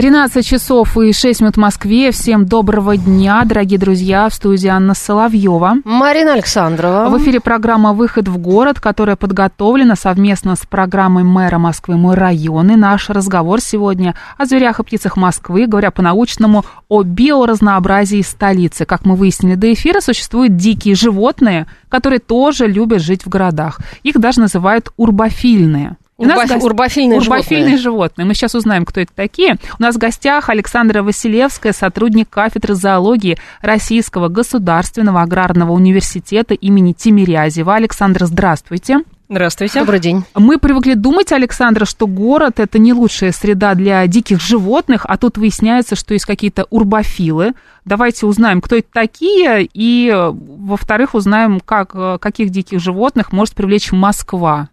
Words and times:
13 0.00 0.46
часов 0.46 0.96
и 0.96 1.12
6 1.12 1.42
минут 1.42 1.56
в 1.56 1.60
Москве. 1.60 2.10
Всем 2.10 2.46
доброго 2.46 2.96
дня, 2.96 3.42
дорогие 3.44 3.78
друзья. 3.78 4.30
В 4.30 4.34
студии 4.34 4.66
Анна 4.66 4.94
Соловьева. 4.94 5.74
Марина 5.84 6.32
Александрова. 6.32 7.10
В 7.10 7.18
эфире 7.18 7.38
программа 7.38 7.92
«Выход 7.92 8.26
в 8.26 8.38
город», 8.38 8.80
которая 8.80 9.16
подготовлена 9.16 9.96
совместно 9.96 10.56
с 10.56 10.60
программой 10.60 11.24
мэра 11.24 11.58
Москвы 11.58 11.98
«Мой 11.98 12.14
район». 12.14 12.70
И 12.70 12.76
наш 12.76 13.10
разговор 13.10 13.60
сегодня 13.60 14.14
о 14.38 14.46
зверях 14.46 14.80
и 14.80 14.84
птицах 14.84 15.18
Москвы, 15.18 15.66
говоря 15.66 15.90
по-научному, 15.90 16.64
о 16.88 17.02
биоразнообразии 17.02 18.22
столицы. 18.22 18.86
Как 18.86 19.04
мы 19.04 19.16
выяснили 19.16 19.54
до 19.54 19.70
эфира, 19.70 20.00
существуют 20.00 20.56
дикие 20.56 20.94
животные, 20.94 21.66
которые 21.90 22.20
тоже 22.20 22.66
любят 22.66 23.02
жить 23.02 23.26
в 23.26 23.28
городах. 23.28 23.80
Их 24.02 24.18
даже 24.18 24.40
называют 24.40 24.94
урбофильные. 24.96 25.98
У 26.20 26.26
нас 26.26 26.50
гость... 26.50 26.62
урбофильные, 26.62 27.18
урбофильные 27.18 27.78
животные. 27.78 27.78
животные. 27.78 28.26
Мы 28.26 28.34
сейчас 28.34 28.54
узнаем, 28.54 28.84
кто 28.84 29.00
это 29.00 29.10
такие. 29.14 29.56
У 29.78 29.82
нас 29.82 29.94
в 29.94 29.98
гостях 29.98 30.50
Александра 30.50 31.02
Василевская, 31.02 31.72
сотрудник 31.72 32.28
кафедры 32.28 32.74
зоологии 32.74 33.38
Российского 33.62 34.28
государственного 34.28 35.22
аграрного 35.22 35.72
университета 35.72 36.52
имени 36.52 36.92
Тимирязева. 36.92 37.74
Александра, 37.74 38.26
здравствуйте. 38.26 38.98
Здравствуйте. 39.30 39.78
Добрый 39.78 40.00
день. 40.00 40.24
Мы 40.34 40.58
привыкли 40.58 40.92
думать, 40.92 41.32
Александра, 41.32 41.86
что 41.86 42.06
город 42.06 42.60
это 42.60 42.78
не 42.78 42.92
лучшая 42.92 43.32
среда 43.32 43.74
для 43.74 44.06
диких 44.06 44.42
животных, 44.42 45.06
а 45.08 45.16
тут 45.16 45.38
выясняется, 45.38 45.96
что 45.96 46.12
есть 46.12 46.26
какие-то 46.26 46.66
урбофилы. 46.68 47.52
Давайте 47.86 48.26
узнаем, 48.26 48.60
кто 48.60 48.76
это 48.76 48.88
такие, 48.92 49.66
и, 49.72 50.12
во-вторых, 50.12 51.14
узнаем, 51.14 51.60
как, 51.60 52.20
каких 52.20 52.50
диких 52.50 52.80
животных 52.80 53.32
может 53.32 53.54
привлечь 53.54 53.92
Москва 53.92 54.68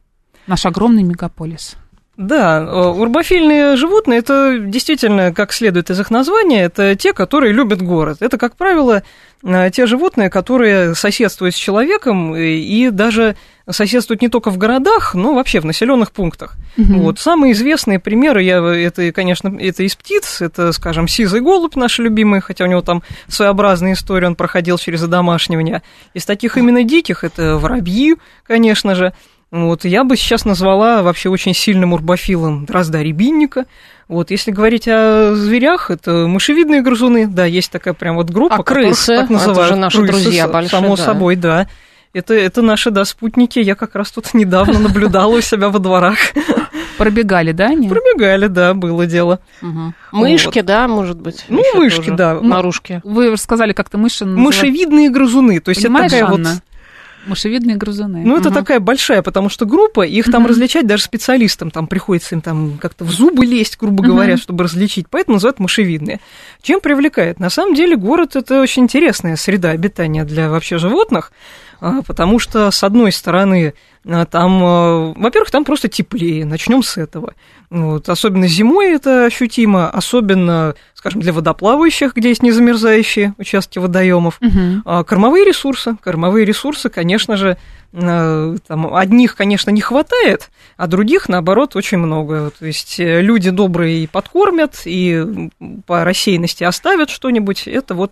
наш 0.47 0.65
огромный 0.65 1.03
мегаполис. 1.03 1.77
Да, 2.17 2.61
э, 2.61 2.87
урбофильные 2.87 3.75
животные 3.75 4.19
это 4.19 4.57
действительно, 4.59 5.31
как 5.31 5.53
следует 5.53 5.91
из 5.91 5.99
их 5.99 6.09
названия, 6.09 6.63
это 6.63 6.95
те, 6.95 7.13
которые 7.13 7.53
любят 7.53 7.83
город. 7.83 8.17
Это, 8.21 8.39
как 8.39 8.55
правило, 8.55 9.03
э, 9.43 9.69
те 9.71 9.85
животные, 9.85 10.31
которые 10.31 10.95
соседствуют 10.95 11.53
с 11.53 11.57
человеком 11.59 12.35
и 12.35 12.89
даже 12.89 13.35
соседствуют 13.69 14.23
не 14.23 14.29
только 14.29 14.49
в 14.49 14.57
городах, 14.57 15.13
но 15.13 15.35
вообще 15.35 15.59
в 15.59 15.65
населенных 15.65 16.11
пунктах. 16.11 16.55
Угу. 16.77 17.01
Вот 17.01 17.19
самые 17.19 17.53
известные 17.53 17.99
примеры, 17.99 18.41
я, 18.41 18.65
это, 18.65 19.11
конечно, 19.11 19.55
это 19.59 19.83
из 19.83 19.95
птиц, 19.95 20.41
это, 20.41 20.71
скажем, 20.71 21.07
сизый 21.07 21.41
голубь 21.41 21.75
наш 21.75 21.99
любимый, 21.99 22.41
хотя 22.41 22.65
у 22.65 22.67
него 22.67 22.81
там 22.81 23.03
своеобразная 23.27 23.93
история, 23.93 24.25
он 24.25 24.35
проходил 24.35 24.79
через 24.79 25.03
одомашнивание. 25.03 25.83
Из 26.15 26.25
таких 26.25 26.57
именно 26.57 26.83
диких 26.83 27.23
это 27.23 27.57
воробьи, 27.57 28.15
конечно 28.43 28.95
же. 28.95 29.13
Вот, 29.49 29.85
я 29.85 30.03
бы 30.03 30.17
сейчас 30.17 30.43
назвала 30.43 31.01
вообще 31.03 31.29
очень 31.29 31.53
сильным 31.53 31.93
урбофилом 31.93 32.65
Дрозда 32.65 33.01
рябинника. 33.01 33.65
Вот, 34.09 34.29
если 34.29 34.51
говорить 34.51 34.87
о 34.87 35.35
зверях, 35.35 35.89
это 35.89 36.27
мышевидные 36.27 36.81
грызуны, 36.81 37.27
да, 37.27 37.45
есть 37.45 37.71
такая 37.71 37.93
прям 37.93 38.15
вот 38.15 38.29
группа, 38.29 38.55
а 38.55 38.63
крысы, 38.63 39.17
так 39.17 39.29
называют, 39.29 39.59
это 39.59 39.75
же 39.75 39.75
наши 39.75 39.97
крысы, 39.99 40.23
друзья 40.23 40.47
большие, 40.47 40.69
само 40.69 40.95
да. 40.95 41.03
собой, 41.03 41.35
да. 41.35 41.67
Это, 42.13 42.33
это 42.33 42.61
наши, 42.61 42.89
да, 42.89 43.05
спутники. 43.05 43.59
Я 43.59 43.75
как 43.75 43.95
раз 43.95 44.11
тут 44.11 44.29
недавно 44.33 44.79
наблюдала 44.79 45.35
у 45.35 45.41
себя 45.41 45.69
во 45.69 45.79
дворах. 45.79 46.17
Пробегали, 46.97 47.51
да, 47.51 47.67
они? 47.67 47.87
Пробегали, 47.87 48.47
да, 48.47 48.73
было 48.73 49.05
дело. 49.05 49.39
Угу. 49.61 49.93
Мышки, 50.13 50.59
вот. 50.59 50.65
да, 50.65 50.87
может 50.87 51.21
быть? 51.21 51.45
Ну, 51.47 51.61
мышки, 51.75 52.09
да. 52.09 52.39
Наружки. 52.41 53.01
Вы 53.03 53.29
рассказали 53.31 53.73
как-то 53.73 53.97
мыши 53.97 54.25
Мышевидные 54.25 55.09
грызуны. 55.09 55.59
То 55.59 55.69
есть 55.69 55.83
Понимаешь, 55.83 56.11
это 56.11 56.21
такая 56.21 56.33
Анна? 56.35 56.49
вот 56.53 56.61
Мышевидные 57.27 57.75
грызуны. 57.77 58.23
Ну, 58.25 58.37
это 58.37 58.49
угу. 58.49 58.55
такая 58.55 58.79
большая, 58.79 59.21
потому 59.21 59.49
что 59.49 59.65
группа, 59.65 60.05
их 60.05 60.31
там 60.31 60.43
угу. 60.43 60.49
различать 60.49 60.87
даже 60.87 61.03
специалистам, 61.03 61.71
там 61.71 61.87
приходится 61.87 62.35
им 62.35 62.41
там 62.41 62.77
как-то 62.77 63.03
в 63.03 63.11
зубы 63.11 63.45
лезть, 63.45 63.77
грубо 63.77 64.01
угу. 64.01 64.11
говоря, 64.11 64.37
чтобы 64.37 64.63
различить, 64.63 65.07
поэтому 65.09 65.35
называют 65.35 65.59
мышевидные. 65.59 66.19
Чем 66.61 66.79
привлекает? 66.79 67.39
На 67.39 67.49
самом 67.49 67.75
деле 67.75 67.95
город– 67.95 68.35
это 68.35 68.61
очень 68.61 68.83
интересная 68.83 69.35
среда 69.35 69.71
обитания 69.71 70.23
для 70.23 70.49
вообще 70.49 70.77
животных, 70.77 71.31
потому 71.79 72.39
что, 72.39 72.71
с 72.71 72.83
одной 72.83 73.11
стороны, 73.11 73.73
а, 74.05 74.25
там, 74.25 74.63
а, 74.63 75.13
во-первых, 75.15 75.51
там 75.51 75.65
просто 75.65 75.87
теплее, 75.89 76.45
начнем 76.45 76.83
с 76.83 76.97
этого. 76.97 77.33
Вот, 77.69 78.07
особенно 78.07 78.47
зимой 78.47 78.93
это 78.93 79.25
ощутимо, 79.25 79.89
особенно, 79.89 80.75
скажем, 80.93 81.19
для 81.19 81.33
водоплавающих, 81.33 82.15
где 82.15 82.29
есть 82.29 82.41
незамерзающие 82.41 83.33
участки 83.37 83.77
водоемов. 83.77 84.39
Угу. 84.41 85.03
Кормовые 85.03 85.43
ресурсы. 85.43 85.97
Кормовые 86.01 86.45
ресурсы, 86.45 86.89
конечно 86.89 87.35
же, 87.35 87.57
там, 87.91 88.93
одних, 88.93 89.35
конечно, 89.35 89.71
не 89.71 89.81
хватает, 89.81 90.51
а 90.75 90.87
других, 90.87 91.29
наоборот, 91.29 91.75
очень 91.75 91.97
много. 91.97 92.51
То 92.57 92.65
есть 92.65 92.99
э, 92.99 93.21
люди 93.21 93.49
добрые 93.49 94.03
и 94.03 94.07
подкормят, 94.07 94.81
и 94.85 95.49
по 95.85 96.03
рассеянности 96.03 96.63
оставят 96.63 97.09
что-нибудь. 97.09 97.67
Это 97.67 97.95
вот 97.95 98.11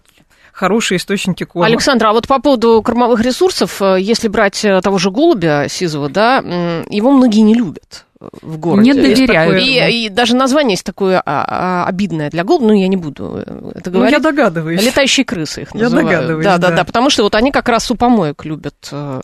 хорошие 0.55 0.97
источники 0.97 1.43
корма. 1.43 1.67
Александра, 1.67 2.09
а 2.09 2.13
вот 2.13 2.27
по 2.27 2.39
поводу 2.39 2.81
кормовых 2.81 3.21
ресурсов, 3.21 3.81
э, 3.81 3.97
если 3.99 4.29
брать 4.29 4.63
э, 4.63 4.79
того 4.81 4.97
же 4.97 5.11
голубя 5.11 5.67
сизого, 5.67 6.09
да, 6.09 6.37
его 6.37 7.11
многие 7.11 7.41
не 7.41 7.53
любят 7.53 8.05
в 8.19 8.57
городе. 8.57 8.91
Не 8.91 8.93
доверяют. 8.93 9.61
И, 9.61 10.05
и 10.05 10.09
даже 10.09 10.35
название 10.35 10.73
есть 10.73 10.85
такое 10.85 11.21
а, 11.25 11.45
а, 11.47 11.85
обидное 11.85 12.29
для 12.29 12.43
голубя, 12.43 12.67
ну, 12.67 12.73
я 12.73 12.87
не 12.87 12.95
буду 12.95 13.35
это 13.75 13.91
говорить. 13.91 14.11
Ну, 14.11 14.17
я 14.17 14.19
догадываюсь. 14.19 14.81
Летающие 14.81 15.25
крысы 15.25 15.63
их 15.63 15.73
называют. 15.73 16.09
Я 16.09 16.17
догадываюсь, 16.17 16.45
да, 16.45 16.57
да. 16.57 16.69
да, 16.69 16.75
да, 16.77 16.83
потому 16.85 17.09
что 17.09 17.23
вот 17.23 17.35
они 17.35 17.51
как 17.51 17.67
раз 17.69 17.91
у 17.91 17.95
помоек 17.95 18.45
любят 18.45 18.75
э, 18.91 19.21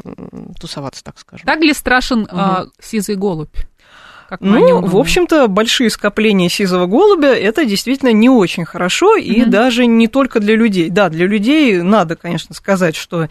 тусоваться, 0.60 1.04
так 1.04 1.18
скажем. 1.18 1.46
Так 1.46 1.62
ли 1.62 1.74
страшен 1.74 2.24
угу. 2.24 2.30
э, 2.32 2.66
сизый 2.82 3.16
голубь? 3.16 3.56
Как 4.32 4.40
ну, 4.40 4.80
в 4.80 4.96
общем-то, 4.96 5.50
большие 5.50 5.90
скопления 5.90 6.48
сизого 6.48 6.86
голубя 6.86 7.36
это 7.36 7.66
действительно 7.66 8.14
не 8.14 8.30
очень 8.30 8.64
хорошо, 8.64 9.18
и 9.18 9.42
mm-hmm. 9.42 9.46
даже 9.48 9.86
не 9.88 10.08
только 10.08 10.40
для 10.40 10.56
людей. 10.56 10.90
Да, 10.90 11.10
для 11.10 11.28
людей 11.28 11.82
надо, 11.82 12.16
конечно, 12.16 12.56
сказать, 12.56 12.96
что 12.96 13.28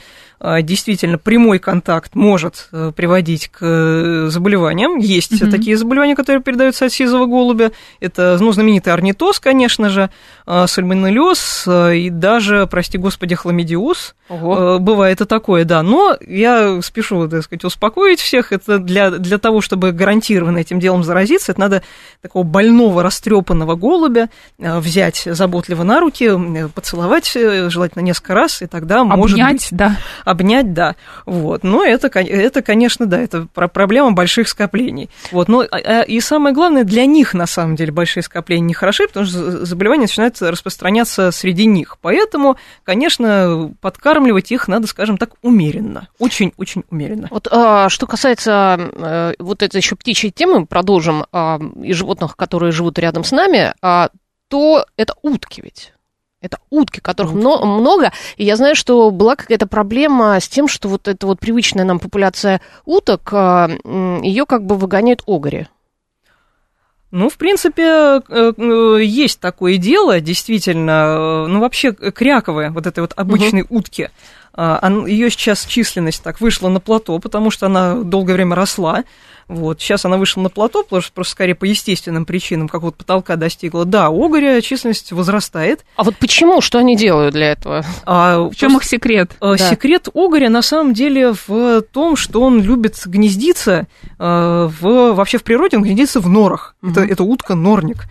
действительно 0.63 1.19
прямой 1.19 1.59
контакт 1.59 2.15
может 2.15 2.69
э, 2.73 2.93
приводить 2.97 3.49
к 3.49 3.59
э, 3.61 4.29
заболеваниям. 4.31 4.97
Есть 4.97 5.33
mm-hmm. 5.33 5.51
такие 5.51 5.77
заболевания, 5.77 6.17
которые 6.17 6.43
передаются 6.43 6.87
от 6.87 6.93
сизого 6.93 7.27
голубя. 7.27 7.73
Это 8.01 8.39
ну, 8.41 8.51
знаменитый 8.51 8.93
орнитоз, 8.93 9.39
конечно 9.39 9.91
же, 9.91 10.09
а, 10.47 10.67
сальмонеллез 10.67 11.65
а, 11.67 11.91
и 11.91 12.09
даже, 12.09 12.67
прости 12.67 12.97
господи, 12.97 13.35
хламидиоз. 13.35 14.15
Ого. 14.31 14.79
Бывает 14.79 15.21
и 15.21 15.27
такое, 15.27 15.65
да. 15.65 15.83
Но 15.83 16.17
я 16.27 16.81
спешу, 16.81 17.29
так 17.29 17.43
сказать, 17.43 17.65
успокоить 17.65 18.21
всех. 18.21 18.53
Это 18.53 18.79
для, 18.79 19.11
для 19.11 19.37
того, 19.37 19.61
чтобы 19.61 19.93
гарантированно 19.93 20.59
этим 20.59 20.81
делом 20.81 21.05
заразиться, 21.05 21.53
это 21.53 21.61
надо 21.61 21.83
такого 22.23 22.45
больного, 22.45 23.03
растрепанного 23.03 23.75
голубя 23.75 24.31
взять 24.59 25.23
заботливо 25.27 25.83
на 25.83 26.01
руки, 26.01 26.31
поцеловать, 26.75 27.31
желательно 27.35 28.03
несколько 28.03 28.35
раз, 28.35 28.63
и 28.63 28.67
тогда 28.67 29.01
Обнять, 29.01 29.19
может 29.19 29.39
быть... 29.39 29.69
да 29.73 29.97
обнять, 30.31 30.73
да. 30.73 30.97
Вот. 31.27 31.63
Но 31.65 31.85
это, 31.85 32.09
это, 32.19 32.63
конечно, 32.63 33.07
да, 33.07 33.21
это 33.21 33.47
проблема 33.53 34.13
больших 34.13 34.49
скоплений. 34.49 35.11
Вот. 35.31 35.49
Но, 35.49 35.63
а, 35.63 35.77
а, 35.77 36.03
и 36.03 36.21
самое 36.21 36.55
главное, 36.55 36.85
для 36.85 37.07
них, 37.07 37.35
на 37.35 37.47
самом 37.47 37.77
деле, 37.77 37.93
большие 37.93 38.23
скопления 38.23 38.67
не 38.67 38.75
хороши, 38.75 39.07
потому 39.07 39.27
что 39.27 39.65
заболевания 39.65 40.03
начинают 40.03 40.41
распространяться 40.41 41.31
среди 41.31 41.67
них. 41.67 41.99
Поэтому, 42.01 42.57
конечно, 42.85 43.73
подкармливать 43.81 44.53
их 44.53 44.69
надо, 44.69 44.87
скажем 44.87 45.19
так, 45.19 45.31
умеренно. 45.43 46.09
Очень-очень 46.19 46.85
умеренно. 46.91 47.29
Вот 47.31 47.49
а, 47.51 47.89
что 47.89 48.07
касается 48.07 48.53
а, 48.53 49.33
вот 49.39 49.63
этой 49.63 49.77
еще 49.79 49.97
птичьей 49.97 50.31
темы, 50.31 50.67
продолжим, 50.67 51.27
а, 51.33 51.61
и 51.83 51.93
животных, 51.93 52.37
которые 52.37 52.73
живут 52.73 52.99
рядом 52.99 53.25
с 53.25 53.33
нами, 53.33 53.75
а, 53.83 54.11
то 54.49 54.85
это 54.97 55.15
утки 55.23 55.61
ведь. 55.63 55.93
Это 56.41 56.59
утки, 56.71 57.01
которых 57.01 57.33
утки. 57.35 57.45
много. 57.65 58.13
И 58.37 58.45
я 58.45 58.57
знаю, 58.57 58.75
что 58.75 59.11
была 59.11 59.37
какая-то 59.37 59.67
проблема 59.67 60.41
с 60.41 60.49
тем, 60.49 60.69
что 60.69 60.89
вот 60.89 61.07
эта 61.07 61.27
вот 61.27 61.39
привычная 61.39 61.85
нам 61.85 61.99
популяция 61.99 62.61
уток, 62.87 63.29
а, 63.33 63.69
ее 64.23 64.47
как 64.47 64.65
бы 64.65 64.77
выгоняют 64.77 65.23
огори. 65.27 65.69
Ну, 67.11 67.29
в 67.29 67.37
принципе, 67.37 67.83
э, 67.83 68.53
э, 68.57 68.99
есть 69.03 69.41
такое 69.41 69.79
дело, 69.79 70.21
действительно. 70.21 71.49
Ну, 71.49 71.61
вообще, 71.61 71.93
кряковые, 71.93 72.71
вот 72.71 72.87
этой 72.87 73.01
вот 73.01 73.13
обычной 73.17 73.63
угу. 73.63 73.79
утки, 73.79 74.11
Ее 74.57 75.31
сейчас 75.31 75.65
численность 75.65 76.23
так 76.23 76.41
вышла 76.41 76.69
на 76.69 76.81
плато, 76.81 77.19
потому 77.19 77.51
что 77.51 77.67
она 77.67 77.95
долгое 77.95 78.35
время 78.35 78.57
росла. 78.57 79.05
Вот. 79.51 79.81
Сейчас 79.81 80.05
она 80.05 80.17
вышла 80.17 80.43
на 80.43 80.49
плато, 80.49 80.85
просто, 80.85 81.13
просто 81.13 81.33
скорее 81.33 81.57
по 81.57 81.65
естественным 81.65 82.25
причинам, 82.25 82.69
как 82.69 82.83
вот 82.83 82.95
потолка 82.95 83.35
достигла. 83.35 83.85
Да, 83.85 84.07
огоря 84.07 84.61
численность 84.61 85.11
возрастает. 85.11 85.85
А 85.97 86.05
вот 86.05 86.17
почему? 86.19 86.61
Что 86.61 86.79
они 86.79 86.97
делают 86.97 87.35
для 87.35 87.51
этого? 87.51 87.85
А, 88.07 88.45
в 88.45 88.55
чем 88.55 88.77
их 88.77 88.85
секрет? 88.85 89.33
А, 89.41 89.57
да. 89.57 89.71
Секрет 89.71 90.09
огоря 90.15 90.51
на 90.51 90.63
самом 90.63 90.95
деле 90.95 91.35
в 91.49 91.83
том, 91.83 92.15
что 92.15 92.43
он 92.43 92.63
любит 92.63 92.97
гнездиться 93.05 93.89
а, 94.21 94.69
в, 94.69 95.15
вообще 95.15 95.39
в 95.39 95.43
природе, 95.43 95.79
он 95.79 95.83
гнездится 95.83 96.21
в 96.21 96.29
норах. 96.29 96.77
Угу. 96.83 96.93
Это, 96.93 97.01
это 97.01 97.25
утка-норник. 97.25 98.05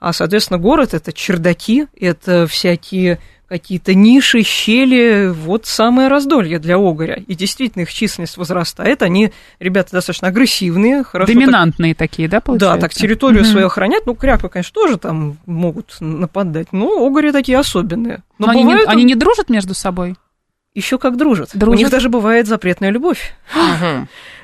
А, 0.00 0.14
соответственно, 0.14 0.58
город 0.58 0.94
это 0.94 1.12
чердаки, 1.12 1.88
это 1.98 2.46
всякие 2.46 3.18
какие-то 3.48 3.94
ниши, 3.94 4.42
щели, 4.42 5.28
вот 5.28 5.66
самое 5.66 6.08
раздолье 6.08 6.58
для 6.58 6.76
огоря. 6.76 7.22
И 7.26 7.34
действительно 7.34 7.82
их 7.82 7.92
численность 7.92 8.36
возрастает, 8.36 9.02
они, 9.02 9.32
ребята, 9.60 9.92
достаточно 9.92 10.28
агрессивные. 10.28 11.04
Хорошо 11.04 11.32
Доминантные 11.32 11.94
так, 11.94 12.10
такие, 12.10 12.28
да, 12.28 12.40
получается? 12.40 12.74
Да, 12.74 12.80
так 12.80 12.94
территорию 12.94 13.42
угу. 13.42 13.50
свою 13.50 13.66
охранять, 13.66 14.06
ну, 14.06 14.14
кряквы, 14.14 14.48
конечно, 14.48 14.74
тоже 14.74 14.98
там 14.98 15.38
могут 15.46 15.96
нападать, 16.00 16.68
но 16.72 17.06
огори 17.06 17.32
такие 17.32 17.58
особенные. 17.58 18.22
Но, 18.38 18.46
но 18.46 18.52
они, 18.52 18.64
не, 18.64 18.84
они 18.84 19.04
не 19.04 19.14
дружат 19.14 19.48
между 19.48 19.74
собой? 19.74 20.16
Еще 20.74 20.98
как 20.98 21.16
дружат. 21.16 21.50
дружат. 21.54 21.74
У 21.74 21.78
них 21.78 21.90
даже 21.90 22.08
бывает 22.08 22.46
запретная 22.46 22.90
любовь. 22.90 23.34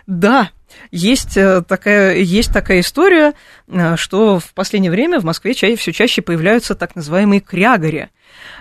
Да, 0.07 0.51
есть 0.91 1.37
э, 1.37 1.63
такая, 1.63 2.17
есть 2.17 2.53
такая 2.53 2.81
история, 2.81 3.35
э, 3.69 3.97
что 3.97 4.39
в 4.39 4.55
последнее 4.55 4.91
время 4.91 5.21
в 5.21 5.25
Москве 5.25 5.55
ча- 5.55 5.75
все 5.77 5.93
чаще 5.93 6.23
появляются 6.23 6.75
так 6.75 6.97
называемые 6.97 7.41
крягари. 7.41 8.11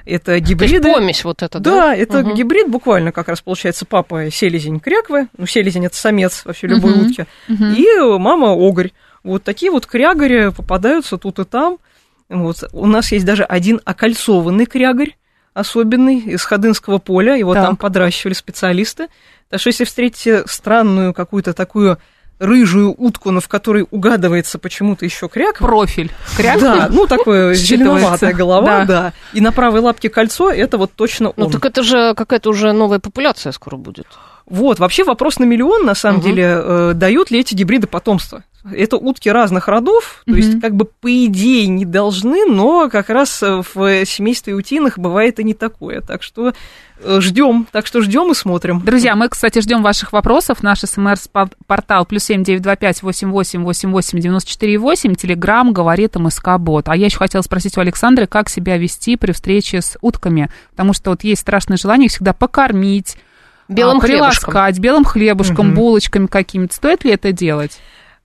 Это 0.06 0.40
гибриды. 0.40 0.82
То 0.82 0.88
есть 0.88 1.00
помесь 1.00 1.24
вот 1.24 1.44
это, 1.44 1.60
да? 1.60 1.72
Да, 1.72 1.96
это 1.96 2.20
угу. 2.20 2.34
гибрид, 2.34 2.70
буквально 2.70 3.12
как 3.12 3.28
раз 3.28 3.42
получается 3.42 3.86
папа 3.86 4.30
селезень 4.32 4.80
кряквы, 4.80 5.28
ну, 5.38 5.46
селезень 5.46 5.86
это 5.86 5.96
самец 5.96 6.44
вообще 6.46 6.68
любой 6.68 6.94
угу. 6.94 7.06
утки, 7.06 7.26
угу. 7.48 7.64
и 7.64 8.18
мама 8.20 8.52
огорь. 8.54 8.92
Вот 9.24 9.44
такие 9.44 9.72
вот 9.72 9.86
крягари 9.86 10.50
попадаются 10.50 11.18
тут 11.18 11.40
и 11.40 11.46
там. 11.46 11.78
Вот. 12.30 12.64
У 12.72 12.88
нас 12.88 13.12
есть 13.12 13.26
даже 13.26 13.44
один 13.44 13.82
окольцованный 13.84 14.66
крягарь, 14.66 15.16
особенный 15.54 16.20
из 16.20 16.44
Ходынского 16.44 16.98
поля, 16.98 17.36
его 17.36 17.54
так. 17.54 17.66
там 17.66 17.78
подращивали 17.78 18.34
специалисты. 18.34 19.08
Так 19.52 19.60
что 19.60 19.68
если 19.68 19.84
встретите 19.84 20.44
странную 20.48 21.14
какую-то 21.14 21.54
такую 21.54 22.00
рыжую 22.40 22.96
утку, 22.98 23.30
но 23.30 23.40
в 23.40 23.48
которой 23.48 23.86
угадывается 23.92 24.58
почему-то 24.58 25.06
еще 25.06 25.30
кряк. 25.30 25.60
Профиль. 25.60 26.12
Кряк. 26.36 26.60
Да, 26.60 26.88
ну 26.90 27.06
такое 27.06 27.54
зеленоватая 27.54 28.34
голова, 28.34 28.80
да. 28.80 28.86
да. 28.86 29.14
И 29.34 29.42
на 29.42 29.52
правой 29.52 29.82
лапке 29.82 30.10
кольцо, 30.10 30.50
это 30.50 30.80
вот 30.80 30.92
точно 30.94 31.34
ну, 31.38 31.46
он. 31.46 31.52
Ну 31.52 31.60
так 31.60 31.66
это 31.66 31.84
же 31.84 32.16
какая-то 32.16 32.50
уже 32.50 32.72
новая 32.72 32.98
популяция 32.98 33.52
скоро 33.52 33.76
будет. 33.78 34.08
Вот, 34.48 34.80
вообще 34.80 35.04
вопрос 35.04 35.38
на 35.38 35.44
миллион, 35.44 35.86
на 35.86 35.94
самом 35.94 36.20
угу. 36.20 36.28
деле, 36.28 36.44
э, 36.46 36.92
дают 36.96 37.30
ли 37.30 37.40
эти 37.40 37.54
гибриды 37.54 37.88
потомство? 37.88 38.44
Это 38.72 38.98
утки 38.98 39.28
разных 39.30 39.68
родов, 39.68 40.22
то 40.26 40.34
mm-hmm. 40.34 40.36
есть 40.36 40.62
как 40.62 40.76
бы 40.76 40.86
по 40.86 41.26
идее 41.26 41.66
не 41.68 41.84
должны, 41.84 42.46
но 42.46 42.90
как 42.90 43.10
раз 43.10 43.42
в 43.42 44.06
семействе 44.06 44.54
утиных 44.54 45.00
бывает 45.00 45.40
и 45.40 45.44
не 45.44 45.56
такое. 45.56 46.02
Так 46.02 46.22
что 46.22 46.54
э, 47.00 47.22
ждем, 47.22 47.68
так 47.72 47.88
что 47.88 48.02
ждем 48.02 48.32
и 48.32 48.36
смотрим. 48.36 48.82
Друзья, 48.82 49.16
мы, 49.16 49.30
кстати, 49.30 49.62
ждем 49.62 49.82
ваших 49.82 50.14
вопросов. 50.14 50.62
Наш 50.62 50.82
смс-портал 50.82 52.06
плюс 52.06 52.24
семь 52.24 52.44
девять 52.44 52.62
два 52.62 52.76
пять 52.76 53.02
восемь 53.02 53.32
восемь 53.32 53.64
восемь 53.64 53.90
восемь 53.92 54.20
девяносто 54.20 54.52
четыре 54.52 54.78
восемь. 54.78 55.16
Телеграмм 55.16 55.74
говорит 55.74 56.16
МСК 56.16 56.58
Бот. 56.60 56.88
А 56.88 56.96
я 56.96 57.08
еще 57.08 57.18
хотела 57.18 57.42
спросить 57.42 57.78
у 57.78 57.82
Александры, 57.82 58.28
как 58.28 58.48
себя 58.48 58.78
вести 58.78 59.16
при 59.18 59.32
встрече 59.32 59.82
с 59.82 59.98
утками, 60.02 60.52
потому 60.70 60.94
что 60.94 61.10
вот 61.10 61.24
есть 61.24 61.42
страшное 61.42 61.78
желание 61.78 62.06
их 62.06 62.12
всегда 62.12 62.34
покормить, 62.34 63.18
белым 63.68 63.98
а, 63.98 64.02
приласкать, 64.02 64.78
белым 64.78 65.04
хлебушком, 65.04 65.70
угу. 65.70 65.76
булочками 65.78 66.28
какими-то. 66.28 66.76
Стоит 66.76 67.06
ли 67.06 67.12
это 67.12 67.32
делать? 67.32 67.80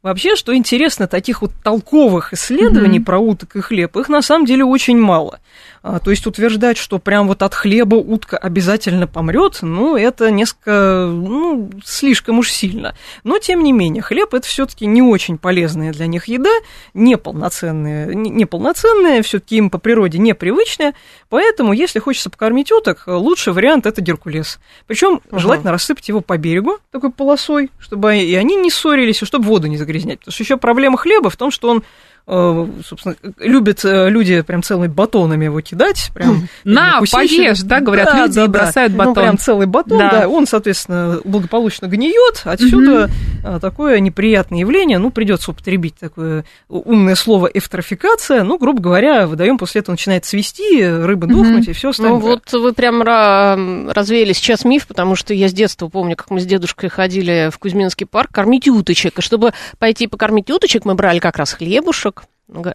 Вообще, 0.06 0.36
что 0.36 0.54
интересно, 0.54 1.08
таких 1.08 1.42
вот 1.42 1.50
толковых 1.64 2.32
исследований 2.32 3.00
mm-hmm. 3.00 3.04
про 3.04 3.18
уток 3.18 3.56
и 3.56 3.60
хлеб, 3.60 3.96
их 3.96 4.08
на 4.08 4.22
самом 4.22 4.46
деле 4.46 4.64
очень 4.64 4.96
мало. 4.96 5.40
А, 5.88 6.00
то 6.00 6.10
есть 6.10 6.26
утверждать, 6.26 6.78
что 6.78 6.98
прям 6.98 7.28
вот 7.28 7.42
от 7.42 7.54
хлеба 7.54 7.94
утка 7.94 8.36
обязательно 8.36 9.06
помрет, 9.06 9.58
ну, 9.62 9.96
это 9.96 10.32
несколько, 10.32 11.08
ну, 11.12 11.70
слишком 11.84 12.40
уж 12.40 12.50
сильно. 12.50 12.96
Но, 13.22 13.38
тем 13.38 13.62
не 13.62 13.70
менее, 13.70 14.02
хлеб 14.02 14.34
это 14.34 14.44
все-таки 14.48 14.84
не 14.84 15.00
очень 15.00 15.38
полезная 15.38 15.92
для 15.92 16.08
них 16.08 16.26
еда, 16.26 16.50
неполноценная, 16.92 18.12
неполноценная, 18.14 19.22
все-таки 19.22 19.58
им 19.58 19.70
по 19.70 19.78
природе 19.78 20.18
непривычная, 20.18 20.94
поэтому, 21.28 21.72
если 21.72 22.00
хочется 22.00 22.30
покормить 22.30 22.72
уток, 22.72 23.04
лучший 23.06 23.52
вариант 23.52 23.86
это 23.86 24.00
геркулес. 24.00 24.58
Причем 24.88 25.20
uh-huh. 25.30 25.38
желательно 25.38 25.70
рассыпать 25.70 26.08
его 26.08 26.20
по 26.20 26.36
берегу 26.36 26.78
такой 26.90 27.12
полосой, 27.12 27.70
чтобы 27.78 28.18
и 28.18 28.34
они 28.34 28.56
не 28.56 28.72
ссорились, 28.72 29.22
и 29.22 29.24
чтобы 29.24 29.44
воду 29.44 29.68
не 29.68 29.76
загрязнять. 29.76 30.18
Потому 30.18 30.32
что 30.32 30.42
еще 30.42 30.56
проблема 30.56 30.98
хлеба 30.98 31.30
в 31.30 31.36
том, 31.36 31.52
что 31.52 31.70
он 31.70 31.84
собственно, 32.28 33.14
любят 33.38 33.84
э, 33.84 34.10
люди 34.10 34.40
прям 34.42 34.62
целыми 34.62 34.88
батонами 34.88 35.44
его 35.44 35.60
кидать. 35.60 36.10
Прям, 36.12 36.48
На, 36.64 37.00
поешь, 37.12 37.60
да, 37.62 37.80
говорят 37.80 38.06
да, 38.06 38.22
люди, 38.22 38.34
да, 38.34 38.44
и 38.44 38.48
бросают 38.48 38.92
да. 38.92 38.98
батон. 38.98 39.14
Ну, 39.14 39.20
прям 39.20 39.38
целый 39.38 39.66
батон, 39.66 39.98
да. 39.98 40.10
да. 40.10 40.28
Он, 40.28 40.46
соответственно, 40.46 41.20
благополучно 41.24 41.86
гниет. 41.86 42.42
Отсюда. 42.44 43.10
Такое 43.60 44.00
неприятное 44.00 44.60
явление. 44.60 44.98
Ну, 44.98 45.10
придется 45.10 45.50
употребить 45.50 45.96
такое 45.96 46.44
умное 46.68 47.14
слово 47.14 47.46
эвтрофикация. 47.46 48.42
Ну, 48.42 48.58
грубо 48.58 48.80
говоря, 48.80 49.26
выдаем 49.26 49.58
после 49.58 49.80
этого 49.80 49.94
начинает 49.94 50.24
свести, 50.24 50.84
рыбы 50.86 51.26
дохнуть 51.26 51.64
угу. 51.64 51.70
и 51.70 51.74
все 51.74 51.90
остальное. 51.90 52.20
Ну, 52.20 52.26
вот 52.26 52.52
вы 52.52 52.72
прям 52.72 53.02
развеяли 53.02 54.32
сейчас 54.32 54.64
миф, 54.64 54.86
потому 54.86 55.16
что 55.16 55.34
я 55.34 55.48
с 55.48 55.52
детства 55.52 55.88
помню, 55.88 56.16
как 56.16 56.30
мы 56.30 56.40
с 56.40 56.46
дедушкой 56.46 56.88
ходили 56.88 57.50
в 57.52 57.58
Кузьминский 57.58 58.06
парк 58.06 58.30
кормить 58.32 58.68
уточек. 58.68 59.18
И 59.18 59.22
чтобы 59.22 59.52
пойти 59.78 60.06
покормить 60.06 60.50
уточек, 60.50 60.84
мы 60.84 60.94
брали 60.94 61.18
как 61.18 61.36
раз 61.36 61.52
хлебушек, 61.52 62.24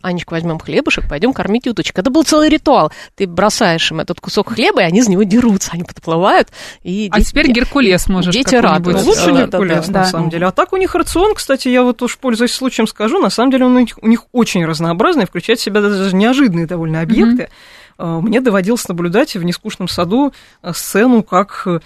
Анечка, 0.01 0.33
возьмем 0.33 0.59
хлебушек, 0.59 1.07
пойдем 1.07 1.31
кормить 1.31 1.65
уточек. 1.65 1.97
Это 1.97 2.09
был 2.09 2.23
целый 2.23 2.49
ритуал. 2.49 2.91
Ты 3.15 3.25
бросаешь 3.25 3.89
им 3.91 4.01
этот 4.01 4.19
кусок 4.19 4.53
хлеба, 4.53 4.81
и 4.81 4.83
они 4.83 4.99
из 4.99 5.07
него 5.07 5.23
дерутся, 5.23 5.71
они 5.73 5.83
подплывают. 5.83 6.49
И 6.83 7.07
а 7.11 7.17
дети, 7.17 7.29
теперь 7.29 7.51
Геркулес 7.51 8.07
можешь 8.07 8.33
Дети 8.33 8.55
радуются. 8.55 9.05
Лучше 9.05 9.31
да, 9.31 9.45
Геркулес, 9.45 9.87
да, 9.87 9.93
на 9.93 10.05
да. 10.05 10.05
самом 10.05 10.29
деле. 10.29 10.47
А 10.47 10.51
так 10.51 10.73
у 10.73 10.77
них 10.77 10.93
рацион, 10.93 11.35
кстати, 11.35 11.69
я 11.69 11.83
вот 11.83 12.01
уж 12.01 12.17
пользуясь 12.17 12.51
случаем 12.51 12.85
скажу, 12.85 13.19
на 13.19 13.29
самом 13.29 13.51
деле 13.51 13.65
он 13.65 13.75
у 13.77 13.79
них, 13.79 13.97
у 14.01 14.07
них 14.07 14.25
очень 14.33 14.65
разнообразный, 14.65 15.25
включает 15.25 15.59
в 15.59 15.63
себя 15.63 15.81
даже 15.81 16.13
неожиданные 16.15 16.67
довольно 16.67 17.01
объекты. 17.01 17.43
Mm-hmm. 17.43 18.21
Мне 18.21 18.41
доводилось 18.41 18.87
наблюдать 18.87 19.35
в 19.35 19.43
нескучном 19.43 19.87
саду 19.87 20.33
э, 20.63 20.73
сцену, 20.73 21.21
как 21.21 21.67
э, 21.67 21.79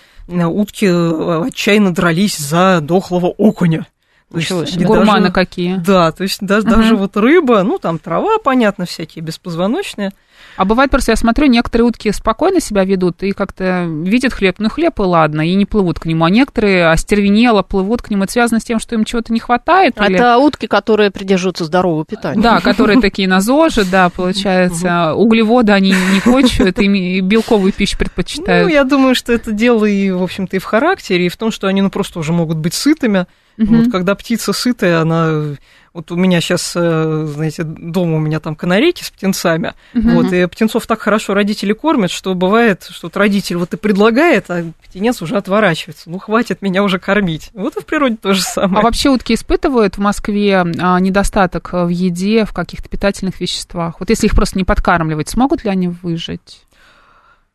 утки 0.45 0.85
отчаянно 0.85 1.93
дрались 1.93 2.37
за 2.37 2.79
дохлого 2.81 3.27
окуня. 3.27 3.85
Ничего 4.31 4.65
себе. 4.65 4.85
Гурманы 4.85 5.21
даже, 5.21 5.33
какие. 5.33 5.75
Да, 5.75 6.11
то 6.11 6.23
есть 6.23 6.41
даже, 6.41 6.67
угу. 6.67 6.75
даже 6.75 6.95
вот 6.95 7.17
рыба, 7.17 7.63
ну 7.63 7.77
там 7.77 7.99
трава, 7.99 8.37
понятно, 8.43 8.85
всякие 8.85 9.23
беспозвоночные. 9.23 10.11
А 10.57 10.63
бывает 10.63 10.89
просто, 10.89 11.11
я 11.11 11.15
смотрю, 11.15 11.47
некоторые 11.47 11.87
утки 11.87 12.11
спокойно 12.11 12.61
себя 12.61 12.85
ведут 12.85 13.23
и 13.23 13.31
как-то 13.33 13.85
видят 13.85 14.33
хлеб, 14.33 14.55
ну 14.59 14.69
хлеб 14.69 14.99
и 14.99 15.03
ладно, 15.03 15.41
и 15.41 15.53
не 15.53 15.65
плывут 15.65 15.99
к 15.99 16.05
нему, 16.05 16.23
а 16.25 16.29
некоторые 16.29 16.89
остервенело 16.89 17.61
плывут 17.61 18.01
к 18.01 18.09
нему. 18.09 18.23
Это 18.23 18.31
связано 18.31 18.59
с 18.59 18.63
тем, 18.63 18.79
что 18.79 18.95
им 18.95 19.03
чего-то 19.03 19.33
не 19.33 19.39
хватает? 19.39 19.99
Или... 19.99 20.15
Это 20.15 20.37
утки, 20.37 20.67
которые 20.67 21.11
придерживаются 21.11 21.65
здорового 21.65 22.05
питания. 22.05 22.41
Да, 22.41 22.61
которые 22.61 23.01
такие 23.01 23.27
на 23.27 23.41
ЗОЖе, 23.41 23.83
да, 23.83 24.09
получается. 24.09 25.13
Углеводы 25.13 25.73
они 25.73 25.91
не 25.91 26.21
почуют, 26.21 26.79
и 26.79 27.19
белковую 27.19 27.73
пищу 27.73 27.97
предпочитают. 27.97 28.67
Ну, 28.67 28.73
я 28.73 28.83
думаю, 28.83 29.15
что 29.15 29.33
это 29.33 29.51
дело 29.51 29.85
и, 29.85 30.09
в 30.11 30.23
общем-то, 30.23 30.55
и 30.55 30.59
в 30.59 30.63
характере, 30.63 31.25
и 31.25 31.29
в 31.29 31.37
том, 31.37 31.51
что 31.51 31.67
они, 31.67 31.81
ну, 31.81 31.89
просто 31.89 32.19
уже 32.19 32.31
могут 32.31 32.57
быть 32.57 32.73
сытыми. 32.73 33.25
Угу. 33.57 33.75
Вот 33.75 33.91
когда 33.91 34.15
птица 34.15 34.53
сытая, 34.53 35.01
она 35.01 35.55
вот 35.95 36.11
у 36.11 36.17
меня 36.17 36.41
сейчас, 36.41 36.73
э, 36.75 37.25
знаете, 37.33 37.63
дома 37.63 38.17
у 38.17 38.19
меня 38.19 38.41
там 38.41 38.57
канарейки 38.57 39.01
с 39.01 39.11
птенцами, 39.11 39.75
угу. 39.93 40.09
вот, 40.09 40.33
и 40.33 40.45
птенцов 40.45 40.85
так 40.87 40.99
хорошо 40.99 41.33
родители 41.33 41.71
кормят, 41.71 42.11
что 42.11 42.33
бывает, 42.35 42.85
что 42.89 43.07
вот 43.07 43.15
родитель 43.15 43.55
вот 43.55 43.73
и 43.73 43.77
предлагает, 43.77 44.51
а 44.51 44.65
птенец 44.83 45.21
уже 45.21 45.37
отворачивается. 45.37 46.09
Ну, 46.09 46.19
хватит 46.19 46.61
меня 46.61 46.83
уже 46.83 46.99
кормить. 46.99 47.49
Вот 47.53 47.77
и 47.77 47.79
в 47.79 47.85
природе 47.85 48.17
то 48.17 48.33
же 48.33 48.41
самое. 48.41 48.81
А 48.81 48.83
вообще 48.83 49.07
утки 49.07 49.33
испытывают 49.33 49.95
в 49.95 50.01
Москве 50.01 50.65
а, 50.79 50.99
недостаток 50.99 51.71
в 51.71 51.87
еде, 51.87 52.43
в 52.43 52.51
каких-то 52.51 52.89
питательных 52.89 53.39
веществах? 53.39 54.01
Вот 54.01 54.09
если 54.09 54.27
их 54.27 54.35
просто 54.35 54.57
не 54.57 54.65
подкармливать, 54.65 55.29
смогут 55.29 55.63
ли 55.63 55.69
они 55.69 55.87
выжить? 55.87 56.64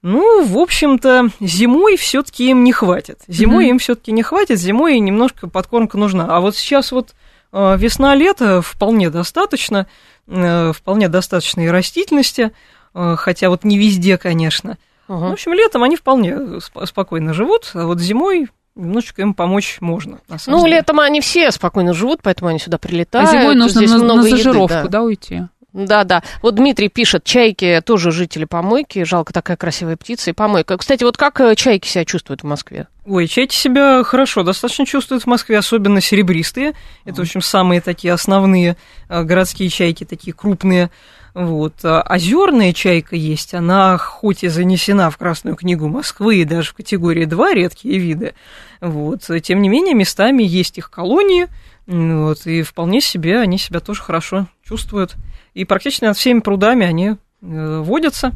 Ну, 0.02 0.44
в 0.44 0.58
общем-то, 0.58 1.28
зимой 1.40 1.96
все-таки 1.96 2.50
им 2.50 2.64
не 2.64 2.72
хватит. 2.72 3.20
Зимой 3.28 3.66
mm-hmm. 3.66 3.70
им 3.70 3.78
все-таки 3.78 4.12
не 4.12 4.22
хватит, 4.22 4.58
зимой 4.58 4.98
немножко 4.98 5.46
подкормка 5.46 5.98
нужна. 5.98 6.26
А 6.28 6.40
вот 6.40 6.56
сейчас 6.56 6.90
вот 6.90 7.14
э, 7.52 7.76
весна-лето 7.76 8.62
вполне 8.62 9.10
достаточно, 9.10 9.86
э, 10.26 10.72
вполне 10.74 11.08
достаточно 11.08 11.60
и 11.60 11.68
растительности, 11.68 12.52
э, 12.94 13.16
хотя 13.18 13.50
вот 13.50 13.64
не 13.64 13.76
везде, 13.76 14.16
конечно. 14.16 14.78
Uh-huh. 15.06 15.28
В 15.28 15.32
общем, 15.32 15.52
летом 15.52 15.82
они 15.82 15.96
вполне 15.96 16.60
спокойно 16.84 17.34
живут, 17.34 17.70
а 17.74 17.84
вот 17.84 18.00
зимой 18.00 18.48
немножечко 18.76 19.20
им 19.20 19.34
помочь 19.34 19.78
можно. 19.80 20.20
ну, 20.46 20.64
деле. 20.64 20.76
летом 20.76 21.00
они 21.00 21.20
все 21.20 21.50
спокойно 21.50 21.92
живут, 21.92 22.20
поэтому 22.22 22.48
они 22.48 22.58
сюда 22.58 22.78
прилетают. 22.78 23.28
А 23.28 23.32
зимой 23.32 23.54
нужно 23.54 23.82
на, 23.82 24.14
на 24.14 24.22
зажировку, 24.22 24.72
еды, 24.72 24.84
да. 24.84 24.88
да, 24.88 25.02
уйти? 25.02 25.42
Да, 25.72 26.04
да. 26.04 26.22
Вот 26.42 26.56
Дмитрий 26.56 26.88
пишет, 26.88 27.24
чайки 27.24 27.80
тоже 27.84 28.10
жители 28.10 28.44
помойки. 28.44 29.04
Жалко, 29.04 29.32
такая 29.32 29.56
красивая 29.56 29.96
птица 29.96 30.30
и 30.30 30.32
помойка. 30.32 30.76
Кстати, 30.76 31.04
вот 31.04 31.16
как 31.16 31.40
э, 31.40 31.54
чайки 31.54 31.86
себя 31.86 32.04
чувствуют 32.04 32.42
в 32.42 32.46
Москве? 32.46 32.88
Ой, 33.06 33.26
чайки 33.28 33.54
себя 33.54 34.02
хорошо 34.02 34.42
достаточно 34.42 34.84
чувствуют 34.84 35.24
в 35.24 35.26
Москве, 35.26 35.58
особенно 35.58 36.00
серебристые. 36.00 36.74
Это, 37.04 37.16
в 37.16 37.20
общем, 37.20 37.40
самые 37.40 37.80
такие 37.80 38.12
основные 38.12 38.76
э, 39.08 39.22
городские 39.22 39.68
чайки, 39.68 40.04
такие 40.04 40.32
крупные. 40.32 40.90
Вот. 41.34 41.74
А 41.84 42.02
озерная 42.02 42.72
чайка 42.72 43.14
есть, 43.14 43.54
она 43.54 43.96
хоть 43.98 44.42
и 44.42 44.48
занесена 44.48 45.10
в 45.10 45.16
Красную 45.16 45.54
книгу 45.54 45.86
Москвы 45.88 46.38
и 46.38 46.44
даже 46.44 46.70
в 46.70 46.74
категории 46.74 47.24
2 47.24 47.54
редкие 47.54 47.98
виды, 47.98 48.34
вот. 48.80 49.30
тем 49.42 49.62
не 49.62 49.68
менее 49.68 49.94
местами 49.94 50.42
есть 50.42 50.78
их 50.78 50.90
колонии, 50.90 51.46
вот, 51.90 52.46
и 52.46 52.62
вполне 52.62 53.00
себе 53.00 53.40
они 53.40 53.58
себя 53.58 53.80
тоже 53.80 54.00
хорошо 54.02 54.46
чувствуют. 54.62 55.16
И 55.54 55.64
практически 55.64 56.04
над 56.04 56.16
всеми 56.16 56.38
прудами 56.38 56.86
они 56.86 57.16
э, 57.42 57.78
водятся. 57.80 58.32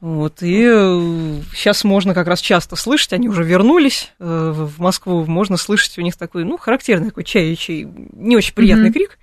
Вот, 0.00 0.42
и 0.42 0.64
сейчас 1.54 1.82
можно 1.82 2.12
как 2.12 2.26
раз 2.26 2.40
часто 2.40 2.76
слышать, 2.76 3.14
они 3.14 3.26
уже 3.26 3.42
вернулись 3.42 4.12
э, 4.18 4.52
в 4.54 4.78
Москву, 4.78 5.24
можно 5.24 5.56
слышать 5.56 5.96
у 5.96 6.02
них 6.02 6.16
такой, 6.16 6.44
ну, 6.44 6.58
характерный 6.58 7.06
такой 7.06 7.24
чаячий, 7.24 7.88
не 8.12 8.36
очень 8.36 8.52
приятный 8.52 8.90
mm-hmm. 8.90 8.92
крик. 8.92 9.18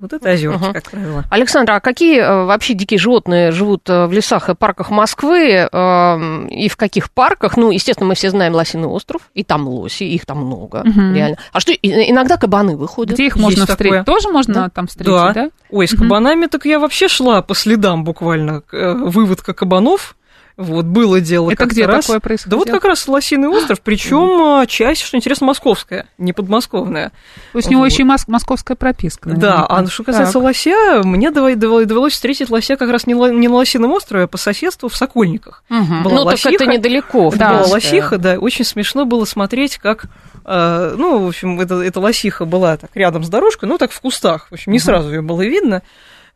Вот 0.00 0.12
это 0.12 0.30
озерки, 0.30 0.62
uh-huh. 0.62 0.72
как 0.72 0.90
правило. 0.90 1.24
Александра, 1.28 1.74
а 1.74 1.80
какие 1.80 2.20
э, 2.20 2.44
вообще 2.44 2.74
дикие 2.74 2.98
животные 2.98 3.50
живут 3.50 3.88
э, 3.88 4.06
в 4.06 4.12
лесах 4.12 4.48
и 4.48 4.54
парках 4.54 4.90
Москвы? 4.90 5.68
Э, 5.70 6.46
и 6.48 6.68
в 6.68 6.76
каких 6.76 7.10
парках? 7.10 7.56
Ну, 7.56 7.72
естественно, 7.72 8.06
мы 8.06 8.14
все 8.14 8.30
знаем 8.30 8.54
Лосиный 8.54 8.86
остров, 8.86 9.22
и 9.34 9.42
там 9.42 9.66
лоси, 9.66 10.04
их 10.04 10.24
там 10.24 10.38
много, 10.38 10.82
uh-huh. 10.82 11.14
реально. 11.14 11.38
А 11.52 11.58
что, 11.58 11.72
иногда 11.72 12.36
кабаны 12.36 12.76
выходят? 12.76 13.14
Где 13.14 13.26
их 13.26 13.36
можно 13.36 13.66
встретить? 13.66 14.04
Тоже 14.04 14.28
можно 14.28 14.54
да? 14.54 14.68
там 14.68 14.86
встретить, 14.86 15.12
да? 15.12 15.32
да? 15.32 15.50
Ой, 15.70 15.88
с 15.88 15.94
uh-huh. 15.94 15.98
кабанами 15.98 16.46
так 16.46 16.64
я 16.64 16.78
вообще 16.78 17.08
шла 17.08 17.42
по 17.42 17.56
следам 17.56 18.04
буквально. 18.04 18.62
Выводка 18.70 19.52
кабанов 19.52 20.14
вот, 20.58 20.86
было 20.86 21.20
дело 21.20 21.52
Это 21.52 21.66
где 21.66 21.86
раз. 21.86 22.04
такое 22.04 22.18
происходило? 22.18 22.64
Да 22.64 22.72
вот 22.72 22.74
как 22.74 22.84
раз 22.84 23.06
Лосиный 23.06 23.46
остров, 23.46 23.80
причем 23.80 24.66
часть, 24.66 25.02
что 25.02 25.16
интересно, 25.16 25.46
московская, 25.46 26.08
не 26.18 26.32
подмосковная. 26.32 27.12
То 27.52 27.58
есть 27.58 27.68
у 27.68 27.70
него 27.70 27.82
вот. 27.82 27.92
еще 27.92 28.02
и 28.02 28.04
мос- 28.04 28.24
московская 28.26 28.74
прописка. 28.74 29.30
Да, 29.30 29.64
а 29.64 29.86
что 29.86 30.02
касается 30.02 30.32
так. 30.32 30.42
лося, 30.42 31.02
мне 31.04 31.30
довелось 31.30 32.14
встретить 32.14 32.50
лося 32.50 32.76
как 32.76 32.90
раз 32.90 33.06
не, 33.06 33.14
не 33.14 33.46
на 33.46 33.54
Лосином 33.54 33.92
острове, 33.92 34.24
а 34.24 34.26
по 34.26 34.36
соседству 34.36 34.88
в 34.88 34.96
Сокольниках. 34.96 35.62
Угу. 35.70 36.02
Была 36.02 36.14
ну, 36.16 36.22
лосиха, 36.24 36.50
так 36.50 36.60
это 36.62 36.66
недалеко. 36.66 37.32
Да, 37.36 37.58
была 37.58 37.68
лосиха, 37.68 38.18
да, 38.18 38.34
очень 38.34 38.64
смешно 38.64 39.04
было 39.04 39.26
смотреть, 39.26 39.78
как 39.78 40.06
э, 40.44 40.94
ну, 40.98 41.24
в 41.24 41.28
общем, 41.28 41.60
эта, 41.60 41.76
эта 41.76 42.00
лосиха 42.00 42.46
была 42.46 42.76
так 42.76 42.90
рядом 42.94 43.22
с 43.22 43.28
дорожкой, 43.28 43.68
ну, 43.68 43.78
так 43.78 43.92
в 43.92 44.00
кустах, 44.00 44.48
в 44.50 44.54
общем, 44.54 44.72
не 44.72 44.80
сразу 44.80 45.08
ее 45.10 45.22
было 45.22 45.42
видно. 45.42 45.82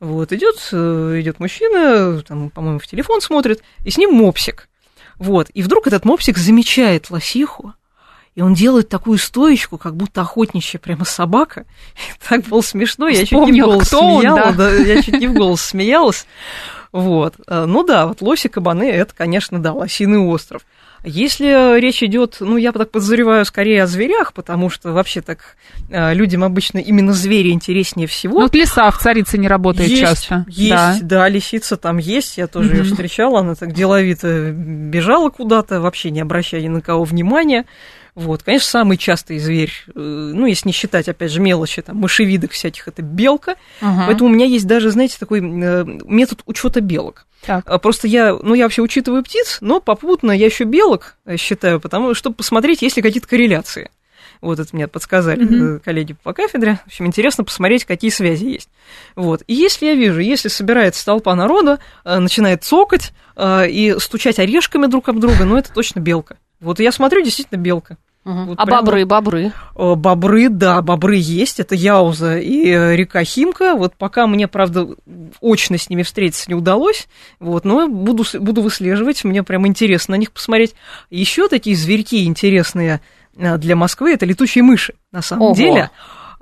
Вот, 0.03 0.33
идет, 0.33 0.57
э, 0.73 1.21
идет 1.21 1.39
мужчина, 1.39 2.21
там, 2.23 2.51
по-моему, 2.51 2.81
в 2.81 2.89
телефон 2.89 3.21
смотрит, 3.21 3.63
и 3.85 3.91
с 3.93 3.97
ним 3.97 4.13
мопсик. 4.13 4.69
Вот, 5.17 5.49
и 5.55 5.63
вдруг 5.63 5.87
этот 5.87 6.05
мопсик 6.05 6.39
замечает 6.39 7.09
лосиху, 7.09 7.75
и 8.35 8.43
он 8.43 8.53
делает 8.53 8.89
такую 8.89 9.19
стоечку, 9.19 9.79
как 9.79 9.95
будто 9.95 10.23
охотничья 10.23 10.81
прямо 10.81 11.05
собака. 11.05 11.67
И 11.95 12.29
так 12.29 12.43
было 12.47 12.63
смешно, 12.63 13.07
я 13.07 13.25
чуть 13.25 13.39
не 13.39 13.63
в 13.63 13.65
голос 13.65 13.91
смеялась. 13.91 14.27
Он, 14.27 14.35
да? 14.35 14.53
да, 14.57 14.75
я 14.75 15.03
чуть 15.03 15.21
не 15.21 15.29
в 15.29 15.35
голос 15.35 15.63
смеялась. 15.63 16.27
Вот. 16.91 17.35
Э, 17.47 17.67
ну 17.67 17.85
да, 17.85 18.09
вот 18.09 18.23
лоси, 18.23 18.49
кабаны, 18.49 18.91
это, 18.91 19.15
конечно, 19.15 19.61
да, 19.61 19.73
лосиный 19.73 20.19
остров. 20.19 20.63
Если 21.05 21.81
речь 21.81 22.03
идет, 22.03 22.37
ну, 22.39 22.57
я 22.57 22.71
так 22.71 22.91
подозреваю, 22.91 23.45
скорее 23.45 23.83
о 23.83 23.87
зверях, 23.87 24.33
потому 24.33 24.71
что 24.71 24.93
вообще 24.93 25.21
так 25.21 25.57
э, 25.91 26.15
людям 26.15 26.45
обычно 26.45 26.79
именно 26.79 27.13
звери 27.13 27.51
интереснее 27.51 28.07
всего. 28.07 28.35
Ну, 28.35 28.43
вот 28.43 28.55
лиса 28.55 28.89
в 28.91 28.99
царице 28.99 29.37
не 29.37 29.49
работает 29.49 29.89
есть, 29.89 30.03
часто. 30.03 30.45
Есть, 30.49 30.71
да. 30.71 30.99
да, 31.03 31.29
лисица 31.29 31.77
там 31.77 31.99
есть, 31.99 32.39
я 32.39 32.47
тоже 32.47 32.71
mm-hmm. 32.71 32.77
ее 32.77 32.85
встречала, 32.85 33.41
она 33.41 33.57
так 33.57 33.73
деловито 33.73 34.53
бежала 34.53 35.31
куда-то, 35.31 35.81
вообще 35.81 36.11
не 36.11 36.21
обращая 36.21 36.63
ни 36.63 36.69
на 36.69 36.81
кого 36.81 37.03
внимания. 37.03 37.67
Вот, 38.15 38.43
конечно, 38.43 38.69
самый 38.69 38.99
частый 38.99 39.39
зверь, 39.39 39.73
э, 39.87 39.91
ну, 39.95 40.45
если 40.45 40.69
не 40.69 40.73
считать, 40.75 41.09
опять 41.09 41.31
же, 41.31 41.41
мелочи, 41.41 41.81
там, 41.81 41.97
мышевидок 41.97 42.51
всяких, 42.51 42.87
это 42.87 43.01
белка. 43.01 43.53
Угу. 43.81 44.03
Поэтому 44.07 44.29
у 44.29 44.33
меня 44.33 44.45
есть 44.45 44.67
даже, 44.67 44.91
знаете, 44.91 45.17
такой 45.19 45.41
э, 45.41 45.85
метод 46.05 46.43
учета 46.45 46.83
белок. 46.83 47.27
Так. 47.41 47.65
А, 47.67 47.79
просто 47.79 48.09
я, 48.09 48.35
ну, 48.35 48.53
я 48.53 48.65
вообще 48.65 48.83
учитываю 48.83 49.23
птиц, 49.23 49.59
но 49.63 49.81
попутно 49.81 50.31
я 50.31 50.45
еще 50.45 50.65
белок 50.65 51.17
э, 51.25 51.39
считаю, 51.39 51.81
потому 51.81 52.15
чтобы 52.15 52.37
посмотреть, 52.37 52.83
есть 52.83 52.97
ли 52.97 53.03
какие-то 53.03 53.27
корреляции. 53.27 53.91
Вот 54.43 54.59
это 54.59 54.69
мне 54.77 54.89
подсказали 54.89 55.47
mm-hmm. 55.47 55.81
коллеги 55.81 56.15
по 56.21 56.35
кафедре. 56.35 56.81
В 56.85 56.89
общем, 56.89 57.07
интересно 57.07 57.45
посмотреть, 57.45 57.87
какие 57.87 58.11
связи 58.11 58.45
есть. 58.45 58.69
Вот. 59.17 59.43
И 59.47 59.55
если 59.55 59.87
я 59.87 59.95
вижу, 59.95 60.21
если 60.21 60.49
собирается 60.49 61.05
толпа 61.07 61.35
народа, 61.37 61.79
начинает 62.05 62.65
цокать 62.65 63.13
и 63.41 63.95
стучать 64.01 64.41
орешками 64.41 64.87
друг 64.87 65.09
об 65.09 65.21
друга, 65.21 65.45
ну, 65.45 65.57
это 65.57 65.73
точно 65.73 66.01
белка. 66.01 66.39
Вот 66.63 66.81
я 66.81 66.93
смотрю, 66.93 67.23
действительно 67.23 67.59
белка. 67.59 67.99
Угу. 68.25 68.45
Вот 68.45 68.59
а 68.59 68.67
прямо... 68.67 68.83
бобры, 68.83 69.05
бобры? 69.05 69.53
Бобры, 69.75 70.49
да, 70.49 70.81
бобры 70.81 71.17
есть. 71.17 71.59
Это 71.59 71.75
Яуза 71.75 72.39
и 72.39 72.69
э, 72.69 72.95
река 72.95 73.25
Химка. 73.25 73.75
Вот 73.75 73.95
пока 73.97 74.29
мне, 74.29 74.47
правда, 74.47 74.89
очно 75.41 75.77
с 75.77 75.91
ними 75.91 76.05
встретиться 76.05 76.45
не 76.49 76.55
удалось. 76.55 77.09
Вот, 77.41 77.65
но 77.65 77.89
буду, 77.89 78.25
буду 78.39 78.63
выслеживать. 78.63 79.25
Мне 79.25 79.43
прям 79.43 79.67
интересно 79.67 80.13
на 80.13 80.21
них 80.21 80.31
посмотреть. 80.31 80.75
Еще 81.11 81.49
такие 81.49 81.75
зверьки 81.75 82.25
интересные 82.25 83.01
э, 83.37 83.59
для 83.59 83.75
Москвы 83.75 84.13
это 84.13 84.25
летучие 84.25 84.63
мыши, 84.63 84.95
на 85.11 85.21
самом 85.21 85.47
Ого. 85.47 85.55
деле. 85.57 85.91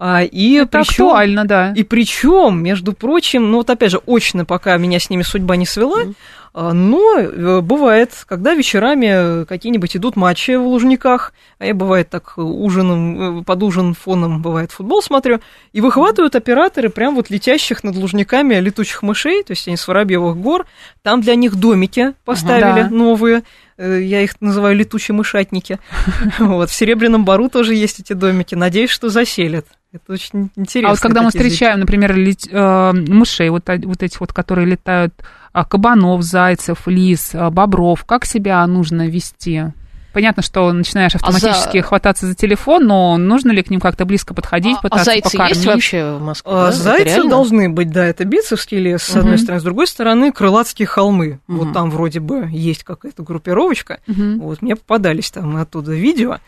А, 0.03 0.23
и 0.23 0.55
это 0.55 0.79
причем, 0.79 1.05
актуально, 1.05 1.45
да. 1.45 1.73
И 1.77 1.83
причем, 1.83 2.63
между 2.63 2.95
прочим, 2.95 3.51
ну 3.51 3.59
вот 3.59 3.69
опять 3.69 3.91
же, 3.91 4.01
очно 4.07 4.47
пока 4.47 4.79
меня 4.79 4.99
с 4.99 5.11
ними 5.11 5.21
судьба 5.21 5.57
не 5.57 5.67
свела, 5.67 6.05
mm. 6.05 6.15
Но 6.53 7.17
э, 7.17 7.61
бывает, 7.61 8.11
когда 8.27 8.55
вечерами 8.55 9.45
какие-нибудь 9.45 9.97
идут 9.97 10.17
матчи 10.17 10.57
в 10.57 10.67
Лужниках, 10.67 11.33
а 11.61 11.67
я 11.67 11.75
бывает 11.75 12.11
так 12.11 12.37
ужином, 12.39 13.41
э, 13.41 13.45
под 13.45 13.63
ужин 13.63 13.95
фоном 13.95 14.43
бывает 14.43 14.73
футбол 14.73 15.01
смотрю, 15.01 15.39
и 15.73 15.81
выхватывают 15.81 16.35
операторы 16.35 16.89
прям 16.89 17.15
вот 17.15 17.31
летящих 17.31 17.85
над 17.85 17.95
Лужниками 17.95 18.57
летучих 18.57 19.05
мышей, 19.05 19.45
то 19.45 19.53
есть 19.53 19.69
они 19.69 19.77
с 19.77 19.87
Воробьевых 19.87 20.37
гор, 20.39 20.67
там 21.03 21.21
для 21.21 21.37
них 21.37 21.55
домики 21.55 22.15
поставили 22.25 22.81
ага, 22.81 22.83
да. 22.83 22.91
новые, 22.91 23.43
э, 23.79 24.01
я 24.03 24.21
их 24.21 24.41
называю 24.41 24.75
летучие 24.75 25.15
мышатники. 25.15 25.79
Вот, 26.41 26.69
в 26.69 26.75
Серебряном 26.75 27.25
Бару 27.25 27.49
тоже 27.49 27.77
есть 27.77 28.01
эти 28.01 28.13
домики, 28.13 28.57
надеюсь, 28.57 28.91
что 28.91 29.09
заселят. 29.09 29.67
Это 29.93 30.13
очень 30.13 30.51
интересно. 30.55 30.91
А 30.91 30.93
вот 30.93 31.01
когда 31.01 31.23
мы 31.23 31.31
встречаем, 31.31 31.79
звуки. 31.79 31.81
например, 31.81 32.17
лет, 32.17 32.47
э, 32.49 32.93
мышей, 32.93 33.49
вот, 33.49 33.65
вот 33.67 34.03
этих 34.03 34.21
вот, 34.21 34.33
которые 34.33 34.67
летают, 34.67 35.15
а, 35.53 35.65
кабанов, 35.65 36.23
зайцев, 36.23 36.87
лис, 36.87 37.31
а, 37.35 37.51
бобров, 37.51 38.05
как 38.05 38.25
себя 38.25 38.65
нужно 38.69 39.09
вести? 39.09 39.73
Понятно, 40.13 40.43
что 40.43 40.73
начинаешь 40.73 41.15
автоматически 41.15 41.79
а 41.79 41.83
за... 41.83 41.87
хвататься 41.87 42.27
за 42.27 42.35
телефон, 42.35 42.87
но 42.87 43.17
нужно 43.17 43.53
ли 43.53 43.63
к 43.63 43.71
ним 43.71 43.81
как-то 43.81 44.05
близко 44.05 44.35
подходить, 44.35 44.77
а, 44.79 44.83
пытаться 44.83 45.03
а 45.03 45.05
зайцы 45.05 45.31
покормить? 45.31 45.57
есть 45.57 45.67
вообще 45.67 46.13
в 46.15 46.21
Москве? 46.21 46.53
А, 46.53 46.67
да? 46.67 46.73
Зайцы 46.73 47.29
должны 47.29 47.69
быть, 47.69 47.91
да, 47.91 48.07
это 48.07 48.25
Битцевский 48.25 48.79
лес, 48.79 49.03
с 49.03 49.11
угу. 49.11 49.21
одной 49.21 49.39
стороны, 49.39 49.61
с 49.61 49.65
другой 49.65 49.87
стороны, 49.87 50.33
Крылатские 50.33 50.87
холмы. 50.87 51.41
Угу. 51.49 51.57
Вот 51.57 51.73
там 51.73 51.91
вроде 51.91 52.21
бы 52.21 52.49
есть 52.51 52.85
какая-то 52.85 53.23
группировочка. 53.23 54.01
Угу. 54.09 54.43
Вот 54.43 54.63
мне 54.63 54.77
попадались 54.77 55.31
там 55.31 55.57
оттуда 55.57 55.93
видео. 55.93 56.39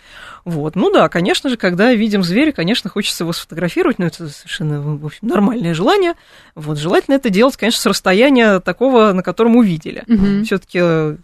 Вот. 0.44 0.74
Ну 0.74 0.90
да, 0.90 1.08
конечно 1.08 1.48
же, 1.50 1.56
когда 1.56 1.92
видим 1.92 2.24
зверя, 2.24 2.52
конечно, 2.52 2.90
хочется 2.90 3.24
его 3.24 3.32
сфотографировать, 3.32 3.98
но 3.98 4.06
это 4.06 4.28
совершенно 4.28 4.80
в 4.96 5.06
общем, 5.06 5.28
нормальное 5.28 5.74
желание. 5.74 6.14
Вот. 6.54 6.78
Желательно 6.78 7.14
это 7.14 7.30
делать, 7.30 7.56
конечно, 7.56 7.80
с 7.80 7.86
расстояния 7.86 8.58
такого, 8.60 9.12
на 9.12 9.22
котором 9.22 9.56
увидели. 9.56 10.02
Угу. 10.08 10.44
Все-таки 10.44 10.78
э, 10.80 11.16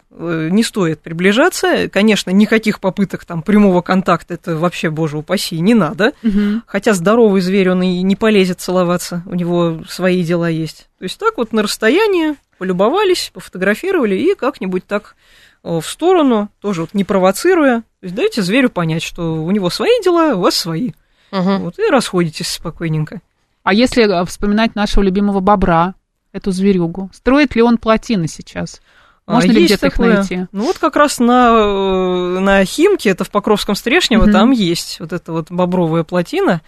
не 0.51 0.63
стоит 0.63 1.01
приближаться. 1.01 1.89
Конечно, 1.89 2.28
никаких 2.31 2.79
попыток 2.79 3.25
там 3.25 3.41
прямого 3.41 3.81
контакта, 3.81 4.35
это 4.35 4.55
вообще, 4.55 4.89
боже 4.89 5.17
упаси, 5.17 5.59
не 5.59 5.73
надо. 5.73 6.13
Угу. 6.23 6.63
Хотя 6.65 6.93
здоровый 6.93 7.41
зверь, 7.41 7.71
он 7.71 7.83
и 7.83 8.01
не 8.01 8.15
полезет 8.15 8.61
целоваться, 8.61 9.23
у 9.25 9.35
него 9.35 9.81
свои 9.87 10.23
дела 10.23 10.49
есть. 10.49 10.89
То 10.99 11.03
есть 11.03 11.17
так 11.17 11.37
вот 11.37 11.53
на 11.53 11.63
расстоянии 11.63 12.35
полюбовались, 12.57 13.31
пофотографировали 13.33 14.15
и 14.15 14.35
как-нибудь 14.35 14.85
так 14.85 15.15
Э, 15.63 15.79
в 15.81 15.87
сторону, 15.87 16.49
тоже 16.61 16.81
вот 16.81 16.93
не 16.93 17.03
провоцируя. 17.03 17.81
То 17.99 18.03
есть 18.03 18.15
дайте 18.15 18.41
зверю 18.41 18.69
понять, 18.69 19.03
что 19.03 19.43
у 19.43 19.51
него 19.51 19.69
свои 19.69 20.01
дела, 20.03 20.35
у 20.35 20.41
вас 20.41 20.55
свои. 20.55 20.91
Угу. 21.31 21.57
Вот, 21.57 21.79
и 21.79 21.89
расходитесь 21.89 22.47
спокойненько. 22.47 23.21
А 23.63 23.73
если 23.73 24.03
э, 24.03 24.25
вспоминать 24.25 24.75
нашего 24.75 25.03
любимого 25.03 25.41
бобра, 25.41 25.95
эту 26.31 26.51
зверюгу, 26.51 27.09
строит 27.13 27.55
ли 27.55 27.61
он 27.61 27.77
плотины 27.77 28.27
сейчас? 28.27 28.81
А, 29.29 29.33
Можно 29.33 29.51
ли 29.51 29.65
где-то 29.65 29.87
их 29.87 29.99
найти? 29.99 30.47
Ну 30.51 30.63
вот 30.63 30.79
как 30.79 30.95
раз 30.95 31.19
на, 31.19 31.51
э, 31.51 32.39
на 32.39 32.65
Химке, 32.65 33.11
это 33.11 33.23
в 33.23 33.29
Покровском 33.29 33.75
Стрешнево, 33.75 34.23
угу. 34.23 34.31
там 34.31 34.49
есть 34.49 34.99
вот 34.99 35.13
эта 35.13 35.31
вот 35.31 35.51
бобровая 35.51 36.03
плотина. 36.03 36.61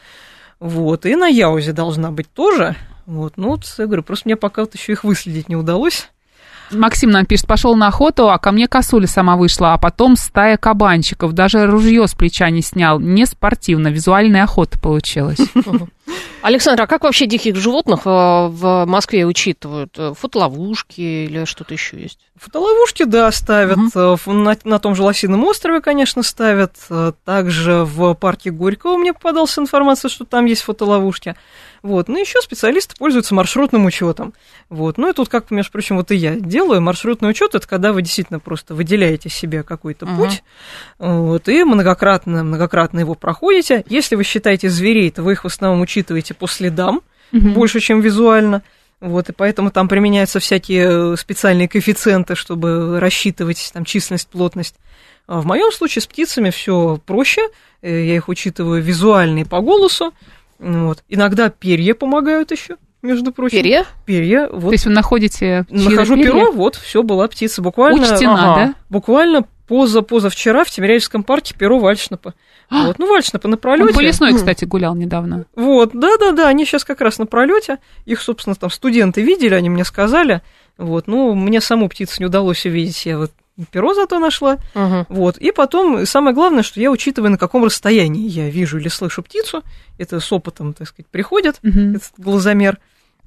Вот, 0.59 1.07
и 1.07 1.15
на 1.15 1.25
Яузе 1.25 1.73
должна 1.73 2.11
быть 2.11 2.31
тоже. 2.31 2.75
Вот, 3.07 3.33
ну 3.35 3.47
вот, 3.47 3.65
я 3.79 3.87
говорю, 3.87 4.03
просто 4.03 4.27
мне 4.27 4.35
пока 4.35 4.61
вот 4.61 4.75
еще 4.75 4.91
их 4.91 5.03
выследить 5.03 5.49
не 5.49 5.55
удалось. 5.55 6.11
Максим 6.71 7.11
нам 7.11 7.25
пишет, 7.25 7.47
пошел 7.47 7.75
на 7.75 7.87
охоту, 7.87 8.29
а 8.29 8.37
ко 8.37 8.51
мне 8.51 8.67
косуля 8.67 9.07
сама 9.07 9.35
вышла, 9.35 9.73
а 9.73 9.77
потом 9.77 10.15
стая 10.15 10.57
кабанчиков. 10.57 11.33
Даже 11.33 11.65
ружье 11.67 12.07
с 12.07 12.13
плеча 12.13 12.49
не 12.49 12.61
снял. 12.61 12.99
Не 12.99 13.25
спортивно, 13.25 13.89
визуальная 13.89 14.43
охота 14.43 14.79
получилась. 14.79 15.39
Александр, 16.41 16.83
а 16.83 16.87
как 16.87 17.03
вообще 17.03 17.27
диких 17.27 17.55
животных 17.55 18.01
э, 18.05 18.09
в 18.09 18.85
Москве 18.85 19.25
учитывают? 19.25 19.93
Э, 19.97 20.13
Фотоловушки 20.17 21.01
или 21.01 21.45
что-то 21.45 21.73
еще 21.73 22.01
есть? 22.01 22.19
Фотоловушки, 22.35 23.03
да, 23.03 23.31
ставят. 23.31 23.77
Угу. 23.77 24.31
На, 24.33 24.57
на 24.63 24.79
том 24.79 24.95
же 24.95 25.03
Лосином 25.03 25.43
острове, 25.43 25.81
конечно, 25.81 26.23
ставят. 26.23 26.75
Также 27.23 27.85
в 27.85 28.15
парке 28.15 28.49
Горького 28.49 28.97
мне 28.97 29.13
попадалась 29.13 29.57
информация, 29.57 30.09
что 30.09 30.25
там 30.25 30.45
есть 30.45 30.63
фотоловушки. 30.63 31.35
Вот. 31.83 32.07
Ну, 32.07 32.19
еще 32.19 32.39
специалисты 32.41 32.95
пользуются 32.95 33.33
маршрутным 33.33 33.85
учетом. 33.85 34.33
Вот. 34.69 34.97
Ну, 34.97 35.09
и 35.09 35.13
тут, 35.13 35.29
как, 35.29 35.49
между 35.49 35.71
прочим, 35.71 35.97
вот 35.97 36.11
и 36.11 36.15
я 36.15 36.35
делаю. 36.35 36.81
Маршрутный 36.81 37.29
учет 37.29 37.55
это 37.55 37.67
когда 37.67 37.91
вы 37.91 38.01
действительно 38.01 38.39
просто 38.39 38.75
выделяете 38.75 39.29
себе 39.29 39.63
какой-то 39.63 40.05
uh-huh. 40.05 40.17
путь, 40.17 40.43
вот, 40.99 41.47
и 41.49 41.63
многократно, 41.63 42.43
многократно 42.43 42.99
его 42.99 43.15
проходите. 43.15 43.83
Если 43.87 44.15
вы 44.15 44.23
считаете 44.23 44.69
зверей, 44.69 45.09
то 45.11 45.23
вы 45.23 45.33
их 45.33 45.43
в 45.43 45.47
основном 45.47 45.81
учитываете 45.81 46.33
по 46.33 46.47
следам, 46.47 47.01
uh-huh. 47.31 47.53
больше, 47.53 47.79
чем 47.79 48.01
визуально. 48.01 48.61
Вот, 48.99 49.29
и 49.29 49.33
поэтому 49.33 49.71
там 49.71 49.87
применяются 49.87 50.39
всякие 50.39 51.17
специальные 51.17 51.67
коэффициенты, 51.67 52.35
чтобы 52.35 52.99
рассчитывать 52.99 53.71
там 53.73 53.83
численность, 53.83 54.27
плотность. 54.27 54.75
А 55.25 55.41
в 55.41 55.45
моем 55.45 55.71
случае 55.71 56.03
с 56.03 56.07
птицами 56.07 56.51
все 56.51 56.99
проще. 57.05 57.41
Э, 57.81 58.05
я 58.05 58.15
их 58.15 58.27
учитываю 58.27 58.81
визуально 58.81 59.39
и 59.39 59.43
по 59.43 59.59
голосу. 59.61 60.13
Вот. 60.61 61.03
Иногда 61.09 61.49
перья 61.49 61.95
помогают 61.95 62.51
еще 62.51 62.77
между 63.01 63.31
прочим. 63.31 63.57
Перья? 63.57 63.85
Перья. 64.05 64.47
Вот. 64.47 64.67
То 64.67 64.71
есть 64.73 64.85
вы 64.85 64.91
находите 64.91 65.65
Нахожу 65.69 66.15
перья? 66.15 66.31
перо, 66.31 66.51
вот, 66.51 66.75
все, 66.75 67.01
была 67.01 67.27
птица. 67.27 67.61
Буквально... 67.63 68.13
Учтена, 68.13 68.53
ага, 68.53 68.55
да? 68.55 68.75
Буквально 68.89 69.47
поза, 69.67 70.03
позавчера 70.03 70.63
в 70.63 70.69
Тимирязевском 70.69 71.23
парке 71.23 71.55
перо 71.57 71.79
Вальшнапа. 71.79 72.35
А! 72.69 72.85
Вот, 72.85 72.99
ну, 72.99 73.07
Вальшнапа 73.07 73.47
на 73.47 73.57
пролете. 73.57 73.89
Он 73.89 73.93
по 73.95 74.01
лесной, 74.01 74.35
кстати, 74.35 74.65
гулял 74.65 74.95
недавно. 74.95 75.45
Вот, 75.55 75.91
да-да-да, 75.93 76.47
они 76.47 76.65
сейчас 76.65 76.85
как 76.85 77.01
раз 77.01 77.17
на 77.17 77.25
пролете. 77.25 77.79
Их, 78.05 78.21
собственно, 78.21 78.55
там 78.55 78.69
студенты 78.69 79.21
видели, 79.21 79.55
они 79.55 79.69
мне 79.69 79.83
сказали. 79.83 80.41
Вот, 80.77 81.07
ну, 81.07 81.33
мне 81.33 81.59
саму 81.59 81.89
птицу 81.89 82.17
не 82.19 82.27
удалось 82.27 82.65
увидеть, 82.65 83.05
я 83.07 83.17
вот 83.17 83.31
перо 83.71 83.93
зато 83.93 84.19
нашла. 84.19 84.57
Угу. 84.75 85.05
Вот. 85.09 85.37
И 85.37 85.51
потом, 85.51 86.05
самое 86.05 86.33
главное, 86.35 86.63
что 86.63 86.79
я 86.79 86.89
учитываю, 86.91 87.31
на 87.31 87.37
каком 87.37 87.63
расстоянии 87.65 88.27
я 88.27 88.49
вижу 88.49 88.77
или 88.77 88.87
слышу 88.87 89.21
птицу. 89.23 89.63
Это 89.97 90.19
с 90.19 90.31
опытом, 90.31 90.73
так 90.73 90.87
сказать, 90.87 91.07
приходит, 91.07 91.59
Угу. 91.63 91.79
этот 91.95 92.11
глазомер. 92.17 92.77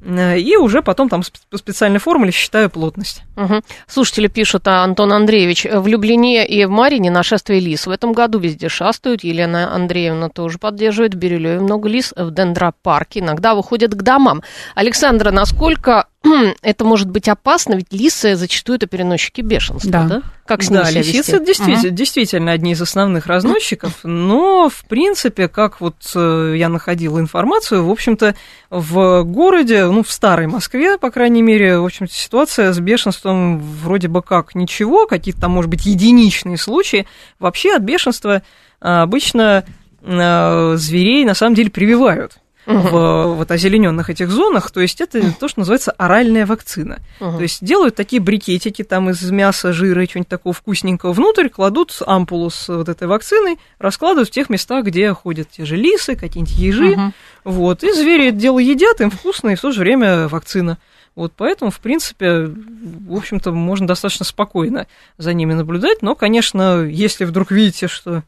Э, 0.02 0.38
И 0.38 0.56
уже 0.56 0.82
потом 0.82 1.08
там 1.08 1.22
по 1.50 1.56
специальной 1.58 1.98
формуле 1.98 2.30
считаю 2.32 2.68
плотность. 2.68 3.22
Угу. 3.36 3.62
Слушатели 3.86 4.26
пишут, 4.28 4.66
а 4.68 4.82
Антон 4.84 5.12
Андреевич, 5.12 5.64
в 5.64 5.86
Люблине 5.86 6.46
и 6.46 6.64
в 6.64 6.70
Марине 6.70 7.10
нашествие 7.10 7.60
лис. 7.60 7.86
В 7.86 7.90
этом 7.90 8.12
году 8.12 8.38
везде 8.38 8.68
шастают. 8.68 9.24
Елена 9.24 9.74
Андреевна 9.74 10.28
тоже 10.28 10.58
поддерживает. 10.58 11.14
В 11.14 11.18
Бирюлеве 11.18 11.60
много 11.60 11.88
лис. 11.88 12.12
В 12.16 12.30
Дендропарке 12.32 13.20
иногда 13.20 13.54
выходят 13.54 13.94
к 13.94 14.02
домам. 14.02 14.42
Александра, 14.74 15.30
насколько 15.30 16.06
это 16.62 16.84
может 16.84 17.08
быть 17.10 17.28
опасно? 17.28 17.74
Ведь 17.74 17.92
лисы 17.92 18.34
зачастую 18.36 18.76
это 18.76 18.86
переносчики 18.86 19.40
бешенства, 19.40 19.90
да? 19.90 20.04
Да. 20.04 20.22
Как 20.46 20.62
с 20.62 20.70
ними 20.70 20.80
да, 20.80 20.90
себя 20.90 21.00
лисицы 21.00 21.32
вести? 21.32 21.44
действительно, 21.46 21.90
действительно 21.90 22.52
одни 22.52 22.72
из 22.72 22.82
основных 22.82 23.26
разносчиков, 23.28 24.00
но, 24.02 24.68
в 24.68 24.84
принципе, 24.86 25.48
как 25.48 25.80
вот 25.80 25.96
э, 26.14 26.54
я 26.56 26.68
находила 26.68 27.18
информацию, 27.18 27.84
в 27.84 27.90
общем-то, 27.90 28.34
в 28.70 29.22
городе, 29.24 29.86
ну, 29.86 30.02
в 30.02 30.10
старой 30.10 30.46
Москве, 30.46 30.98
по 30.98 31.10
крайней 31.10 31.42
мере, 31.42 31.78
в 31.78 31.84
общем-то, 31.84 32.12
ситуация 32.12 32.72
с 32.72 32.78
бешенством 32.78 33.58
вроде 33.58 34.08
бы 34.08 34.22
как 34.22 34.54
ничего, 34.54 35.06
какие-то 35.06 35.42
там, 35.42 35.52
может 35.52 35.70
быть, 35.70 35.86
единичные 35.86 36.56
случаи. 36.56 37.06
Вообще 37.38 37.74
от 37.74 37.82
бешенства 37.82 38.42
а, 38.80 39.02
обычно 39.02 39.64
а, 40.02 40.74
зверей 40.76 41.24
на 41.24 41.34
самом 41.34 41.54
деле 41.54 41.70
прививают 41.70 42.38
в 42.66 43.34
вот 43.34 43.50
озелененных 43.50 44.10
этих 44.10 44.30
зонах, 44.30 44.70
то 44.70 44.80
есть 44.80 45.00
это 45.00 45.32
то, 45.38 45.48
что 45.48 45.60
называется 45.60 45.90
оральная 45.92 46.46
вакцина. 46.46 47.00
Мгм. 47.20 47.36
То 47.36 47.42
есть 47.42 47.64
делают 47.64 47.94
такие 47.94 48.20
брикетики 48.20 48.82
там 48.82 49.10
из 49.10 49.22
мяса, 49.30 49.72
жира 49.72 50.02
и 50.02 50.08
чего-нибудь 50.08 50.28
такого 50.28 50.52
вкусненького 50.52 51.12
внутрь, 51.12 51.48
кладут 51.48 51.96
ампулу 52.06 52.50
с 52.50 52.68
вот 52.68 52.88
этой 52.88 53.06
вакциной, 53.06 53.58
раскладывают 53.78 54.28
в 54.28 54.32
тех 54.32 54.48
местах, 54.50 54.84
где 54.86 55.12
ходят 55.12 55.50
те 55.50 55.64
же 55.64 55.76
лисы, 55.76 56.16
какие-нибудь 56.16 56.56
ежи, 56.56 56.96
Мгм. 56.96 57.14
вот, 57.44 57.84
и 57.84 57.92
звери 57.92 58.28
это 58.28 58.38
дело 58.38 58.58
едят, 58.58 59.00
им 59.00 59.10
вкусно, 59.10 59.50
и 59.50 59.54
в 59.54 59.60
то 59.60 59.70
же 59.70 59.80
время 59.80 60.28
вакцина. 60.28 60.78
Вот 61.14 61.32
поэтому, 61.36 61.70
в 61.70 61.78
принципе, 61.78 62.46
в 62.46 63.16
общем-то, 63.16 63.52
можно 63.52 63.86
достаточно 63.86 64.24
спокойно 64.24 64.88
за 65.16 65.32
ними 65.32 65.54
наблюдать, 65.54 66.02
но, 66.02 66.16
конечно, 66.16 66.82
если 66.82 67.24
вдруг 67.24 67.52
видите, 67.52 67.86
что 67.86 68.24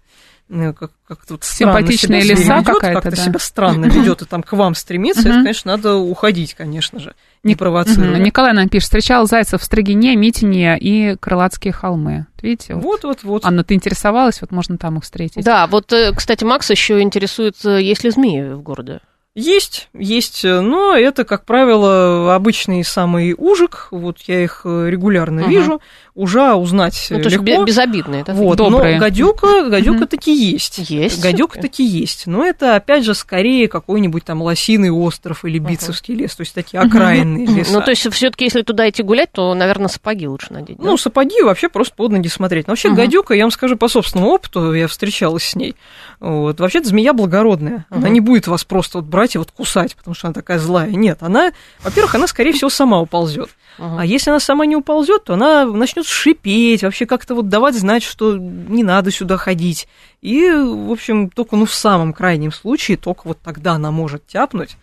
как, 0.48 0.92
как 1.08 1.26
тут 1.26 1.42
странно 1.42 1.80
Симпатичная 1.80 2.20
себя 2.20 2.34
лиса 2.34 2.58
ведёт, 2.60 2.74
какая-то, 2.74 3.00
как-то 3.00 3.16
да. 3.16 3.22
себя 3.24 3.38
странно 3.38 3.86
ведет 3.86 4.22
и 4.22 4.24
там 4.26 4.42
к 4.42 4.52
вам 4.52 4.74
стремится, 4.74 5.28
это, 5.28 5.42
конечно, 5.42 5.72
надо 5.72 5.96
уходить, 5.96 6.54
конечно 6.54 7.00
же, 7.00 7.14
не 7.42 7.56
провоцируя. 7.56 8.18
Николай 8.18 8.52
нам 8.52 8.68
пишет, 8.68 8.84
встречал 8.84 9.26
зайцев 9.26 9.60
в 9.60 9.64
Строгине, 9.64 10.14
Митине 10.16 10.78
и 10.78 11.16
Крылатские 11.16 11.72
холмы. 11.72 12.26
Видите? 12.40 12.74
вот. 12.74 13.02
Вот, 13.02 13.24
вот. 13.24 13.44
Анна, 13.44 13.64
ты 13.64 13.74
интересовалась, 13.74 14.40
вот 14.40 14.52
можно 14.52 14.78
там 14.78 14.98
их 14.98 15.04
встретить. 15.04 15.44
Да, 15.44 15.66
вот, 15.66 15.92
э, 15.92 16.12
кстати, 16.14 16.44
Макс 16.44 16.70
еще 16.70 17.00
интересуется, 17.00 17.70
есть 17.70 18.04
ли 18.04 18.10
змеи 18.10 18.52
в 18.52 18.62
городе. 18.62 19.00
Есть, 19.38 19.90
есть, 19.92 20.44
но 20.44 20.96
это, 20.96 21.24
как 21.24 21.44
правило, 21.44 22.34
обычный 22.34 22.82
самый 22.84 23.34
ужик. 23.36 23.88
Вот 23.90 24.16
я 24.26 24.42
их 24.42 24.62
э, 24.64 24.86
регулярно 24.88 25.42
Мгм. 25.42 25.50
вижу. 25.50 25.80
Уже 26.14 26.54
узнать 26.54 27.08
Ну, 27.10 27.20
то 27.22 27.28
легко. 27.28 27.44
бе- 27.44 27.62
безобидные, 27.64 28.24
да? 28.24 28.32
Вот, 28.32 28.56
Добрые. 28.56 28.94
но 28.94 29.00
гадюка, 29.00 29.68
гадюка 29.68 29.98
Мгм. 29.98 30.06
таки 30.08 30.32
есть. 30.34 30.78
Есть 30.88 31.22
Гадюка 31.22 31.60
таки 31.60 31.84
есть. 31.84 32.26
Но 32.26 32.42
это, 32.46 32.76
опять 32.76 33.04
же, 33.04 33.12
скорее 33.12 33.68
какой-нибудь 33.68 34.24
там 34.24 34.40
лосиный 34.40 34.88
остров 34.88 35.44
или 35.44 35.58
бицевский 35.58 36.14
лес, 36.14 36.34
то 36.34 36.40
есть 36.40 36.54
такие 36.54 36.80
окраинные 36.80 37.44
леса. 37.46 37.74
Ну, 37.74 37.82
то 37.82 37.90
есть, 37.90 38.10
все-таки, 38.14 38.44
если 38.46 38.62
туда 38.62 38.88
идти 38.88 39.02
гулять, 39.02 39.30
то, 39.32 39.52
наверное, 39.52 39.88
сапоги 39.88 40.26
лучше 40.26 40.54
надеть. 40.54 40.78
да? 40.78 40.84
Ну, 40.86 40.96
сапоги 40.96 41.42
вообще 41.42 41.68
просто 41.68 41.94
под 41.94 42.12
ноги 42.12 42.28
смотреть. 42.28 42.66
Но 42.68 42.70
вообще 42.72 42.90
гадюка, 42.90 43.34
я 43.34 43.44
вам 43.44 43.50
скажу 43.50 43.76
по 43.76 43.88
собственному 43.88 44.30
опыту, 44.32 44.72
я 44.72 44.88
встречалась 44.88 45.44
с 45.44 45.54
ней. 45.54 45.76
Вот, 46.20 46.58
вообще-то 46.58 46.88
змея 46.88 47.12
благородная. 47.12 47.84
Она 47.90 48.08
не 48.08 48.20
будет 48.20 48.46
вас 48.46 48.64
просто 48.64 48.98
вот 48.98 49.04
брать 49.06 49.25
и 49.34 49.38
вот 49.38 49.50
кусать, 49.50 49.96
потому 49.96 50.14
что 50.14 50.28
она 50.28 50.34
такая 50.34 50.58
злая. 50.58 50.90
Нет, 50.90 51.18
она, 51.22 51.52
во-первых, 51.82 52.14
она, 52.14 52.26
скорее 52.26 52.52
всего, 52.52 52.70
сама 52.70 53.00
уползет. 53.00 53.50
Мгм. 53.78 53.98
А 53.98 54.06
если 54.06 54.30
она 54.30 54.40
сама 54.40 54.64
не 54.66 54.76
уползет, 54.76 55.24
то 55.24 55.34
она 55.34 55.64
начнет 55.66 56.06
шипеть, 56.06 56.82
вообще 56.82 57.04
как-то 57.06 57.34
вот 57.34 57.48
давать 57.48 57.74
знать, 57.74 58.02
что 58.02 58.36
не 58.36 58.84
надо 58.84 59.10
сюда 59.10 59.36
ходить. 59.36 59.88
И, 60.22 60.48
в 60.50 60.90
общем, 60.92 61.28
только 61.30 61.56
ну 61.56 61.66
в 61.66 61.74
самом 61.74 62.12
крайнем 62.12 62.52
случае, 62.52 62.96
только 62.96 63.22
вот 63.24 63.38
тогда 63.44 63.72
она 63.72 63.90
может 63.90 64.26
тяпнуть. 64.26 64.76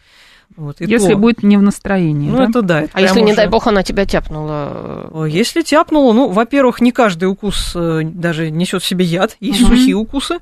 Вот, 0.56 0.82
и 0.82 0.86
Если 0.86 1.14
то. 1.14 1.18
будет 1.18 1.42
не 1.42 1.58
в 1.58 1.64
настроении. 1.64 2.30
Ну, 2.30 2.38
да? 2.38 2.44
это 2.44 2.62
да. 2.62 2.82
это 2.82 2.92
А 2.94 3.02
если, 3.02 3.16
прям 3.16 3.26
не 3.26 3.32
уже- 3.32 3.38
дай 3.38 3.48
бог, 3.48 3.66
она 3.66 3.82
тебя 3.82 4.06
тяпнула? 4.06 5.26
Если 5.26 5.64
тяпнула, 5.64 6.14
ну, 6.14 6.30
во-первых, 6.30 6.80
не 6.80 6.92
каждый 6.92 7.26
укус 7.26 7.72
э, 7.76 8.02
даже 8.04 8.52
несет 8.52 8.84
в 8.84 8.86
себе 8.86 9.04
яд, 9.04 9.36
есть 9.40 9.62
Мгм. 9.62 9.70
сухие 9.70 9.96
укусы. 9.96 10.38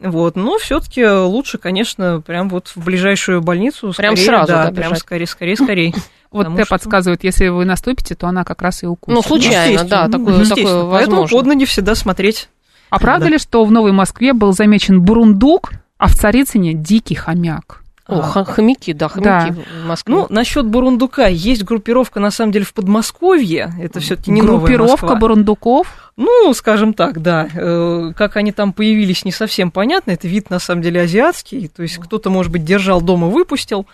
Вот, 0.00 0.34
но 0.36 0.58
все-таки 0.58 1.06
лучше, 1.06 1.58
конечно, 1.58 2.20
прям 2.20 2.48
вот 2.48 2.68
в 2.74 2.84
ближайшую 2.84 3.40
больницу. 3.42 3.92
Прям 3.96 4.16
скорее, 4.16 4.26
сразу, 4.26 4.46
да, 4.52 4.64
да, 4.70 4.72
прям 4.72 4.96
скорее, 4.96 5.26
скорее, 5.26 5.56
скорее. 5.56 5.94
Вот 6.32 6.48
Т 6.56 6.64
что- 6.64 6.70
подсказывает, 6.70 7.22
если 7.22 7.46
вы 7.46 7.64
наступите, 7.64 8.16
то 8.16 8.26
она 8.26 8.42
как 8.42 8.60
раз 8.60 8.82
и 8.82 8.86
укусит. 8.86 9.14
Ну, 9.14 9.22
случайно, 9.22 9.70
Естественно, 9.70 10.08
да, 10.08 10.18
ну, 10.18 10.24
такое, 10.24 10.44
такое 10.46 10.84
Поэтому 10.90 10.90
возможно. 11.20 11.36
под 11.38 11.46
ноги 11.46 11.64
всегда 11.64 11.94
смотреть. 11.94 12.48
А 12.90 12.98
правда 12.98 13.26
Да. 13.26 13.30
ли, 13.30 13.38
что 13.38 13.64
в 13.64 13.70
Новой 13.70 13.92
Москве 13.92 14.32
был 14.32 14.52
замечен 14.52 15.00
бурундук, 15.00 15.70
а 15.96 16.08
в 16.08 16.14
Царицыне 16.16 16.74
дикий 16.74 17.14
хомяк? 17.14 17.82
О, 18.08 18.18
А. 18.34 18.44
хомяки, 18.44 18.92
да, 18.92 19.08
хомяки 19.08 19.54
в 19.82 19.86
Москве. 19.86 20.12
Ну, 20.12 20.26
насчет 20.28 20.66
бурундука, 20.66 21.28
есть 21.28 21.62
группировка, 21.62 22.18
на 22.18 22.32
самом 22.32 22.50
деле, 22.50 22.64
в 22.64 22.74
Подмосковье. 22.74 23.72
Это 23.80 24.00
все-таки 24.00 24.32
не 24.32 24.42
новая 24.42 24.58
Группировка 24.58 25.02
Москва. 25.06 25.14
бурундуков. 25.20 26.03
Ну, 26.16 26.54
скажем 26.54 26.94
так, 26.94 27.20
да. 27.22 27.48
Э, 27.54 28.12
Как 28.16 28.36
они 28.36 28.52
там 28.52 28.72
появились, 28.72 29.24
не 29.24 29.32
совсем 29.32 29.70
понятно. 29.70 30.12
Это 30.12 30.28
вид, 30.28 30.48
на 30.48 30.60
самом 30.60 30.82
деле, 30.82 31.02
азиатский. 31.02 31.68
То 31.68 31.82
есть 31.82 31.98
кто-то, 31.98 32.30
может 32.30 32.52
быть, 32.52 32.64
держал 32.64 33.00
дома, 33.00 33.26
выпустил. 33.26 33.86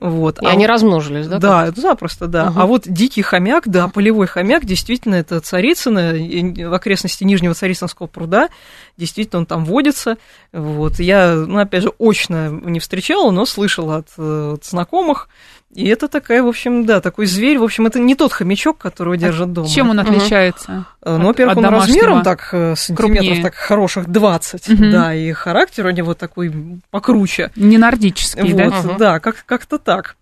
Вот. 0.00 0.40
и 0.42 0.46
А 0.46 0.50
они 0.50 0.66
размножились, 0.66 1.26
да? 1.26 1.38
Да, 1.38 1.66
это 1.66 1.80
запросто, 1.80 2.26
да. 2.26 2.48
Ага. 2.48 2.62
А 2.62 2.66
вот 2.66 2.82
дикий 2.86 3.22
хомяк, 3.22 3.68
да, 3.68 3.88
полевой 3.88 4.26
хомяк, 4.26 4.64
действительно, 4.64 5.14
это 5.14 5.40
Царицыно, 5.40 6.12
в 6.12 6.74
окрестности 6.74 7.24
Нижнего 7.24 7.54
Царицынского 7.54 8.06
пруда, 8.06 8.48
действительно, 8.96 9.40
он 9.40 9.46
там 9.46 9.64
водится. 9.64 10.16
Вот. 10.52 10.98
Я, 10.98 11.34
ну, 11.34 11.58
опять 11.58 11.84
же, 11.84 11.92
очно 11.98 12.50
не 12.50 12.80
встречала, 12.80 13.30
но 13.30 13.46
слышала 13.46 13.98
от, 13.98 14.08
э, 14.18 14.54
от 14.54 14.64
знакомых. 14.64 15.28
И 15.74 15.86
это 15.88 16.06
такая, 16.08 16.42
в 16.42 16.46
общем, 16.46 16.86
да, 16.86 17.00
такой 17.00 17.26
зверь. 17.26 17.58
В 17.58 17.64
общем, 17.64 17.86
это 17.86 17.98
не 17.98 18.14
тот 18.14 18.32
хомячок, 18.32 18.78
которого 18.78 19.16
держат 19.16 19.52
дома. 19.52 19.68
Чем 19.68 19.90
он 19.90 19.98
отличается? 20.00 20.86
Э, 21.02 21.16
Ну, 21.16 21.26
во-первых, 21.26 21.56
он 21.56 21.64
размером 21.66 22.22
так 22.22 22.48
э, 22.52 22.74
сантиметров 22.76 23.16
Крупнее. 23.16 23.42
так 23.42 23.54
хороших 23.54 24.08
20, 24.08 24.68
Мгм. 24.68 24.90
да, 24.92 25.14
и 25.14 25.32
характер 25.32 25.86
у 25.86 25.90
него 25.90 26.14
такой 26.14 26.52
покруче. 26.90 27.50
Не 27.56 27.76
нордический, 27.78 28.42
вот, 28.52 28.56
да? 28.56 28.64
Мгм. 28.66 28.96
да, 28.98 29.18
как- 29.20 29.44
как-то 29.46 29.78
так. 29.78 30.16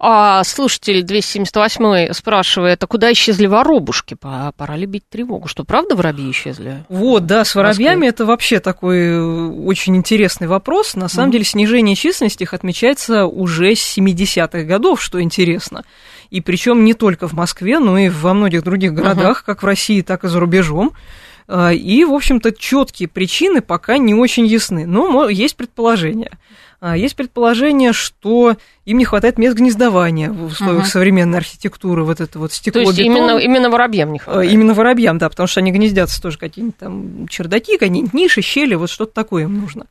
А 0.00 0.44
слушатель 0.44 1.02
278 1.02 2.12
спрашивает, 2.12 2.82
а 2.84 2.86
куда 2.86 3.12
исчезли 3.12 3.46
воробушки? 3.46 4.14
Пора 4.14 4.76
ли 4.76 4.86
бить 4.86 5.08
тревогу? 5.08 5.48
Что, 5.48 5.64
правда 5.64 5.96
воробьи 5.96 6.30
исчезли? 6.30 6.84
Вот, 6.88 7.26
да, 7.26 7.44
с 7.44 7.56
воробьями 7.56 8.06
это 8.06 8.24
вообще 8.24 8.60
такой 8.60 8.98
э, 8.98 9.20
очень 9.20 9.96
интересный 9.96 10.46
вопрос. 10.46 10.94
На 10.94 11.08
самом 11.08 11.30
mm. 11.30 11.32
деле 11.32 11.44
снижение 11.44 11.96
численности 11.96 12.44
их 12.44 12.54
отмечается 12.54 13.26
уже 13.26 13.74
с 13.74 13.98
70-х 13.98 14.62
годов, 14.62 15.02
что 15.02 15.20
интересно. 15.20 15.84
И 16.30 16.40
причем 16.40 16.84
не 16.84 16.94
только 16.94 17.26
в 17.26 17.32
Москве, 17.32 17.80
но 17.80 17.98
и 17.98 18.08
во 18.08 18.34
многих 18.34 18.62
других 18.62 18.92
городах, 18.92 19.40
uh-huh. 19.40 19.46
как 19.46 19.62
в 19.62 19.66
России, 19.66 20.02
так 20.02 20.24
и 20.24 20.28
за 20.28 20.38
рубежом. 20.38 20.92
А, 21.48 21.72
и, 21.72 22.04
в 22.04 22.12
общем-то, 22.12 22.52
четкие 22.52 23.08
причины 23.08 23.62
пока 23.62 23.98
не 23.98 24.14
очень 24.14 24.46
ясны. 24.46 24.86
Но 24.86 25.28
есть 25.28 25.56
предположение. 25.56 26.32
А, 26.80 26.96
есть 26.96 27.16
предположение, 27.16 27.92
что 27.92 28.56
им 28.84 28.98
не 28.98 29.04
хватает 29.04 29.36
мест 29.36 29.56
гнездования 29.56 30.30
в 30.30 30.44
условиях 30.44 30.84
uh-huh. 30.84 30.88
современной 30.88 31.38
архитектуры, 31.38 32.04
вот 32.04 32.20
это 32.20 32.38
вот 32.38 32.52
стекло 32.52 32.82
То 32.82 32.88
есть 32.90 33.00
именно, 33.00 33.36
именно 33.38 33.68
воробьям 33.68 34.12
не 34.12 34.20
хватает? 34.20 34.52
Именно 34.52 34.74
воробьям, 34.74 35.18
да, 35.18 35.28
потому 35.28 35.48
что 35.48 35.58
они 35.58 35.72
гнездятся 35.72 36.22
тоже 36.22 36.38
какие-нибудь 36.38 36.76
там 36.76 37.26
чердаки, 37.26 37.78
какие-нибудь 37.78 38.14
ниши, 38.14 38.42
щели, 38.42 38.76
вот 38.76 38.90
что-то 38.90 39.12
такое 39.12 39.44
им 39.44 39.60
нужно. 39.60 39.86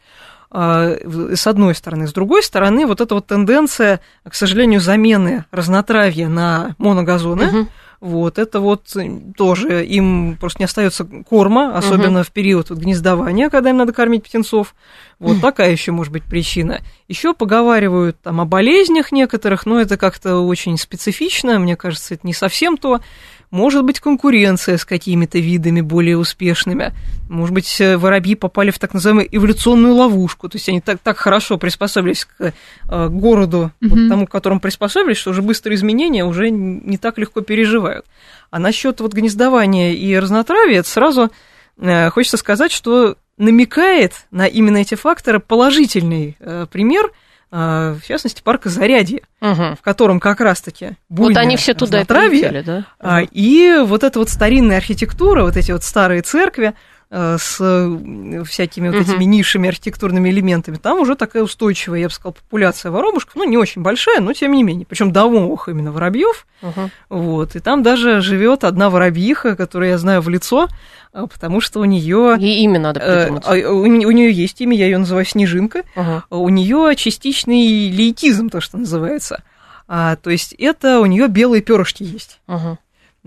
А, 0.49 0.95
с 1.35 1.45
одной 1.45 1.75
стороны. 1.75 2.07
С 2.07 2.13
другой 2.13 2.41
стороны, 2.41 2.85
вот 2.85 3.01
эта 3.01 3.15
вот 3.15 3.27
тенденция, 3.27 3.99
к 4.23 4.33
сожалению, 4.33 4.79
замены 4.79 5.43
разнотравья 5.51 6.29
на 6.29 6.75
моногазоны, 6.77 7.43
uh-huh 7.43 7.67
вот, 7.99 8.37
это 8.37 8.59
вот 8.59 8.95
тоже 9.35 9.85
им 9.85 10.37
просто 10.39 10.59
не 10.59 10.65
остается 10.65 11.03
корма, 11.03 11.75
особенно 11.75 12.19
угу. 12.19 12.27
в 12.27 12.31
период 12.31 12.69
вот 12.69 12.79
гнездования, 12.79 13.49
когда 13.49 13.71
им 13.71 13.77
надо 13.77 13.93
кормить 13.93 14.23
птенцов. 14.23 14.75
Вот 15.19 15.41
такая 15.41 15.71
еще 15.71 15.91
может 15.91 16.13
быть 16.13 16.23
причина. 16.23 16.81
Еще 17.07 17.33
поговаривают 17.33 18.21
там 18.21 18.39
о 18.39 18.45
болезнях 18.45 19.11
некоторых, 19.11 19.65
но 19.65 19.79
это 19.79 19.97
как-то 19.97 20.41
очень 20.41 20.77
специфично, 20.77 21.57
мне 21.57 21.75
кажется, 21.75 22.13
это 22.13 22.27
не 22.27 22.33
совсем 22.33 22.77
то. 22.77 23.01
Может 23.49 23.85
быть, 23.85 24.01
конкуренция 24.01 24.77
с 24.77 24.83
какими-то 24.83 25.39
видами 25.39 25.79
более 25.79 26.17
успешными. 26.17 26.93
Может 27.29 27.53
быть, 27.53 27.79
э, 27.79 27.95
воробьи 27.95 28.35
попали 28.35 28.71
в 28.71 28.79
так 28.79 28.93
называемую 28.93 29.29
эволюционную 29.31 29.95
ловушку. 29.95 30.49
То 30.49 30.57
есть 30.57 30.67
они 30.67 30.81
так, 30.81 30.99
так 30.99 31.17
хорошо 31.17 31.57
приспособились 31.57 32.25
к 32.25 32.53
э, 32.89 33.07
городу, 33.09 33.71
mm-hmm. 33.81 33.87
вот 33.87 34.09
тому, 34.09 34.27
к 34.27 34.31
которому 34.31 34.59
приспособились, 34.59 35.17
что 35.17 35.29
уже 35.29 35.41
быстрые 35.41 35.75
изменения 35.75 36.25
уже 36.25 36.49
не 36.49 36.97
так 36.97 37.17
легко 37.17 37.39
переживают. 37.39 38.05
А 38.51 38.59
насчет 38.59 38.99
вот 38.99 39.13
гнездования 39.13 39.93
и 39.93 40.17
разнотравия, 40.17 40.79
это 40.79 40.89
сразу 40.89 41.31
э, 41.77 42.09
хочется 42.09 42.37
сказать, 42.37 42.73
что 42.73 43.15
намекает 43.37 44.25
на 44.29 44.45
именно 44.45 44.77
эти 44.77 44.95
факторы 44.95 45.39
положительный 45.39 46.35
э, 46.39 46.67
пример– 46.69 47.11
в 47.49 48.01
частности, 48.05 48.41
парка 48.41 48.69
Зарядье, 48.69 49.21
угу. 49.41 49.75
в 49.75 49.81
котором 49.81 50.19
как 50.19 50.41
раз-таки 50.41 50.97
Вот 51.09 51.37
они 51.37 51.55
все 51.55 51.73
туда 51.73 52.03
прилетели, 52.03 52.61
да? 52.61 52.85
Угу. 52.99 53.29
И 53.31 53.83
вот 53.85 54.03
эта 54.03 54.19
вот 54.19 54.29
старинная 54.29 54.77
архитектура, 54.77 55.43
вот 55.43 55.55
эти 55.55 55.71
вот 55.71 55.83
старые 55.83 56.21
церкви, 56.21 56.73
с 57.09 57.57
э, 57.61 58.43
всякими 58.43 58.89
вот 58.89 58.97
этими 58.97 59.23
нишами, 59.23 59.69
архитектурными 59.69 60.29
элементами, 60.29 60.75
там 60.75 60.99
уже 60.99 61.15
такая 61.15 61.43
устойчивая, 61.43 61.99
я 61.99 62.07
бы 62.07 62.13
сказала, 62.13 62.33
популяция 62.33 62.91
воробушков, 62.91 63.35
ну, 63.35 63.45
не 63.45 63.57
очень 63.57 63.81
большая, 63.81 64.19
но 64.19 64.33
тем 64.33 64.51
не 64.51 64.63
менее, 64.63 64.85
причем 64.85 65.13
домовых 65.13 65.69
именно 65.69 65.93
воробьев, 65.93 66.45
uh-huh. 66.61 66.89
вот, 67.09 67.55
и 67.55 67.59
там 67.59 67.81
даже 67.81 68.19
живет 68.19 68.65
одна 68.65 68.89
воробьиха, 68.89 69.55
которую 69.55 69.91
я 69.91 69.97
знаю 69.97 70.21
в 70.21 70.27
лицо, 70.27 70.67
а, 71.13 71.27
потому 71.27 71.61
что 71.61 71.79
у 71.79 71.85
нее 71.85 72.35
Ей 72.37 72.63
имя 72.63 72.79
надо 72.79 72.99
э, 72.99 73.23
придумать. 73.23 73.43
А, 73.47 73.71
у, 73.71 73.79
у 73.79 74.11
нее 74.11 74.31
есть 74.31 74.59
имя, 74.59 74.75
я 74.75 74.85
ее 74.85 74.97
называю 74.97 75.25
Снежинка, 75.25 75.83
uh-huh. 75.95 76.23
у 76.29 76.49
нее 76.49 76.93
частичный 76.97 77.89
лейтизм, 77.89 78.49
то, 78.49 78.59
что 78.59 78.77
называется. 78.77 79.43
А, 79.87 80.17
то 80.17 80.29
есть 80.29 80.53
это 80.59 80.99
у 80.99 81.05
нее 81.05 81.29
белые 81.29 81.61
перышки 81.61 82.03
есть. 82.03 82.41
Uh-huh 82.49 82.77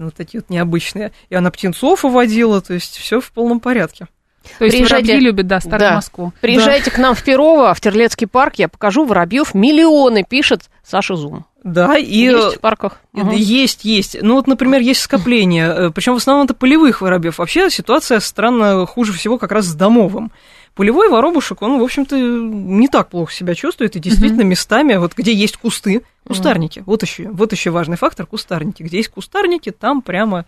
вот 0.07 0.15
такие 0.15 0.41
вот 0.41 0.51
необычные. 0.51 1.13
И 1.29 1.35
она 1.35 1.51
птенцов 1.51 2.05
уводила, 2.05 2.61
то 2.61 2.75
есть 2.75 2.97
все 2.97 3.21
в 3.21 3.31
полном 3.33 3.61
порядке. 3.61 4.07
То 4.59 4.65
есть 4.65 4.77
Приезжайте, 4.77 5.13
воробьи 5.13 5.27
любят, 5.27 5.47
да, 5.47 5.61
Старую 5.61 5.81
да. 5.81 5.95
Москву. 5.97 6.33
Приезжайте 6.41 6.91
да. 6.91 6.97
к 6.97 6.99
нам 6.99 7.15
в 7.15 7.23
Перово, 7.23 7.75
в 7.75 7.81
Терлецкий 7.81 8.27
парк, 8.27 8.55
я 8.57 8.69
покажу 8.69 9.05
воробьев. 9.05 9.55
Миллионы, 9.55 10.25
пишет 10.25 10.71
Саша 10.83 11.15
Зум. 11.15 11.45
Да, 11.63 11.99
и 11.99 12.05
есть 12.05 12.57
в 12.57 12.61
парках. 12.61 13.01
Угу. 13.13 13.33
Есть, 13.33 13.85
есть. 13.85 14.17
Ну 14.23 14.35
вот, 14.35 14.47
например, 14.47 14.81
есть 14.81 15.01
скопление, 15.01 15.67
э, 15.67 15.91
причем 15.91 16.15
в 16.15 16.17
основном 16.17 16.47
это 16.47 16.55
полевых 16.55 17.03
воробьев. 17.03 17.39
Вообще 17.39 17.69
ситуация 17.69 18.19
странно 18.21 18.87
хуже 18.87 19.13
всего 19.13 19.37
как 19.37 19.53
раз 19.53 19.67
с 19.67 19.75
домовым. 19.75 20.33
Полевой 20.81 21.11
воробушек, 21.11 21.61
он, 21.61 21.79
в 21.79 21.83
общем-то, 21.83 22.16
не 22.16 22.88
так 22.88 23.11
плохо 23.11 23.35
себя 23.35 23.55
чувствует, 23.55 23.97
и 23.97 24.01
действительно 24.01 24.40
местами, 24.40 24.95
вот 24.97 25.12
где 25.14 25.35
есть 25.35 25.59
кусты, 25.59 26.05
кустарники, 26.27 26.83
вот 26.87 27.03
еще, 27.03 27.29
вот 27.29 27.53
еще 27.53 27.69
важный 27.69 27.99
фактор, 27.99 28.25
кустарники. 28.25 28.83
Где 28.83 28.97
есть 28.97 29.11
кустарники, 29.11 29.73
там 29.73 30.01
прямо 30.01 30.47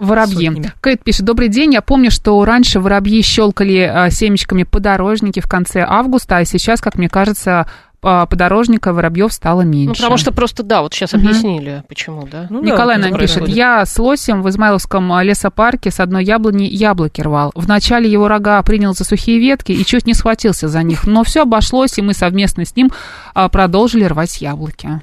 Воробьи. 0.00 0.48
Сотнями. 0.48 0.72
Кейт 0.82 1.04
пишет, 1.04 1.26
добрый 1.26 1.46
день, 1.46 1.74
я 1.74 1.80
помню, 1.80 2.10
что 2.10 2.44
раньше 2.44 2.80
воробьи 2.80 3.22
щелкали 3.22 3.82
а, 3.82 4.10
семечками 4.10 4.64
подорожники 4.64 5.38
в 5.38 5.48
конце 5.48 5.84
августа, 5.88 6.38
а 6.38 6.44
сейчас, 6.44 6.80
как 6.80 6.96
мне 6.96 7.08
кажется, 7.08 7.70
подорожника 8.06 8.92
воробьев 8.92 9.32
стало 9.32 9.62
меньше. 9.62 9.88
Ну, 9.88 9.94
потому 9.94 10.16
что 10.16 10.32
просто, 10.32 10.62
да, 10.62 10.82
вот 10.82 10.94
сейчас 10.94 11.12
угу. 11.12 11.22
объяснили, 11.22 11.82
почему, 11.88 12.28
да. 12.30 12.46
Ну, 12.50 12.62
Николай 12.62 13.00
да, 13.00 13.08
нам 13.08 13.18
пишет, 13.18 13.48
я 13.48 13.84
с 13.84 13.98
лосем 13.98 14.42
в 14.42 14.48
Измайловском 14.48 15.12
а, 15.12 15.24
лесопарке 15.24 15.90
с 15.90 15.98
одной 15.98 16.24
яблони 16.24 16.64
яблоки 16.64 17.20
рвал. 17.20 17.50
Вначале 17.56 18.10
его 18.10 18.28
рога 18.28 18.62
принял 18.62 18.94
за 18.94 19.04
сухие 19.04 19.40
ветки 19.40 19.72
и 19.72 19.84
чуть 19.84 20.06
не 20.06 20.14
схватился 20.14 20.68
за 20.68 20.82
них, 20.84 21.06
но 21.06 21.24
все 21.24 21.42
обошлось, 21.42 21.98
и 21.98 22.02
мы 22.02 22.14
совместно 22.14 22.64
с 22.64 22.76
ним 22.76 22.92
а, 23.34 23.48
продолжили 23.48 24.04
рвать 24.04 24.40
яблоки. 24.40 25.00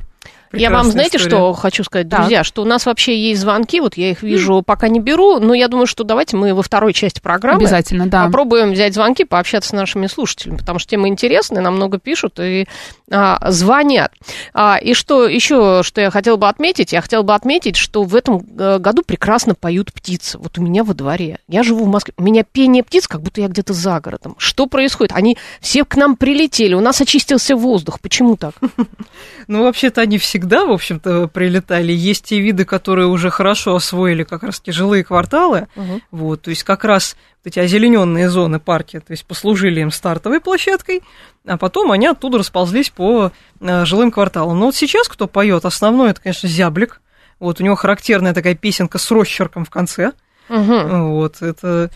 Я 0.54 0.70
вам, 0.70 0.86
знаете, 0.86 1.18
история. 1.18 1.36
что 1.36 1.54
хочу 1.54 1.84
сказать, 1.84 2.08
друзья, 2.08 2.40
так. 2.40 2.46
что 2.46 2.62
у 2.62 2.66
нас 2.66 2.86
вообще 2.86 3.18
есть 3.18 3.42
звонки, 3.42 3.82
вот 3.82 3.98
я 3.98 4.12
их 4.12 4.22
вижу, 4.22 4.60
mm. 4.60 4.64
пока 4.64 4.88
не 4.88 5.00
беру, 5.00 5.40
но 5.40 5.54
я 5.54 5.68
думаю, 5.68 5.88
что 5.88 6.04
давайте 6.04 6.38
мы 6.38 6.54
во 6.54 6.62
второй 6.62 6.94
части 6.94 7.20
программы 7.20 7.58
Обязательно, 7.60 8.08
да. 8.08 8.26
попробуем 8.26 8.72
взять 8.72 8.94
звонки, 8.94 9.26
пообщаться 9.26 9.70
с 9.70 9.74
нашими 9.74 10.08
слушателями, 10.08 10.58
потому 10.58 10.80
что 10.80 10.92
тема 10.92 11.08
интересная, 11.08 11.62
нам 11.62 11.76
много 11.76 11.98
пишут 11.98 12.40
и 12.40 12.68
а, 13.12 13.52
звонят. 13.52 14.12
А, 14.54 14.78
и 14.82 14.94
что 14.94 15.28
еще, 15.28 15.82
что 15.84 16.02
я 16.02 16.12
хотела 16.12 16.38
бы 16.38 16.48
отметить, 16.48 16.94
я 16.94 17.02
хотела 17.02 17.22
бы 17.22 17.34
отметить, 17.34 17.76
что 17.76 18.04
в 18.04 18.16
этом 18.16 18.44
э, 18.58 18.80
году 18.80 19.04
прекрасно 19.06 19.56
поют 19.56 19.94
птицы. 19.94 20.38
Вот 20.38 20.58
у 20.58 20.62
меня 20.62 20.84
во 20.84 20.94
дворе. 20.94 21.40
Я 21.48 21.64
живу 21.64 21.86
в 21.86 21.88
Москве, 21.88 22.14
у 22.18 22.24
меня 22.24 22.44
пение 22.44 22.84
птиц, 22.84 23.08
как 23.08 23.22
будто 23.22 23.42
я 23.42 23.48
где-то 23.48 23.74
за 23.74 24.00
городом. 24.00 24.36
Что 24.38 24.68
происходит? 24.68 25.14
Они 25.14 25.38
все 25.62 25.86
к 25.86 25.96
нам 25.96 26.16
прилетели, 26.16 26.74
у 26.74 26.82
нас 26.82 27.02
очистился 27.02 27.56
воздух. 27.56 28.00
Почему 28.00 28.38
так? 28.38 28.54
Ну, 29.48 29.64
вообще-то 29.64 30.00
они 30.00 30.18
всегда, 30.18 30.43
в 30.66 30.72
общем-то, 30.72 31.28
прилетали. 31.28 31.92
Есть 31.92 32.26
те 32.26 32.40
виды, 32.40 32.66
которые 32.66 33.08
уже 33.08 33.30
хорошо 33.30 33.76
освоили 33.76 34.24
как 34.24 34.44
раз 34.44 34.62
жилые 34.66 35.04
кварталы. 35.04 35.68
Угу. 35.76 36.02
Вот, 36.12 36.42
то 36.44 36.50
есть 36.50 36.64
как 36.64 36.84
раз 36.84 37.16
эти 37.44 37.60
озелененные 37.60 38.30
зоны 38.30 38.60
парки, 38.60 39.00
то 39.00 39.12
есть 39.12 39.26
послужили 39.26 39.82
им 39.82 39.92
стартовой 39.92 40.40
площадкой, 40.40 41.02
а 41.46 41.58
потом 41.58 41.92
они 41.92 42.08
оттуда 42.08 42.38
расползлись 42.38 42.90
по 42.90 43.32
э, 43.60 43.86
жилым 43.86 44.12
кварталам. 44.12 44.60
Но 44.60 44.68
вот 44.68 44.76
сейчас 44.76 45.08
кто 45.08 45.28
поет, 45.28 45.66
основной 45.66 46.12
это, 46.12 46.22
конечно, 46.22 46.48
зяблик. 46.48 47.02
Вот 47.40 47.60
у 47.60 47.64
него 47.64 47.76
характерная 47.76 48.34
такая 48.34 48.56
песенка 48.56 48.98
с 48.98 49.12
росчерком 49.12 49.66
в 49.66 49.70
конце. 49.70 50.14
Угу. 50.50 51.10
Вот 51.10 51.42
это 51.42 51.90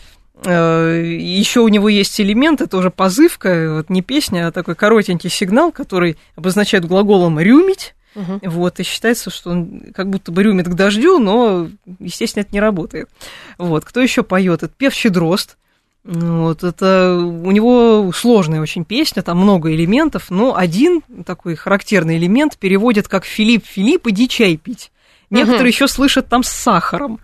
Э, 0.44 1.02
Еще 1.04 1.60
у 1.60 1.68
него 1.68 1.88
есть 1.88 2.20
элемент, 2.20 2.60
это 2.60 2.76
уже 2.76 2.90
позывка, 2.90 3.74
вот 3.74 3.90
не 3.90 4.02
песня, 4.02 4.48
а 4.48 4.52
такой 4.52 4.74
коротенький 4.74 5.30
сигнал, 5.30 5.72
который 5.72 6.16
обозначает 6.36 6.84
глаголом 6.84 7.40
рюмить. 7.40 7.94
Угу. 8.14 8.40
Вот, 8.42 8.80
и 8.80 8.82
считается, 8.82 9.30
что 9.30 9.50
он 9.50 9.92
как 9.94 10.08
будто 10.10 10.32
бы 10.32 10.42
рюмит 10.42 10.68
к 10.68 10.74
дождю, 10.74 11.18
но, 11.18 11.68
естественно, 11.98 12.42
это 12.42 12.52
не 12.52 12.60
работает. 12.60 13.08
Вот, 13.58 13.84
кто 13.84 14.00
еще 14.00 14.22
поет? 14.22 14.62
Это 14.62 14.72
певчий 14.74 15.10
дрозд. 15.10 15.56
Вот, 16.04 16.64
это 16.64 17.16
у 17.16 17.50
него 17.50 18.10
сложная 18.14 18.62
очень 18.62 18.84
песня, 18.84 19.22
там 19.22 19.38
много 19.38 19.74
элементов, 19.74 20.30
но 20.30 20.56
один 20.56 21.02
такой 21.26 21.54
характерный 21.54 22.16
элемент 22.16 22.56
переводит 22.56 23.08
как 23.08 23.24
Филипп 23.24 23.66
Филипп, 23.66 24.06
иди 24.06 24.28
чай 24.28 24.56
пить. 24.56 24.90
Некоторые 25.30 25.62
угу. 25.62 25.68
еще 25.68 25.88
слышат 25.88 26.28
там 26.28 26.42
с 26.42 26.48
сахаром. 26.48 27.20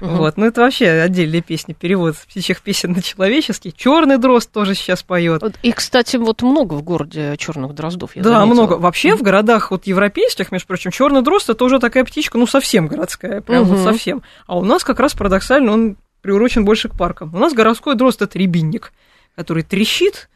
Угу. 0.00 0.10
Вот, 0.10 0.36
ну 0.36 0.46
это 0.46 0.60
вообще 0.60 0.88
отдельная 0.88 1.40
песня, 1.40 1.74
перевод 1.74 2.16
птичьих 2.16 2.62
песен 2.62 2.92
на 2.92 3.02
человеческий. 3.02 3.74
Черный 3.76 4.18
дрозд 4.18 4.50
тоже 4.50 4.74
сейчас 4.74 5.02
поет. 5.02 5.42
И, 5.62 5.72
кстати, 5.72 6.16
вот 6.16 6.42
много 6.42 6.74
в 6.74 6.82
городе 6.82 7.36
черных 7.36 7.74
дроздов. 7.74 8.14
Я 8.14 8.22
да, 8.22 8.30
заметила. 8.30 8.54
много. 8.54 8.72
Вообще 8.74 9.12
угу. 9.12 9.18
в 9.18 9.22
городах 9.22 9.70
вот 9.70 9.86
европейских, 9.86 10.52
между 10.52 10.68
прочим, 10.68 10.90
черный 10.90 11.22
дрозд 11.22 11.50
это 11.50 11.64
уже 11.64 11.78
такая 11.80 12.04
птичка, 12.04 12.38
ну 12.38 12.46
совсем 12.46 12.86
городская, 12.86 13.40
прям 13.40 13.62
угу. 13.62 13.74
вот 13.74 13.84
совсем. 13.84 14.22
А 14.46 14.56
у 14.56 14.64
нас 14.64 14.84
как 14.84 15.00
раз 15.00 15.14
парадоксально 15.14 15.72
он 15.72 15.96
приурочен 16.22 16.64
больше 16.64 16.88
к 16.88 16.96
паркам. 16.96 17.34
У 17.34 17.38
нас 17.38 17.52
городской 17.52 17.94
дрозд 17.94 18.22
это 18.22 18.38
рябинник, 18.38 18.92
который 19.34 19.62
трещит, 19.62 20.28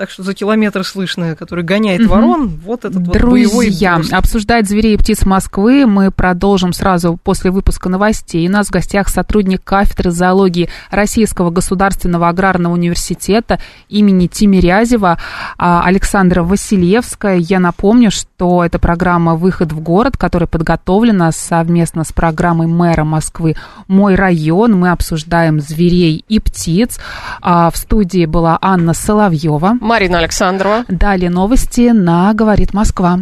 так 0.00 0.08
что 0.08 0.22
за 0.22 0.32
километр 0.32 0.82
слышно, 0.82 1.36
который 1.36 1.62
гоняет 1.62 2.06
ворон, 2.06 2.48
вот 2.64 2.86
этот 2.86 3.06
вот 3.06 3.18
Друзья, 3.18 3.48
боевой 3.48 3.98
гость. 3.98 4.12
обсуждать 4.14 4.66
зверей 4.66 4.94
и 4.94 4.96
птиц 4.96 5.26
Москвы 5.26 5.84
мы 5.84 6.10
продолжим 6.10 6.72
сразу 6.72 7.18
после 7.22 7.50
выпуска 7.50 7.90
новостей. 7.90 8.48
У 8.48 8.50
нас 8.50 8.68
в 8.68 8.70
гостях 8.70 9.10
сотрудник 9.10 9.62
кафедры 9.62 10.10
зоологии 10.10 10.70
Российского 10.90 11.50
государственного 11.50 12.30
аграрного 12.30 12.72
университета 12.72 13.60
имени 13.90 14.26
Тимирязева 14.26 15.18
а, 15.58 15.82
Александра 15.84 16.44
Василевская. 16.44 17.36
Я 17.36 17.60
напомню, 17.60 18.10
что 18.10 18.64
это 18.64 18.78
программа 18.78 19.34
«Выход 19.34 19.70
в 19.70 19.80
город», 19.80 20.16
которая 20.16 20.46
подготовлена 20.46 21.30
совместно 21.30 22.04
с 22.04 22.12
программой 22.12 22.68
мэра 22.68 23.04
Москвы 23.04 23.54
«Мой 23.86 24.14
район». 24.14 24.80
Мы 24.80 24.92
обсуждаем 24.92 25.60
зверей 25.60 26.24
и 26.26 26.40
птиц. 26.40 26.98
А, 27.42 27.70
В 27.70 27.76
студии 27.76 28.24
была 28.24 28.56
Анна 28.62 28.94
Соловьева. 28.94 29.74
Марина 29.90 30.18
Александрова. 30.18 30.84
Далее 30.86 31.30
новости 31.30 31.90
на 31.90 32.32
«Говорит 32.32 32.72
Москва». 32.72 33.18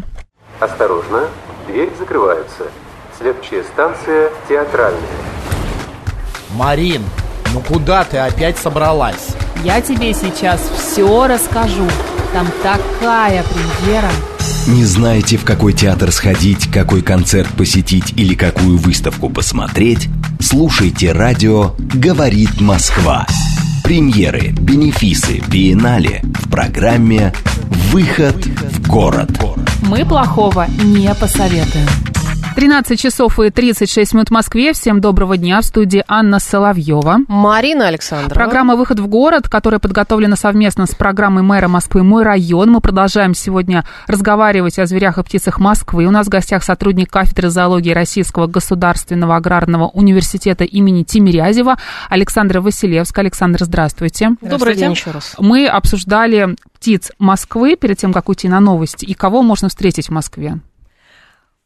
Осторожно, 0.60 1.22
дверь 1.66 1.88
закрывается. 1.98 2.64
Следующая 3.18 3.62
станция 3.72 4.28
театральная. 4.50 5.00
Марин, 6.56 7.00
ну 7.54 7.62
куда 7.66 8.04
ты 8.04 8.18
опять 8.18 8.58
собралась? 8.58 9.28
Я 9.64 9.80
тебе 9.80 10.12
сейчас 10.12 10.60
все 10.60 11.26
расскажу. 11.26 11.88
Там 12.34 12.46
такая 12.62 13.42
премьера. 13.44 14.10
Не 14.66 14.84
знаете, 14.84 15.38
в 15.38 15.46
какой 15.46 15.72
театр 15.72 16.12
сходить, 16.12 16.70
какой 16.70 17.00
концерт 17.00 17.48
посетить 17.56 18.12
или 18.14 18.34
какую 18.34 18.76
выставку 18.76 19.30
посмотреть? 19.30 20.10
Слушайте 20.38 21.12
радио 21.12 21.70
«Говорит 21.78 22.60
Москва». 22.60 23.26
Премьеры, 23.82 24.52
бенефисы, 24.52 25.40
биеннале 25.48 26.22
в 26.40 26.50
программе 26.50 27.32
«Выход 27.90 28.36
в 28.44 28.86
город». 28.86 29.30
Мы 29.82 30.04
плохого 30.04 30.66
не 30.84 31.14
посоветуем. 31.14 31.88
13 32.58 32.98
часов 32.98 33.38
и 33.38 33.50
36 33.50 34.14
минут 34.14 34.28
в 34.30 34.32
Москве. 34.32 34.72
Всем 34.72 35.00
доброго 35.00 35.36
дня. 35.36 35.60
В 35.60 35.64
студии 35.64 36.02
Анна 36.08 36.40
Соловьева. 36.40 37.18
Марина 37.28 37.86
Александрова. 37.86 38.34
Программа 38.34 38.74
«Выход 38.74 38.98
в 38.98 39.06
город», 39.06 39.48
которая 39.48 39.78
подготовлена 39.78 40.34
совместно 40.34 40.86
с 40.86 40.92
программой 40.92 41.44
мэра 41.44 41.68
Москвы 41.68 42.02
«Мой 42.02 42.24
район». 42.24 42.72
Мы 42.72 42.80
продолжаем 42.80 43.34
сегодня 43.34 43.84
разговаривать 44.08 44.76
о 44.80 44.86
зверях 44.86 45.18
и 45.18 45.22
птицах 45.22 45.60
Москвы. 45.60 46.04
У 46.06 46.10
нас 46.10 46.26
в 46.26 46.30
гостях 46.30 46.64
сотрудник 46.64 47.12
кафедры 47.12 47.48
зоологии 47.48 47.92
Российского 47.92 48.48
государственного 48.48 49.36
аграрного 49.36 49.86
университета 49.90 50.64
имени 50.64 51.04
Тимирязева 51.04 51.76
Александра 52.08 52.60
Василевская. 52.60 53.22
Александр, 53.22 53.62
здравствуйте. 53.62 54.30
Добрый 54.40 54.74
день 54.74 54.90
еще 54.90 55.12
раз. 55.12 55.36
Мы 55.38 55.68
обсуждали 55.68 56.56
птиц 56.74 57.12
Москвы 57.20 57.76
перед 57.76 57.98
тем, 57.98 58.12
как 58.12 58.28
уйти 58.28 58.48
на 58.48 58.58
новости, 58.58 59.04
и 59.04 59.14
кого 59.14 59.42
можно 59.42 59.68
встретить 59.68 60.08
в 60.08 60.10
Москве. 60.10 60.58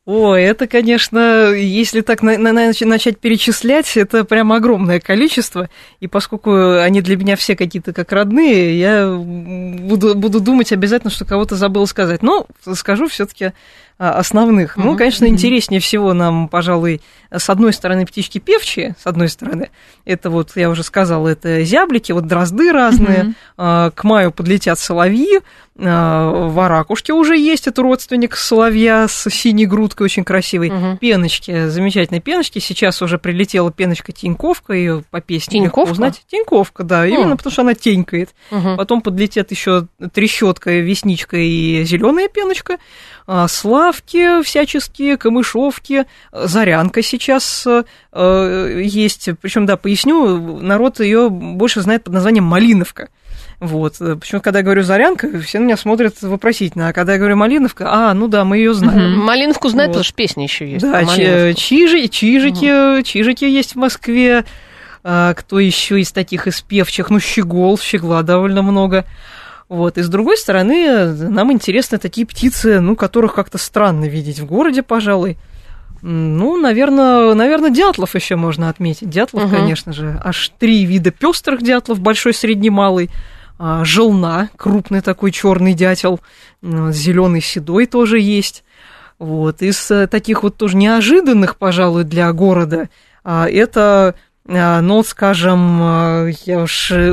О, 0.04 0.34
это, 0.34 0.66
конечно, 0.66 1.52
если 1.52 2.00
так 2.00 2.22
на- 2.22 2.36
на- 2.36 2.48
нач- 2.52 2.84
начать 2.84 3.20
перечислять, 3.20 3.96
это 3.96 4.24
прям 4.24 4.52
огромное 4.52 4.98
количество. 4.98 5.70
И 6.00 6.08
поскольку 6.08 6.78
они 6.80 7.00
для 7.02 7.16
меня 7.16 7.36
все 7.36 7.54
какие-то 7.54 7.92
как 7.92 8.10
родные, 8.10 8.80
я 8.80 9.08
буду, 9.16 10.16
буду 10.16 10.40
думать 10.40 10.72
обязательно, 10.72 11.12
что 11.12 11.24
кого-то 11.24 11.54
забыл 11.54 11.86
сказать. 11.86 12.20
Но 12.22 12.46
скажу 12.74 13.06
все-таки 13.06 13.52
основных. 13.98 14.76
Ну, 14.76 14.96
конечно, 14.96 15.26
интереснее 15.26 15.80
всего 15.80 16.12
нам, 16.12 16.48
пожалуй, 16.48 17.00
с 17.30 17.48
одной 17.48 17.72
стороны 17.72 18.04
птички 18.04 18.38
певчие, 18.38 18.96
с 19.00 19.06
одной 19.06 19.28
стороны, 19.28 19.70
это 20.04 20.28
вот, 20.28 20.50
я 20.56 20.70
уже 20.70 20.82
сказала, 20.82 21.28
это 21.28 21.62
зяблики, 21.62 22.10
вот 22.10 22.26
дрозды 22.26 22.72
разные, 22.72 23.34
а, 23.56 23.90
к 23.90 24.02
маю 24.02 24.32
подлетят 24.32 24.80
соловьи, 24.80 25.40
а, 25.78 26.48
в 26.48 26.58
Аракушке 26.58 27.12
уже 27.12 27.36
есть, 27.38 27.68
это 27.68 27.82
родственник 27.82 28.34
соловья 28.34 29.06
с 29.06 29.30
синей 29.30 29.66
грудкой, 29.92 30.04
очень 30.04 30.24
красивый, 30.24 30.70
Мгм. 30.70 30.96
пеночки, 30.98 31.68
замечательные 31.68 32.20
пеночки, 32.20 32.58
сейчас 32.58 33.02
уже 33.02 33.18
прилетела 33.18 33.70
пеночка 33.70 34.12
Тиньковка, 34.12 34.72
ее 34.72 35.04
по 35.10 35.20
песне 35.20 35.60
легко 35.60 35.82
Тиньковка? 35.82 35.92
узнать. 35.92 36.22
Тиньковка, 36.28 36.82
да, 36.82 37.06
именно 37.06 37.36
потому 37.36 37.52
что 37.52 37.62
она 37.62 37.74
тенькает. 37.74 38.30
Мгм. 38.50 38.76
Потом 38.76 39.02
подлетят 39.02 39.50
еще 39.50 39.86
трещотка, 40.12 40.70
весничка 40.72 41.36
и 41.36 41.84
зеленая 41.84 42.28
пеночка, 42.28 42.78
а, 43.26 43.46
славки 43.48 44.42
всяческие, 44.42 45.16
камышовки, 45.16 46.06
зарянка 46.32 47.02
сейчас 47.02 47.66
э, 47.66 48.82
есть. 48.84 49.28
Причем, 49.40 49.66
да, 49.66 49.76
поясню, 49.76 50.58
народ 50.60 51.00
ее 51.00 51.28
больше 51.30 51.80
знает 51.82 52.04
под 52.04 52.14
названием 52.14 52.44
малиновка. 52.44 53.08
Вот. 53.62 53.98
Почему, 54.18 54.40
когда 54.40 54.58
я 54.58 54.64
говорю 54.64 54.82
зарянка, 54.82 55.38
все 55.40 55.60
на 55.60 55.64
меня 55.66 55.76
смотрят 55.76 56.20
вопросительно. 56.20 56.88
А 56.88 56.92
когда 56.92 57.12
я 57.12 57.18
говорю 57.20 57.36
малиновка, 57.36 57.86
а, 57.88 58.12
ну 58.12 58.26
да, 58.26 58.44
мы 58.44 58.56
ее 58.56 58.74
знаем. 58.74 59.12
Мгм. 59.12 59.20
Малиновку 59.24 59.68
знает, 59.68 59.90
Вот. 59.90 59.92
потому 59.92 60.04
что 60.04 60.14
песня 60.14 60.42
еще 60.42 60.68
есть. 60.68 60.84
Да, 60.84 61.04
чижи, 61.54 62.08
чижики, 62.08 63.02
чижики 63.04 63.44
есть 63.44 63.74
в 63.74 63.78
Москве. 63.78 64.44
А, 65.04 65.32
кто 65.34 65.60
еще 65.60 66.00
из 66.00 66.10
таких 66.10 66.48
из 66.48 66.60
певчих? 66.60 67.08
Ну, 67.10 67.20
щегол, 67.20 67.78
щегла 67.78 68.22
довольно 68.22 68.62
много. 68.62 69.04
Вот. 69.68 69.96
И 69.96 70.02
с 70.02 70.08
другой 70.08 70.38
стороны, 70.38 71.06
нам 71.12 71.52
интересны 71.52 71.98
такие 71.98 72.26
птицы, 72.26 72.80
ну, 72.80 72.96
которых 72.96 73.32
как-то 73.34 73.58
странно 73.58 74.06
видеть 74.06 74.40
в 74.40 74.44
городе, 74.46 74.82
пожалуй. 74.82 75.38
Ну, 76.02 76.56
наверное, 76.56 77.32
наверное, 77.34 77.70
дятлов 77.70 78.16
еще 78.16 78.34
можно 78.34 78.68
отметить. 78.68 79.08
Дятлов, 79.08 79.44
Мгм. 79.44 79.52
конечно 79.56 79.92
же. 79.92 80.20
Аж 80.24 80.50
три 80.58 80.84
вида 80.84 81.12
пестрых 81.12 81.62
дятлов, 81.62 82.00
большой, 82.00 82.34
средний, 82.34 82.70
малый. 82.70 83.08
А, 83.64 83.84
Желна, 83.84 84.50
крупный 84.56 85.02
такой 85.02 85.30
черный 85.30 85.72
дятел. 85.72 86.18
Зеленый, 86.62 87.40
седой 87.40 87.86
тоже 87.86 88.18
есть. 88.18 88.64
Вот. 89.20 89.62
Из 89.62 89.88
э, 89.92 90.08
таких 90.08 90.42
вот 90.42 90.56
тоже 90.56 90.76
неожиданных, 90.76 91.56
пожалуй, 91.56 92.02
для 92.02 92.32
города, 92.32 92.88
а, 93.22 93.48
это, 93.48 94.16
а, 94.48 94.80
ну, 94.80 95.04
скажем, 95.04 96.26
я 96.44 96.58
уж 96.58 96.90
э, 96.90 97.12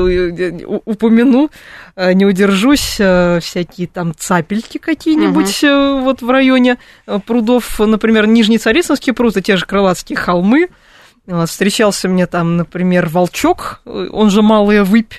у- 0.65 0.81
упомяну, 0.85 1.51
э, 1.95 2.13
не 2.13 2.25
удержусь, 2.25 2.95
э, 2.97 3.39
всякие 3.43 3.85
там 3.85 4.15
цапельки 4.17 4.79
какие-нибудь 4.79 5.63
э, 5.63 6.01
вот 6.01 6.23
в 6.23 6.29
районе 6.31 6.79
э, 7.05 7.19
прудов, 7.23 7.77
например, 7.79 8.25
Нижний 8.25 8.57
Царицынский 8.57 9.13
пруд 9.13 9.37
и 9.37 9.43
те 9.43 9.55
же 9.55 9.67
Крылатские 9.67 10.17
холмы. 10.17 10.69
Встречался 11.45 12.09
мне 12.09 12.25
там, 12.25 12.57
например, 12.57 13.07
волчок, 13.07 13.81
э, 13.85 14.07
он 14.11 14.31
же 14.31 14.41
малая 14.41 14.83
выпь, 14.83 15.13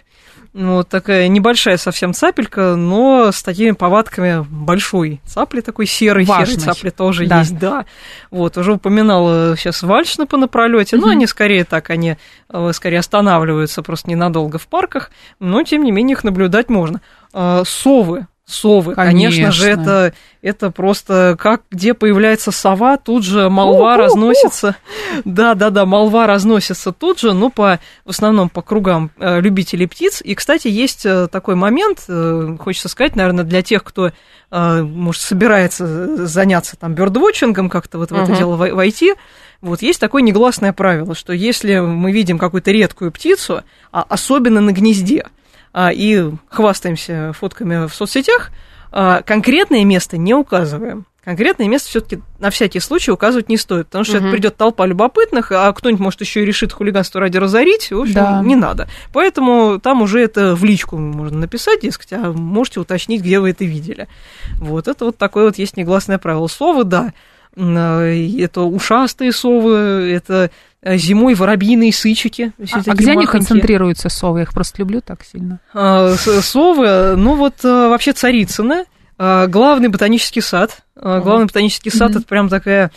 Вот 0.53 0.89
такая 0.89 1.29
небольшая 1.29 1.77
совсем 1.77 2.13
цапелька, 2.13 2.75
но 2.75 3.31
с 3.31 3.41
такими 3.43 3.71
повадками 3.71 4.45
большой 4.51 5.21
цапли 5.25 5.61
такой 5.61 5.87
серый, 5.87 6.25
Важный. 6.25 6.59
серый 6.59 6.65
цапли 6.75 6.91
тоже 6.91 7.27
Да. 7.27 7.39
есть, 7.41 7.57
да. 7.57 7.87
Вот, 8.33 8.57
уже 8.59 8.73
упоминала 8.73 9.57
сейчас 9.57 9.83
вальшна 9.85 10.27
по 10.27 10.37
напролете, 10.37 10.97
но 10.97 11.03
Мгм. 11.03 11.11
они 11.13 11.27
скорее 11.29 11.65
так, 11.65 11.91
они 11.91 12.17
э, 12.53 12.71
скорее 12.75 12.99
останавливаются 12.99 13.83
просто 13.83 14.11
ненадолго 14.11 14.59
в 14.59 14.67
парках, 14.67 15.13
но 15.39 15.63
тем 15.63 15.85
не 15.85 15.93
менее 15.93 16.15
их 16.15 16.25
наблюдать 16.25 16.69
можно. 16.69 17.01
А, 17.33 17.63
Совы, 17.65 18.27
совы, 18.51 18.95
конечно, 18.95 19.53
же, 19.53 19.65
Конечно. 19.65 19.81
это, 19.83 20.15
это 20.43 20.71
просто 20.71 21.37
как 21.39 21.63
где 21.71 21.95
появляется 21.95 22.51
сова, 22.51 22.97
тут 22.97 23.25
же 23.25 23.49
молва 23.49 23.97
разносится. 23.97 24.77
Да, 25.25 25.55
да, 25.55 25.71
да, 25.71 25.87
молва 25.87 26.27
разносится 26.27 26.93
тут 26.93 27.21
же, 27.21 27.33
ну, 27.33 27.51
по, 27.51 27.79
в 28.05 28.11
основном 28.11 28.49
по 28.49 28.63
кругам 28.63 29.11
э, 29.19 29.41
любителей 29.41 29.87
птиц. 29.87 30.21
И, 30.25 30.35
кстати, 30.35 30.69
есть 30.69 31.05
э, 31.05 31.29
такой 31.29 31.55
момент, 31.55 32.05
э, 32.09 32.57
хочется 32.59 32.89
сказать, 32.89 33.17
наверное, 33.17 33.45
для 33.45 33.63
тех, 33.63 33.85
кто, 33.85 34.13
может, 34.51 35.23
собирается 35.23 36.27
заняться 36.27 36.77
там 36.77 36.95
бёрдвотчингом, 36.95 37.71
как-то 37.71 37.99
вот 37.99 38.11
в 38.11 38.15
это 38.15 38.37
дело 38.37 38.57
вой- 38.57 38.73
войти, 38.73 39.15
вот 39.61 39.83
есть 39.83 40.01
такое 40.01 40.23
негласное 40.23 40.73
правило, 40.73 41.15
что 41.15 41.33
если 41.33 41.79
мы 41.79 42.11
видим 42.11 42.39
какую-то 42.39 42.71
редкую 42.73 43.13
птицу, 43.13 43.63
а 43.93 44.05
особенно 44.09 44.61
на 44.61 44.73
гнезде, 44.73 45.27
и 45.75 46.31
хвастаемся 46.49 47.33
фотками 47.39 47.87
в 47.87 47.95
соцсетях, 47.95 48.51
а, 48.93 49.23
конкретное 49.23 49.85
место 49.85 50.17
не 50.17 50.35
указываем. 50.35 51.07
Конкретное 51.23 51.69
место 51.69 51.89
все-таки 51.91 52.23
на 52.39 52.49
всякий 52.49 52.81
случай 52.81 53.11
указывать 53.11 53.51
не 53.51 53.59
стоит, 53.59 53.87
потому 53.89 54.05
что 54.05 54.17
Мгм. 54.17 54.25
это 54.25 54.33
придет 54.35 54.57
толпа 54.57 54.87
любопытных, 54.87 55.53
а 55.53 55.71
кто-нибудь 55.73 56.01
может 56.01 56.21
еще 56.23 56.43
и 56.43 56.47
решит 56.47 56.73
хулиганство 56.73 57.21
ради 57.21 57.37
разорить, 57.37 57.91
в 57.93 58.01
общем, 58.01 58.15
Да. 58.15 58.43
не 58.43 58.57
надо. 58.57 58.89
Поэтому 59.13 59.79
там 59.79 60.01
уже 60.01 60.23
это 60.23 60.57
в 60.57 60.65
личку 60.65 60.97
можно 60.97 61.39
написать, 61.39 61.83
дескать, 61.83 62.15
а 62.15 62.33
можете 62.33 62.81
уточнить, 62.81 63.21
где 63.21 63.39
вы 63.39 63.51
это 63.51 63.65
видели. 63.67 64.09
Вот 64.57 64.89
это 64.89 65.05
вот 65.05 65.19
такое 65.19 65.45
вот 65.45 65.59
есть 65.59 65.77
негласное 65.77 66.17
правило. 66.19 66.47
Совы, 66.47 66.85
да, 66.85 67.13
э, 67.55 68.41
это 68.41 68.63
ушастые 68.63 69.33
совы, 69.33 69.75
это 70.11 70.51
зимой 70.83 71.35
воробьиные 71.35 71.93
сычики. 71.93 72.53
А, 72.73 72.81
а 72.87 72.95
где 72.95 73.13
они 73.13 73.27
концентрируются, 73.27 74.09
совы? 74.09 74.41
Я 74.41 74.43
их 74.45 74.55
просто 74.55 74.79
люблю 74.79 75.01
так 75.01 75.25
сильно. 75.25 75.61
А, 75.75 76.15
Совы, 76.17 77.17
ну 77.17 77.35
вот 77.37 77.65
э, 77.65 77.89
вообще 77.89 78.13
Царицына, 78.13 78.85
а, 79.19 79.47
главный 79.47 79.89
ботанический 79.89 80.41
сад. 80.41 80.83
Главный 80.95 81.47
ботанический 81.47 81.91
сад 81.91 82.11
это 82.11 82.23
прям 82.23 82.49
такая 82.49 82.91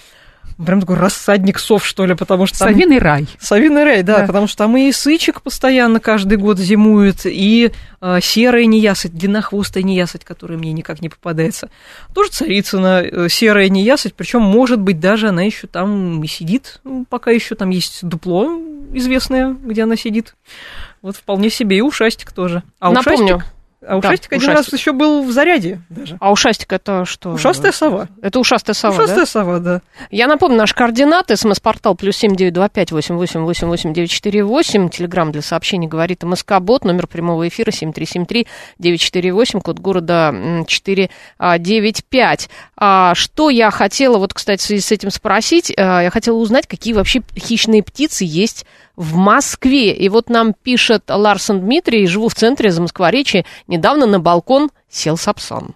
прям 0.64 0.82
такой 0.82 0.96
рассадник 0.98 1.60
сов, 1.60 1.86
что 1.86 2.06
ли, 2.06 2.16
потому 2.16 2.46
что 2.46 2.60
там... 2.60 2.70
Совиный 2.70 2.98
рай. 3.00 3.28
Совиный 3.40 3.84
рай, 3.84 4.04
да, 4.04 4.20
Да. 4.20 4.28
потому 4.28 4.48
что 4.48 4.58
там 4.58 4.76
и 4.78 4.92
сычек 4.92 5.42
постоянно 5.42 6.00
каждый 6.00 6.38
год 6.38 6.58
зимует, 6.60 7.22
и 7.26 7.72
э, 8.02 8.20
серая 8.22 8.66
неясыть, 8.66 9.14
длиннохвостая 9.16 9.84
неясыть, 9.84 10.24
которая 10.26 10.58
мне 10.58 10.74
никак 10.74 11.02
не 11.02 11.10
попадается. 11.10 11.70
Тоже 12.14 12.32
царицына, 12.32 13.02
э, 13.04 13.28
серая 13.30 13.70
неясыть, 13.70 14.14
причем, 14.16 14.42
может 14.42 14.80
быть, 14.80 15.00
даже 15.00 15.30
она 15.30 15.44
еще 15.44 15.68
там 15.68 16.24
и 16.24 16.28
сидит, 16.28 16.80
м, 16.86 17.06
пока 17.06 17.32
еще 17.32 17.56
там 17.56 17.70
есть 17.70 18.00
дупло 18.08 18.52
известное, 18.94 19.56
где 19.64 19.84
она 19.84 19.96
сидит. 19.96 20.36
Вот 21.02 21.16
вполне 21.18 21.50
себе 21.50 21.78
и 21.78 21.82
ушастик 21.82 22.32
тоже. 22.32 22.64
А 22.80 22.92
Напомню. 22.92 23.38
ушастик, 23.38 23.54
а 23.86 24.00
Да, 24.00 24.10
ушастик 24.10 24.34
один 24.34 24.50
ушастик. 24.50 24.72
раз 24.72 24.80
еще 24.80 24.92
был 24.94 25.24
в 25.24 25.32
заряде 25.32 25.82
даже. 25.90 26.18
А 26.20 26.32
ушастик 26.32 26.72
это 26.74 27.06
что? 27.06 27.32
Ушастая 27.32 27.72
сова. 27.72 28.08
Это 28.22 28.40
ушастая 28.40 28.74
сова, 28.74 28.98
да? 28.98 29.04
Ушастая 29.04 29.26
сова, 29.26 29.60
да. 29.60 29.82
Я 30.12 30.28
напомню, 30.28 30.58
наши 30.58 30.74
координаты. 30.74 31.36
СМС-портал 31.36 31.96
плюс 31.96 32.16
семь 32.16 32.36
девять 32.36 32.54
два 32.54 32.70
пять 32.70 32.92
восемь 32.92 33.16
восемь 33.16 33.42
восемь 33.42 33.68
восемь 33.68 33.94
девять 33.94 34.12
четыре 34.12 34.44
восемь. 34.44 34.90
Телеграмм 34.90 35.32
для 35.32 35.42
сообщений 35.42 35.88
говорит 35.88 36.24
МСК 36.24 36.60
Бот. 36.60 36.86
Номер 36.86 37.08
прямого 37.08 37.48
эфира 37.48 37.72
семь 37.72 37.94
три 37.94 38.06
семь 38.06 38.26
три 38.26 38.48
девять 38.78 39.02
четыре 39.02 39.34
восемь. 39.34 39.60
Код 39.62 39.80
города 39.80 40.34
четыре 40.68 41.10
девять 41.60 42.04
пять. 42.06 42.50
Что 42.76 43.50
я 43.50 43.72
хотела, 43.72 44.18
вот, 44.18 44.34
кстати, 44.34 44.62
в 44.62 44.64
связи 44.66 44.82
с 44.82 44.92
этим 44.92 45.12
спросить, 45.12 45.74
а, 45.78 46.02
я 46.02 46.10
хотела 46.10 46.38
узнать, 46.38 46.68
какие 46.68 46.94
вообще 46.94 47.22
хищные 47.38 47.82
птицы 47.84 48.26
есть 48.28 48.66
в 48.96 49.16
Москве. 49.16 49.94
И 49.94 50.10
вот 50.10 50.30
нам 50.30 50.54
пишет 50.54 51.04
Ларсон 51.10 51.62
Дмитрий, 51.62 52.08
живу 52.08 52.30
в 52.30 52.36
центре 52.36 52.72
Замоскворечья, 52.72 53.46
недавно 53.68 54.06
на 54.06 54.20
балкон 54.20 54.70
сел 54.90 55.18
сапсан. 55.18 55.76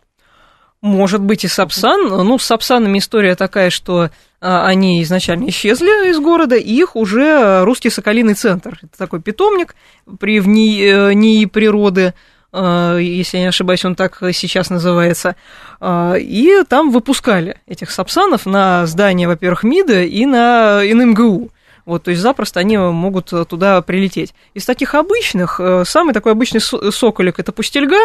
Может 0.81 1.21
быть 1.21 1.43
и 1.43 1.47
Сапсан. 1.47 2.07
Ну, 2.07 2.37
с 2.37 2.45
Сапсанами 2.45 2.99
история 2.99 3.35
такая, 3.35 3.71
что 3.71 4.11
а, 4.39 4.67
они 4.67 5.01
изначально 5.01 5.49
исчезли 5.49 6.11
из 6.11 6.19
города, 6.19 6.55
их 6.55 6.95
уже 6.95 7.63
русский 7.63 7.89
соколиный 7.89 8.35
центр. 8.35 8.77
Это 8.83 8.97
такой 8.97 9.21
питомник 9.21 9.75
при 10.19 10.39
в 10.39 10.47
э, 10.47 11.13
НИИ 11.13 11.45
природы, 11.45 12.13
э, 12.53 12.99
если 13.01 13.37
я 13.37 13.43
не 13.43 13.49
ошибаюсь, 13.49 13.85
он 13.85 13.95
так 13.95 14.19
сейчас 14.33 14.69
называется. 14.69 15.35
А, 15.79 16.13
И 16.13 16.63
там 16.69 16.91
выпускали 16.91 17.57
этих 17.65 17.89
сапсанов 17.89 18.45
на 18.45 18.85
здание, 18.85 19.27
во-первых, 19.27 19.63
МИДа 19.63 20.03
и 20.03 20.27
на 20.27 20.83
и 20.83 20.93
на 20.93 21.05
МГУ. 21.05 21.49
Вот, 21.87 22.03
то 22.03 22.11
есть 22.11 22.21
запросто 22.21 22.59
они 22.59 22.77
могут 22.77 23.31
э, 23.31 23.45
туда 23.45 23.81
прилететь. 23.81 24.33
Из 24.53 24.65
таких 24.65 24.93
обычных, 24.93 25.61
э, 25.61 25.85
самый 25.85 26.13
такой 26.13 26.33
обычный 26.33 26.59
со- 26.59 26.91
соколик– 26.91 27.35
это 27.39 27.53
пустельга. 27.53 27.95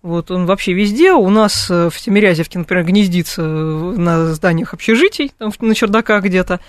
Вот 0.00 0.30
он 0.30 0.46
вообще 0.46 0.72
везде. 0.72 1.12
У 1.12 1.28
нас 1.28 1.70
э, 1.70 1.90
в 1.92 2.00
Тимирязевке, 2.00 2.58
например, 2.58 2.86
гнездится 2.86 3.42
на 3.42 4.32
зданиях 4.32 4.72
общежитий, 4.72 5.32
там 5.36 5.52
на 5.60 5.74
чердаках 5.74 6.24
где-то. 6.24 6.60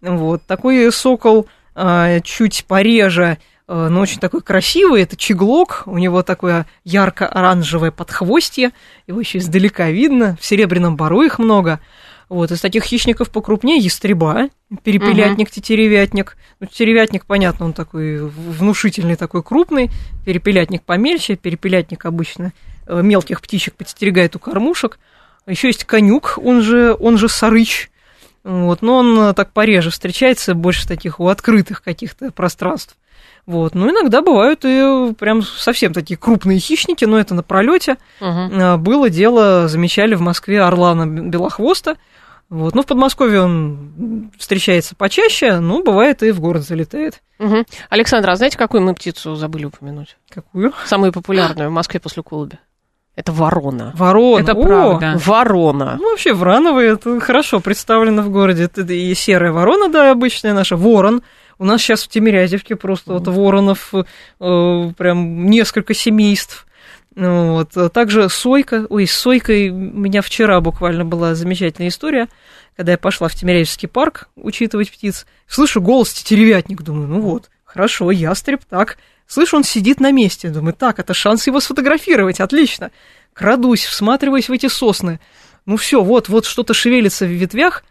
Вот. 0.00 0.42
Такой 0.48 0.90
сокол 0.90 1.46
э, 1.76 2.20
чуть 2.24 2.64
пореже, 2.66 3.38
но 3.68 4.00
очень 4.00 4.18
такой 4.18 4.42
красивый. 4.42 5.02
Это 5.02 5.16
чеглок. 5.16 5.84
У 5.86 5.96
него 5.96 6.24
такое 6.24 6.66
ярко-оранжевое 6.82 7.92
подхвостье. 7.92 8.72
Его 9.06 9.20
еще 9.20 9.38
издалека 9.38 9.90
видно. 9.90 10.36
В 10.40 10.44
серебряном 10.44 10.96
бару 10.96 11.22
их 11.22 11.38
много. 11.38 11.78
Вот, 12.28 12.50
из 12.50 12.60
таких 12.60 12.82
хищников 12.84 13.30
покрупнее 13.30 13.78
ястреба, 13.78 14.48
перепелятник, 14.82 15.50
тетеревятник. 15.50 16.36
Ну, 16.58 16.66
тетеревятник, 16.66 17.24
понятно, 17.24 17.66
он 17.66 17.72
такой 17.72 18.18
внушительный, 18.18 19.14
такой 19.14 19.44
крупный. 19.44 19.90
Перепелятник 20.24 20.82
помельче, 20.82 21.36
перепелятник 21.36 22.04
обычно 22.04 22.52
э, 22.86 23.00
мелких 23.00 23.40
птичек 23.40 23.74
подстерегает 23.74 24.34
у 24.34 24.40
кормушек. 24.40 24.98
Еще 25.46 25.68
есть 25.68 25.84
конюк, 25.84 26.38
он 26.42 26.62
же, 26.62 26.96
он 26.98 27.16
же 27.16 27.28
сарыч. 27.28 27.90
Вот, 28.42 28.82
но 28.82 28.96
он 28.96 29.18
э, 29.20 29.34
так 29.34 29.52
пореже 29.52 29.90
встречается, 29.90 30.54
больше 30.54 30.88
таких 30.88 31.20
у 31.20 31.28
открытых 31.28 31.82
каких-то 31.82 32.32
пространств. 32.32 32.96
Вот. 33.46 33.76
Ну, 33.76 33.88
иногда 33.88 34.22
бывают 34.22 34.64
и 34.64 35.14
прям 35.18 35.42
совсем 35.42 35.92
такие 35.92 36.16
крупные 36.16 36.58
хищники, 36.58 37.04
но 37.04 37.18
это 37.18 37.34
на 37.34 37.44
пролете. 37.44 37.96
А, 38.20 38.76
Было 38.76 39.08
дело, 39.08 39.68
замечали 39.68 40.16
в 40.16 40.20
Москве 40.20 40.60
орлана 40.62 41.06
белохвоста. 41.06 41.96
Вот. 42.48 42.74
Ну, 42.74 42.82
в 42.82 42.86
Подмосковье 42.86 43.42
он 43.42 44.30
встречается 44.38 44.94
почаще, 44.94 45.58
но 45.58 45.82
бывает 45.82 46.22
и 46.22 46.30
в 46.30 46.40
город 46.40 46.62
залетает. 46.62 47.22
Мгм. 47.38 47.66
Александра, 47.90 48.32
а 48.32 48.36
знаете, 48.36 48.56
какую 48.56 48.82
мы 48.82 48.94
птицу 48.94 49.34
забыли 49.34 49.64
упомянуть? 49.64 50.16
Какую? 50.28 50.72
Самую 50.84 51.12
популярную 51.12 51.70
в 51.70 51.72
Москве 51.72 51.98
после 51.98 52.22
голубя. 52.22 52.58
Это 53.16 53.32
ворона. 53.32 53.92
Ворона. 53.96 54.42
Это 54.42 54.52
О, 54.52 54.62
правда. 54.62 55.18
Ворона. 55.24 55.96
Ну, 55.98 56.10
вообще, 56.10 56.34
врановые, 56.34 56.92
это 56.92 57.18
хорошо 57.18 57.60
представлено 57.60 58.22
в 58.22 58.30
городе. 58.30 58.64
Это 58.64 58.82
и 58.82 59.14
серая 59.14 59.52
ворона, 59.52 59.88
да, 59.88 60.10
обычная 60.10 60.52
наша, 60.52 60.76
ворон. 60.76 61.22
У 61.58 61.64
нас 61.64 61.80
сейчас 61.80 62.02
в 62.02 62.08
Тимирязевке 62.08 62.76
просто 62.76 63.14
вот 63.14 63.26
воронов 63.26 63.94
э, 63.94 64.90
прям 64.98 65.46
несколько 65.46 65.94
семейств. 65.94 66.65
Ну, 67.16 67.54
Вот. 67.54 67.92
Также 67.92 68.28
сойка. 68.28 68.86
Ой, 68.90 69.06
с 69.06 69.12
сойкой 69.12 69.70
у 69.70 69.74
меня 69.74 70.20
вчера 70.22 70.60
буквально 70.60 71.04
была 71.04 71.34
замечательная 71.34 71.88
история, 71.88 72.28
когда 72.76 72.92
я 72.92 72.98
пошла 72.98 73.28
в 73.28 73.34
Тимирязевский 73.34 73.88
парк 73.88 74.28
учитывать 74.36 74.92
птиц. 74.92 75.26
Слышу 75.48 75.80
голос 75.80 76.12
тетеревятник, 76.12 76.82
думаю, 76.82 77.08
ну 77.08 77.20
вот, 77.22 77.50
хорошо, 77.64 78.10
ястреб, 78.10 78.60
так. 78.68 78.98
Слышу, 79.26 79.56
он 79.56 79.64
сидит 79.64 79.98
на 79.98 80.12
месте, 80.12 80.50
думаю, 80.50 80.74
так, 80.74 80.98
это 80.98 81.14
шанс 81.14 81.46
его 81.46 81.58
сфотографировать, 81.58 82.38
отлично. 82.38 82.92
Крадусь, 83.32 83.84
всматриваясь 83.84 84.48
в 84.48 84.52
эти 84.52 84.68
сосны. 84.68 85.18
Ну 85.64 85.76
все, 85.78 86.02
вот, 86.02 86.28
вот 86.28 86.44
что-то 86.44 86.74
шевелится 86.74 87.24
в 87.24 87.30
ветвях, 87.30 87.82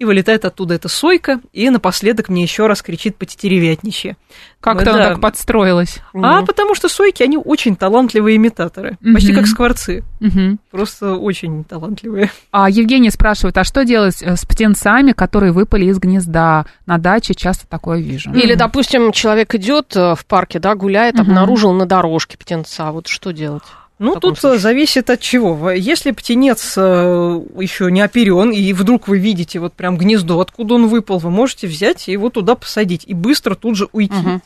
и 0.00 0.04
вылетает 0.06 0.46
оттуда 0.46 0.74
эта 0.74 0.88
сойка, 0.88 1.40
и 1.52 1.68
напоследок 1.68 2.30
мне 2.30 2.42
еще 2.42 2.66
раз 2.66 2.80
кричит 2.80 3.16
по 3.16 3.26
тетеревятничье. 3.26 4.16
Как-то 4.58 4.86
Да. 4.86 4.94
она 4.94 5.08
так 5.10 5.20
подстроилась. 5.20 5.98
А 6.14 6.42
потому 6.42 6.74
что 6.74 6.88
сойки, 6.88 7.22
они 7.22 7.36
очень 7.36 7.76
талантливые 7.76 8.36
имитаторы, 8.36 8.96
почти 9.12 9.32
Мгм. 9.32 9.40
как 9.40 9.46
скворцы, 9.46 10.02
Мгм. 10.20 10.58
просто 10.70 11.16
очень 11.16 11.64
талантливые. 11.64 12.30
А 12.50 12.70
Евгений 12.70 13.10
спрашивает, 13.10 13.58
а 13.58 13.64
что 13.64 13.84
делать 13.84 14.22
э, 14.22 14.36
с 14.36 14.46
птенцами, 14.46 15.12
которые 15.12 15.52
выпали 15.52 15.84
из 15.84 15.98
гнезда? 15.98 16.64
На 16.86 16.96
даче 16.96 17.34
часто 17.34 17.66
такое 17.68 18.00
вижу. 18.00 18.32
Или, 18.32 18.54
допустим, 18.54 19.12
человек 19.12 19.54
идет 19.54 19.94
э, 19.94 20.14
в 20.14 20.24
парке, 20.24 20.58
да, 20.60 20.74
гуляет, 20.76 21.16
Мгм. 21.16 21.22
обнаружил 21.24 21.72
на 21.74 21.84
дорожке 21.84 22.38
птенца. 22.38 22.90
Вот 22.90 23.06
что 23.06 23.32
делать? 23.34 23.64
Ну, 24.00 24.18
тут 24.18 24.38
э, 24.38 24.40
случае? 24.40 24.58
зависит 24.60 25.10
от 25.10 25.20
чего. 25.20 25.70
Если 25.70 26.10
птенец 26.10 26.76
еще 26.76 27.90
не 27.90 28.00
оперен, 28.00 28.50
и 28.50 28.72
вдруг 28.72 29.08
вы 29.08 29.18
видите 29.18 29.60
вот 29.60 29.74
прям 29.74 29.98
гнездо, 29.98 30.40
откуда 30.40 30.74
он 30.74 30.88
выпал, 30.88 31.18
вы 31.18 31.30
можете 31.30 31.66
взять 31.66 32.08
и 32.08 32.12
его 32.12 32.30
туда 32.30 32.54
посадить, 32.54 33.04
и 33.06 33.12
быстро 33.12 33.54
тут 33.54 33.76
же 33.76 33.88
уйти. 33.92 34.14
Мгм. 34.14 34.42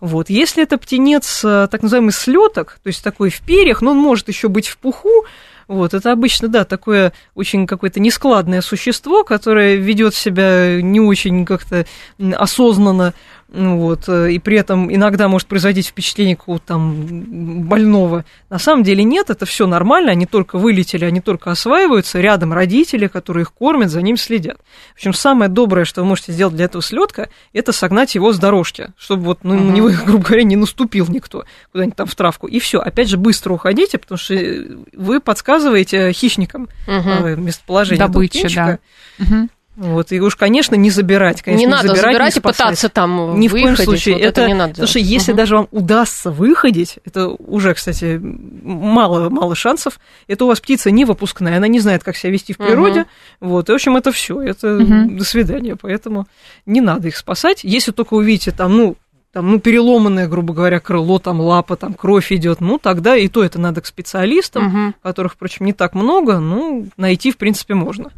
Вот. 0.00 0.28
Если 0.28 0.62
это 0.62 0.76
птенец, 0.76 1.44
э, 1.44 1.68
так 1.70 1.82
называемый 1.82 2.12
слеток, 2.12 2.80
то 2.82 2.88
есть 2.88 3.02
такой 3.04 3.30
в 3.30 3.40
перьях, 3.42 3.80
но 3.80 3.92
он 3.92 3.98
может 3.98 4.28
еще 4.28 4.48
быть 4.48 4.66
в 4.66 4.76
пуху, 4.78 5.24
вот, 5.68 5.94
это 5.94 6.12
обычно, 6.12 6.46
да, 6.46 6.64
такое 6.64 7.12
очень 7.34 7.66
какое-то 7.66 7.98
нескладное 7.98 8.60
существо, 8.60 9.24
которое 9.24 9.74
ведет 9.76 10.14
себя 10.14 10.80
не 10.80 11.00
очень 11.00 11.44
как-то 11.44 11.86
осознанно, 12.34 13.14
ну 13.48 13.78
вот, 13.78 14.08
э, 14.08 14.32
и 14.32 14.38
при 14.40 14.58
этом 14.58 14.92
иногда 14.92 15.28
может 15.28 15.46
производить 15.46 15.86
впечатление 15.86 16.34
какого-то 16.34 16.64
там 16.66 17.64
больного. 17.68 18.24
На 18.50 18.58
самом 18.58 18.82
деле 18.82 19.04
нет, 19.04 19.30
это 19.30 19.46
все 19.46 19.66
нормально, 19.66 20.10
они 20.10 20.26
только 20.26 20.58
вылетели, 20.58 21.04
они 21.04 21.20
только 21.20 21.52
осваиваются, 21.52 22.20
рядом 22.20 22.52
родители, 22.52 23.06
которые 23.06 23.42
их 23.42 23.52
кормят, 23.52 23.90
за 23.90 24.02
ним 24.02 24.16
следят. 24.16 24.58
В 24.94 24.96
общем, 24.96 25.14
самое 25.14 25.48
доброе, 25.48 25.84
что 25.84 26.02
вы 26.02 26.08
можете 26.08 26.32
сделать 26.32 26.56
для 26.56 26.64
этого 26.64 26.82
слетка, 26.82 27.28
это 27.52 27.72
согнать 27.72 28.16
его 28.16 28.32
с 28.32 28.38
дорожки, 28.38 28.92
чтобы 28.98 29.22
вот 29.24 29.44
ну, 29.44 29.54
на 29.54 29.70
него, 29.70 29.90
грубо 30.06 30.24
говоря, 30.24 30.42
не 30.42 30.56
наступил 30.56 31.06
никто 31.08 31.44
куда-нибудь 31.70 31.96
там 31.96 32.06
в 32.08 32.14
травку. 32.16 32.48
И 32.48 32.58
все, 32.58 32.80
опять 32.80 33.08
же, 33.08 33.16
быстро 33.16 33.52
уходите, 33.52 33.98
потому 33.98 34.18
что 34.18 34.34
э, 34.34 34.76
вы 34.92 35.20
подсказываете 35.20 36.12
хищникам 36.12 36.68
э, 36.86 37.36
местоположение 37.36 38.06
Добыча, 38.06 38.48
да. 38.54 38.78
Мгм. 39.18 39.50
Вот, 39.76 40.10
и 40.10 40.20
уж, 40.20 40.36
конечно, 40.36 40.74
не 40.74 40.88
забирать, 40.90 41.42
конечно, 41.42 41.60
не 41.60 41.66
надо 41.70 41.88
забирать, 41.88 42.04
забирать 42.14 42.34
не 42.34 42.38
и 42.38 42.42
пытаться 42.42 42.88
там 42.88 43.38
Ни 43.38 43.48
в 43.48 43.50
коем 43.52 43.70
выходить. 43.72 43.84
случае. 43.84 44.14
Вот 44.14 44.22
это, 44.22 44.40
это, 44.40 44.48
не 44.48 44.54
надо 44.54 44.70
Потому 44.70 44.88
что 44.88 44.98
делать. 44.98 45.12
если 45.12 45.32
Мгм. 45.32 45.36
даже 45.36 45.56
вам 45.56 45.68
удастся 45.70 46.30
выходить, 46.30 46.98
это 47.04 47.28
уже, 47.28 47.74
кстати, 47.74 48.18
мало, 48.22 49.28
мало 49.28 49.54
шансов. 49.54 50.00
Это 50.28 50.44
у 50.46 50.48
вас 50.48 50.60
птица 50.60 50.90
не 50.90 51.04
выпускная, 51.04 51.58
она 51.58 51.68
не 51.68 51.80
знает, 51.80 52.02
как 52.04 52.16
себя 52.16 52.32
вести 52.32 52.54
в 52.54 52.56
природе. 52.58 53.04
Вот, 53.40 53.68
и, 53.68 53.72
в 53.72 53.74
общем, 53.74 53.96
это 53.98 54.12
все. 54.12 54.40
Это 54.40 54.66
Мгм. 54.68 55.18
до 55.18 55.24
свидания. 55.24 55.76
Поэтому 55.76 56.26
не 56.64 56.80
надо 56.80 57.08
их 57.08 57.16
спасать. 57.16 57.60
Если 57.62 57.92
только 57.92 58.14
увидите 58.14 58.52
там, 58.52 58.74
ну, 58.76 58.96
там, 59.32 59.50
ну, 59.50 59.60
переломанное, 59.60 60.26
грубо 60.28 60.54
говоря, 60.54 60.80
крыло, 60.80 61.18
там, 61.18 61.38
лапа, 61.42 61.76
там, 61.76 61.92
кровь 61.92 62.32
идет, 62.32 62.62
ну, 62.62 62.78
тогда 62.78 63.14
и 63.16 63.28
то 63.28 63.44
это 63.44 63.60
надо 63.60 63.82
к 63.82 63.86
специалистам, 63.86 64.64
Мгм. 64.64 64.94
которых, 65.02 65.34
впрочем, 65.34 65.66
не 65.66 65.74
так 65.74 65.94
много, 65.94 66.38
ну, 66.38 66.86
найти, 66.96 67.30
в 67.30 67.36
принципе, 67.36 67.74
можно. 67.74 68.10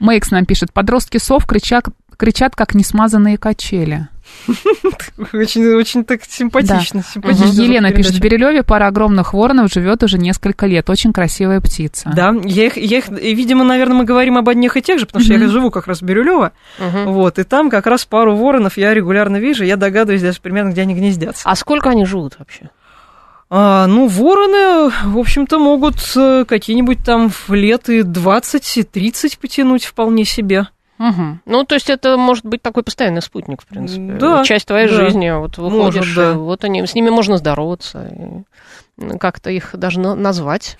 Мейкс 0.00 0.30
нам 0.30 0.46
пишет, 0.46 0.72
подростки 0.72 1.18
сов 1.18 1.46
кричат, 1.46 1.86
кричат 2.16 2.56
как 2.56 2.74
несмазанные 2.74 3.38
качели. 3.38 4.08
Очень, 5.32 5.74
очень 5.74 6.04
так 6.04 6.22
симпатично. 6.24 7.00
Да. 7.00 7.06
симпатично 7.12 7.62
Елена 7.62 7.88
вот 7.88 7.96
пишет, 7.96 8.14
в. 8.14 8.20
Бирюлеве 8.20 8.62
пара 8.62 8.86
огромных 8.86 9.34
воронов 9.34 9.72
живет 9.72 10.02
уже 10.02 10.18
несколько 10.18 10.66
лет. 10.66 10.88
Очень 10.88 11.12
красивая 11.12 11.60
птица. 11.60 12.10
Да, 12.14 12.34
я 12.44 12.66
их, 12.66 12.76
я 12.76 12.98
их, 12.98 13.08
и, 13.10 13.34
видимо, 13.34 13.64
наверное, 13.64 13.96
мы 13.96 14.04
говорим 14.04 14.38
об 14.38 14.48
одних 14.48 14.76
и 14.76 14.82
тех 14.82 14.98
же, 14.98 15.06
потому 15.06 15.24
что 15.24 15.34
я 15.34 15.48
живу 15.48 15.70
как 15.70 15.86
раз 15.86 16.00
в 16.00 16.04
Бирюлево, 16.04 16.52
Мгм. 16.78 17.12
вот, 17.12 17.38
и 17.38 17.44
там 17.44 17.70
как 17.70 17.86
раз 17.86 18.04
пару 18.06 18.34
воронов 18.36 18.76
я 18.76 18.94
регулярно 18.94 19.36
вижу, 19.38 19.64
я 19.64 19.76
догадываюсь 19.76 20.22
даже 20.22 20.40
примерно, 20.40 20.70
где 20.70 20.82
они 20.82 20.94
гнездятся. 20.94 21.42
А 21.44 21.56
сколько 21.56 21.90
они 21.90 22.06
живут 22.06 22.36
вообще? 22.38 22.70
А, 23.52 23.86
ну, 23.88 24.06
вороны, 24.06 24.92
в 25.06 25.18
общем-то, 25.18 25.58
могут 25.58 25.96
э, 26.16 26.44
какие-нибудь 26.46 27.04
там 27.04 27.28
в 27.30 27.50
лет 27.52 27.88
и 27.88 28.02
20, 28.02 28.76
и 28.78 28.82
30 28.84 29.38
потянуть 29.38 29.84
вполне 29.84 30.24
себе. 30.24 30.68
Мгм. 30.98 31.40
Ну, 31.46 31.64
то 31.64 31.74
есть 31.74 31.90
это 31.90 32.16
может 32.16 32.44
быть 32.44 32.62
такой 32.62 32.82
постоянный 32.84 33.22
спутник, 33.22 33.62
в 33.62 33.66
принципе. 33.66 34.12
Да, 34.20 34.44
Часть 34.44 34.66
твоей 34.66 34.86
да. 34.88 34.94
жизни. 34.94 35.30
Вот 35.30 35.58
выходишь, 35.58 35.96
Может, 36.00 36.14
да. 36.16 36.32
вот 36.34 36.62
они, 36.64 36.86
с 36.86 36.94
ними 36.94 37.10
можно 37.10 37.38
здороваться. 37.38 38.44
как-то 39.18 39.50
их 39.50 39.70
даже 39.74 39.98
на- 39.98 40.14
назвать. 40.14 40.76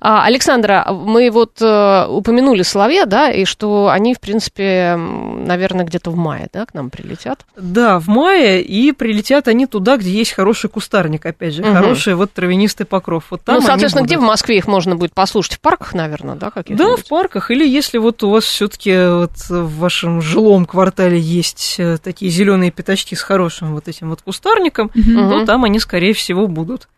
А, 0.00 0.24
Александра, 0.24 0.86
мы 0.90 1.30
вот 1.30 1.60
э, 1.60 2.06
упомянули 2.08 2.62
соловья, 2.62 3.06
да, 3.06 3.30
и 3.30 3.44
что 3.44 3.88
они, 3.88 4.14
в 4.14 4.20
принципе, 4.20 4.96
наверное, 4.96 5.84
где-то 5.84 6.10
в 6.10 6.16
мае, 6.16 6.48
да, 6.52 6.66
к 6.66 6.74
нам 6.74 6.90
прилетят. 6.90 7.44
Да, 7.56 7.98
в 7.98 8.08
мае, 8.08 8.62
и 8.62 8.92
прилетят 8.92 9.48
они 9.48 9.66
туда, 9.66 9.96
где 9.96 10.10
есть 10.10 10.32
хороший 10.32 10.70
кустарник, 10.70 11.24
опять 11.26 11.54
же, 11.54 11.62
Мгм. 11.62 11.74
хороший 11.74 12.14
вот 12.14 12.32
травянистый 12.32 12.86
покров. 12.86 13.24
Вот 13.30 13.42
там 13.44 13.56
ну, 13.56 13.60
соответственно, 13.62 14.04
где 14.04 14.18
в. 14.18 14.22
Москве 14.22 14.56
их 14.56 14.66
можно 14.66 14.96
будет 14.96 15.12
послушать? 15.14 15.54
В 15.54 15.60
парках, 15.60 15.94
наверное, 15.94 16.36
да, 16.36 16.50
каких 16.50 16.76
Да, 16.76 16.96
в 16.96 17.04
парках, 17.06 17.50
или 17.50 17.66
если 17.66 17.98
вот 17.98 18.22
у 18.22 18.30
вас 18.30 18.44
все-таки 18.44 18.90
вот 18.90 19.32
в 19.48 19.78
вашем 19.78 20.22
жилом 20.22 20.64
квартале 20.64 21.18
есть 21.18 21.76
э, 21.78 21.98
такие 22.02 22.30
зеленые 22.30 22.70
пятачки 22.70 23.14
с 23.14 23.22
хорошим 23.22 23.74
вот 23.74 23.88
этим 23.88 24.10
вот 24.10 24.22
кустарником, 24.22 24.90
то 24.90 25.44
там 25.44 25.64
они, 25.64 25.78
скорее 25.80 26.14
всего, 26.14 26.46
будут. 26.48 26.88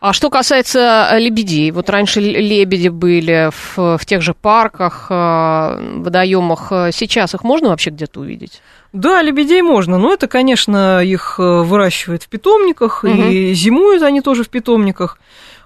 А 0.00 0.14
что 0.14 0.30
касается 0.30 1.08
э, 1.10 1.18
лебедей, 1.18 1.70
вот 1.72 1.90
раньше 1.90 2.20
лебеди 2.20 2.88
были 2.88 3.50
в, 3.52 3.98
в 3.98 4.06
тех 4.06 4.22
же 4.22 4.32
парках, 4.32 5.08
э, 5.10 5.98
водоемах. 5.98 6.68
Э, 6.72 6.90
Сейчас 6.90 7.34
их 7.34 7.44
можно 7.44 7.68
вообще 7.68 7.90
где-то 7.90 8.20
увидеть? 8.20 8.62
Да, 8.94 9.20
лебедей 9.20 9.60
можно, 9.60 9.98
но 9.98 10.14
это, 10.14 10.26
конечно, 10.26 11.04
их 11.04 11.38
выращивают 11.38 12.22
в 12.24 12.28
питомниках, 12.28 13.04
и 13.04 13.52
зимуют 13.54 14.02
они 14.02 14.20
тоже 14.20 14.42
в 14.42 14.48
питомниках. 14.48 15.18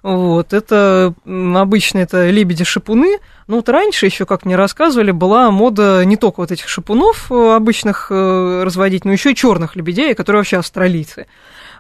Вот, 0.03 0.53
это 0.53 1.15
обычно 1.25 2.01
это 2.01 2.29
лебеди-шипуны. 2.29 3.21
Но 3.47 3.57
вот 3.57 3.69
раньше 3.71 4.05
еще, 4.05 4.27
как 4.27 4.45
мне 4.45 4.57
рассказывали, 4.57 5.11
была 5.11 5.51
мода 5.51 6.05
не 6.05 6.19
только 6.19 6.41
вот 6.41 6.53
этих 6.53 6.69
шипунов 6.69 7.33
обычных 7.33 8.11
разводить, 8.11 9.07
но 9.07 9.13
еще 9.13 9.33
и 9.33 9.35
черных 9.35 9.75
лебедей, 9.75 10.15
которые 10.15 10.41
вообще 10.41 10.59
австралийцы. 10.59 11.27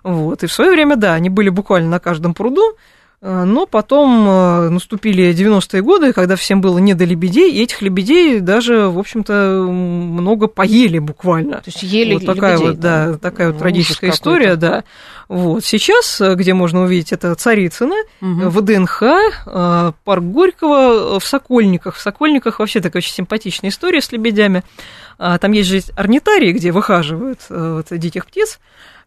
Вот, 0.05 0.43
и 0.45 0.47
в 0.47 0.53
свое 0.53 0.71
время, 0.71 0.97
да, 0.97 1.15
они 1.15 1.31
были 1.31 1.49
буквально 1.49 1.89
на 1.89 1.99
каждом 1.99 2.35
пруду, 2.35 2.77
э, 3.23 3.45
но 3.45 3.65
потом 3.65 4.29
э, 4.29 4.69
наступили 4.69 5.33
90-е 5.33 5.81
годы, 5.81 6.13
когда 6.13 6.37
всем 6.37 6.61
было 6.61 6.79
не 6.79 6.93
до 6.93 7.05
лебедей, 7.07 7.51
и 7.51 7.63
этих 7.63 7.81
лебедей 7.81 8.41
даже, 8.41 8.89
в 8.89 8.99
общем-то, 8.99 9.67
много 9.67 10.47
поели 10.47 10.99
буквально. 10.99 11.57
То 11.57 11.63
есть 11.71 11.83
ели 11.83 12.15
вот 12.15 12.27
такая 12.27 12.57
лебедей, 12.59 12.71
вот, 12.73 12.81
да, 12.81 13.17
такая 13.17 13.49
вот 13.51 13.59
трагическая 13.59 14.11
история, 14.11 14.57
да. 14.57 14.85
Вот 15.29 15.65
сейчас, 15.65 16.21
э, 16.21 16.35
где 16.35 16.53
можно 16.53 16.83
увидеть, 16.83 17.13
это 17.13 17.35
Царицыно, 17.35 17.95
Мгм. 18.21 18.51
в 18.51 18.61
ДНХ, 18.61 19.03
э, 19.47 19.93
парк 20.05 20.23
Горького, 20.23 21.19
в 21.19 21.25
Сокольниках. 21.25 21.95
В 21.97 22.01
Сокольниках 22.03 22.59
вообще 22.59 22.83
такая 22.83 23.01
очень 23.01 23.15
симпатичная 23.15 23.71
история 23.71 24.03
с 24.03 24.13
лебедями. 24.13 24.65
А, 25.19 25.39
Там 25.39 25.53
есть 25.53 25.71
же 25.71 25.81
орнитарии, 25.97 26.53
где 26.53 26.73
выхаживают 26.73 27.41
вот 27.49 27.87
диких 27.91 28.27
птиц. 28.27 28.59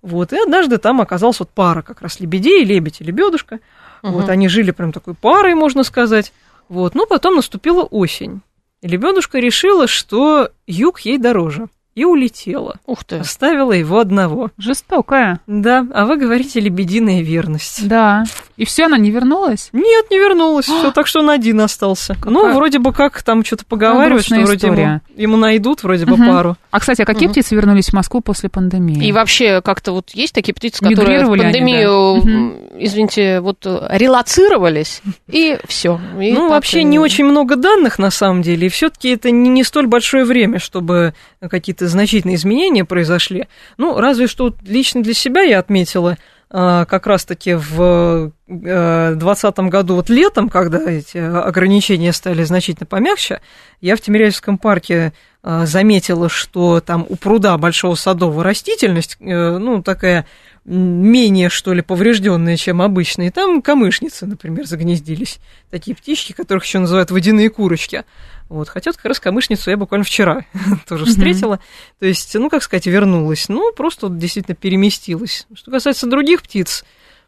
Вот, 0.02 0.34
и 0.34 0.38
однажды 0.38 0.78
там 0.78 1.02
оказалась 1.02 1.40
вот 1.40 1.50
пара 1.50 1.82
как 1.82 2.02
раз 2.02 2.20
лебедей, 2.20 2.64
лебедь 2.64 3.02
и 3.02 3.04
лебедушка. 3.04 3.60
Вот 4.04 4.24
Мгм. 4.24 4.30
они 4.30 4.48
жили 4.48 4.72
прям 4.72 4.92
такой 4.92 5.16
парой, 5.16 5.56
можно 5.56 5.84
сказать. 5.84 6.32
Вот, 6.70 6.96
но 6.96 7.06
потом 7.06 7.36
наступила 7.36 7.84
осень. 7.84 8.42
И 8.82 8.88
лебедушка 8.88 9.40
решила, 9.40 9.88
что 9.88 10.52
юг 10.68 11.00
ей 11.00 11.18
дороже. 11.18 11.68
И 11.98 12.06
улетела. 12.06 12.76
Ух 12.86 13.04
ты. 13.04 13.16
Оставила 13.16 13.72
его 13.72 13.98
одного. 13.98 14.52
Жестокая. 14.60 15.40
Да, 15.48 15.84
а 15.96 16.06
вы 16.06 16.18
говорите 16.18 16.60
лебединая 16.60 17.24
верность. 17.24 17.88
Да. 17.88 18.24
И 18.56 18.66
все, 18.66 18.86
она 18.86 19.00
не 19.00 19.10
вернулась? 19.10 19.70
Нет, 19.74 20.06
не 20.12 20.20
вернулась, 20.20 20.66
все, 20.66 20.92
так 20.92 21.08
что 21.08 21.22
он 21.22 21.30
один 21.32 21.60
остался. 21.60 22.16
Ну, 22.24 22.54
вроде 22.54 22.78
бы 22.78 22.94
как 22.94 23.24
там 23.24 23.44
что-то 23.44 23.66
поговаривают, 23.66 24.26
что 24.26 24.36
вроде 24.42 24.68
ему, 24.68 25.02
ему 25.16 25.38
найдут 25.38 25.82
вроде 25.82 26.06
бы 26.06 26.18
Мгм. 26.18 26.28
пару. 26.28 26.58
А, 26.70 26.80
кстати, 26.80 27.02
а 27.02 27.06
какие 27.06 27.26
Мгм. 27.26 27.34
птицы 27.34 27.56
вернулись 27.56 27.90
в 27.90 27.94
Москву 27.94 28.22
после 28.22 28.50
пандемии? 28.50 29.04
И 29.04 29.12
вообще 29.12 29.62
как-то 29.64 29.92
вот 29.92 30.12
есть 30.12 30.36
такие 30.36 30.54
птицы, 30.54 30.84
которые 30.84 30.98
в 31.06 31.10
Мигрировали 31.10 31.42
они, 31.42 31.54
пандемию, 31.54 32.22
да. 32.24 32.84
извините, 32.84 33.40
вот 33.40 33.66
э, 33.66 33.88
релацировались, 33.92 35.02
и 35.28 35.58
все. 35.68 36.00
ну, 36.16 36.50
вообще 36.50 36.84
не 36.84 37.00
очень 37.00 37.26
много 37.26 37.56
данных 37.56 37.98
на 38.00 38.12
самом 38.12 38.42
деле, 38.44 38.68
и 38.68 38.70
все-таки 38.70 39.10
это 39.10 39.32
не, 39.32 39.50
не 39.50 39.64
столь 39.64 39.88
большое 39.88 40.26
время, 40.26 40.60
чтобы 40.60 41.14
какие-то 41.50 41.87
значительные 41.88 42.36
изменения 42.36 42.86
произошли. 42.86 43.48
Ну, 43.78 44.00
разве 44.00 44.28
что 44.28 44.54
лично 44.64 45.02
для 45.02 45.14
себя 45.14 45.42
я 45.42 45.60
отметила, 45.60 46.18
а, 46.50 46.86
как 46.86 47.08
раз-таки 47.08 47.56
в 47.56 48.32
2020 48.48 49.60
году, 49.70 49.96
вот 49.96 50.10
летом, 50.10 50.48
когда 50.48 50.80
эти 50.90 51.18
ограничения 51.18 52.14
стали 52.14 52.44
значительно 52.44 52.86
помягче, 52.86 53.42
я 53.82 53.98
в 53.98 54.02
Тимирязевском 54.02 54.58
парке 54.58 55.12
а, 55.44 55.66
заметила, 55.66 56.30
что 56.30 56.80
там 56.80 57.06
у 57.10 57.16
пруда 57.18 57.58
Большого 57.58 57.96
Садового 57.96 58.44
растительность, 58.44 59.18
э, 59.20 59.58
ну, 59.58 59.84
такая 59.84 60.26
менее, 60.68 61.50
что 61.50 61.74
ли, 61.74 61.82
поврежденная, 61.82 62.58
чем 62.58 62.82
обычно. 62.82 63.24
И 63.24 63.30
там 63.30 63.62
камышницы, 63.62 64.26
например, 64.26 64.66
загнездились. 64.68 65.40
Такие 65.72 65.96
птички, 65.96 66.34
которых 66.34 66.66
еще 66.66 66.80
называют 66.80 67.10
водяные 67.10 67.50
курочки. 67.50 68.04
Вот, 68.50 68.68
хотя 68.70 68.92
как 68.92 69.06
раз 69.06 69.20
камышницу 69.20 69.70
я 69.70 69.78
буквально 69.78 70.04
вчера 70.04 70.46
тоже 70.88 71.06
встретила. 71.06 71.60
То 72.00 72.06
есть, 72.06 72.36
ну, 72.36 72.50
как 72.50 72.64
сказать, 72.64 72.86
вернулась. 72.86 73.48
Ну, 73.48 73.72
просто 73.74 74.08
вот 74.08 74.18
действительно 74.18 74.56
переместилась. 74.56 75.48
Что 75.54 75.72
касается 75.72 76.06
других 76.08 76.44
птиц, 76.44 76.84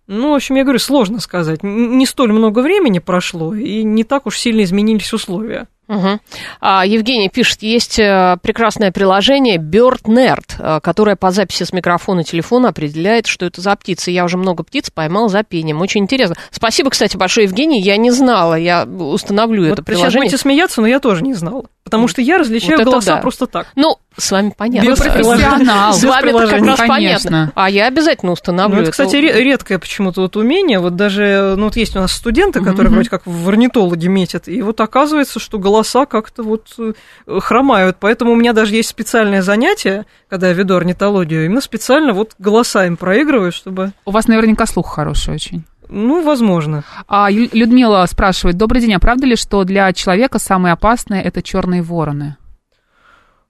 ну, 0.08 0.32
в 0.32 0.36
общем, 0.36 0.56
я 0.56 0.64
говорю, 0.64 0.80
сложно 0.80 1.20
сказать. 1.20 1.64
Не 1.64 2.06
столь 2.06 2.34
много 2.34 2.60
времени 2.60 3.00
прошло, 3.00 3.56
и 3.56 3.84
не 3.84 4.04
так 4.04 4.26
уж 4.26 4.38
сильно 4.38 4.64
изменились 4.64 5.14
условия. 5.14 5.68
Мгм. 5.90 6.22
А, 6.62 6.86
Евгений 6.86 7.30
пишет, 7.30 7.64
есть 7.64 7.98
э, 7.98 8.38
прекрасное 8.44 8.92
приложение 8.92 9.58
BirdNerd, 9.58 10.44
э, 10.60 10.80
которое 10.82 11.16
по 11.16 11.32
записи 11.32 11.64
с 11.64 11.74
микрофона 11.74 12.24
телефона 12.24 12.70
определяет, 12.70 13.26
что 13.26 13.48
это 13.48 13.60
за 13.60 13.76
птица. 13.76 14.12
Я 14.12 14.24
уже 14.24 14.38
много 14.38 14.64
птиц 14.64 14.92
поймал 14.92 15.30
за 15.30 15.42
пением. 15.42 15.82
Очень 15.82 16.02
интересно. 16.02 16.36
Спасибо, 16.52 16.92
кстати, 16.92 17.18
большое, 17.18 17.48
Евгений. 17.48 17.82
Я 17.82 17.98
не 17.98 18.12
знала. 18.12 18.54
Я 18.54 18.86
установлю 18.86 19.64
это 19.64 19.70
Вот 19.70 19.78
сейчас 19.78 19.86
приложение. 19.86 20.28
будете 20.28 20.38
смеяться, 20.38 20.82
но 20.82 20.88
я 20.88 21.00
тоже 21.00 21.24
не 21.24 21.34
знала. 21.34 21.64
Потому 21.84 22.08
что 22.08 22.22
я 22.22 22.38
различаю 22.38 22.78
Вот 22.78 22.82
это 22.82 22.92
голоса 22.92 23.16
да. 23.16 23.22
просто 23.22 23.48
так. 23.48 23.66
Ну, 23.76 23.96
с 24.18 24.32
вами 24.32 24.54
понятно. 24.58 24.88
Без 24.90 24.98
С 24.98 25.02
профессионал. 25.02 25.94
С 25.94 26.04
вами 26.04 26.30
это 26.30 26.48
как 26.48 26.66
раз 26.66 26.78
Конечно. 26.80 26.88
понятно. 26.88 27.52
А 27.56 27.70
я 27.70 27.88
обязательно 27.88 28.32
установлю 28.34 28.76
Ну, 28.78 28.82
это, 28.82 28.92
кстати, 28.92 29.16
ре- 29.16 29.44
редкое 29.44 29.80
почему-то 29.80 30.22
вот 30.22 30.36
умение. 30.36 30.80
Вот 30.80 30.96
даже, 30.98 31.54
ну, 31.58 31.66
вот 31.66 31.78
есть 31.78 31.96
у 31.96 32.00
нас 32.00 32.12
студенты, 32.12 32.62
которые 32.62 32.92
вроде 32.92 33.10
как 33.10 33.22
в 33.26 33.48
орнитологи 33.48 34.08
метят, 34.08 34.48
и 34.48 34.62
вот 34.62 34.82
оказывается, 34.82 35.40
что 35.40 35.58
голоса 35.58 36.06
как-то 36.06 36.44
вот 36.44 36.68
э, 36.78 36.94
хромают. 37.40 37.98
Поэтому 38.00 38.34
у 38.34 38.36
меня 38.36 38.52
даже 38.54 38.76
есть 38.76 38.90
специальное 38.90 39.42
занятие, 39.42 40.06
когда 40.30 40.48
я 40.48 40.54
веду 40.54 40.76
орнитологию, 40.76 41.46
именно 41.46 41.62
специально 41.62 42.12
вот 42.14 42.34
голоса 42.40 42.86
им 42.88 42.98
проигрываю, 42.98 43.52
чтобы, 43.52 43.92
У 44.06 44.12
вас 44.12 44.28
наверняка 44.28 44.66
слух 44.66 44.94
хороший 44.94 45.34
очень. 45.36 45.64
ну, 45.88 46.22
возможно. 46.24 46.84
А 47.08 47.30
Людмила 47.32 48.06
спрашивает, 48.06 48.58
добрый 48.58 48.82
день, 48.82 48.94
а 48.96 49.00
правда 49.00 49.26
ли, 49.26 49.36
что 49.36 49.64
для 49.64 49.94
человека 49.94 50.40
самые 50.40 50.74
опасные 50.74 51.24
это 51.24 51.42
черные 51.42 51.82
вороны? 51.82 52.36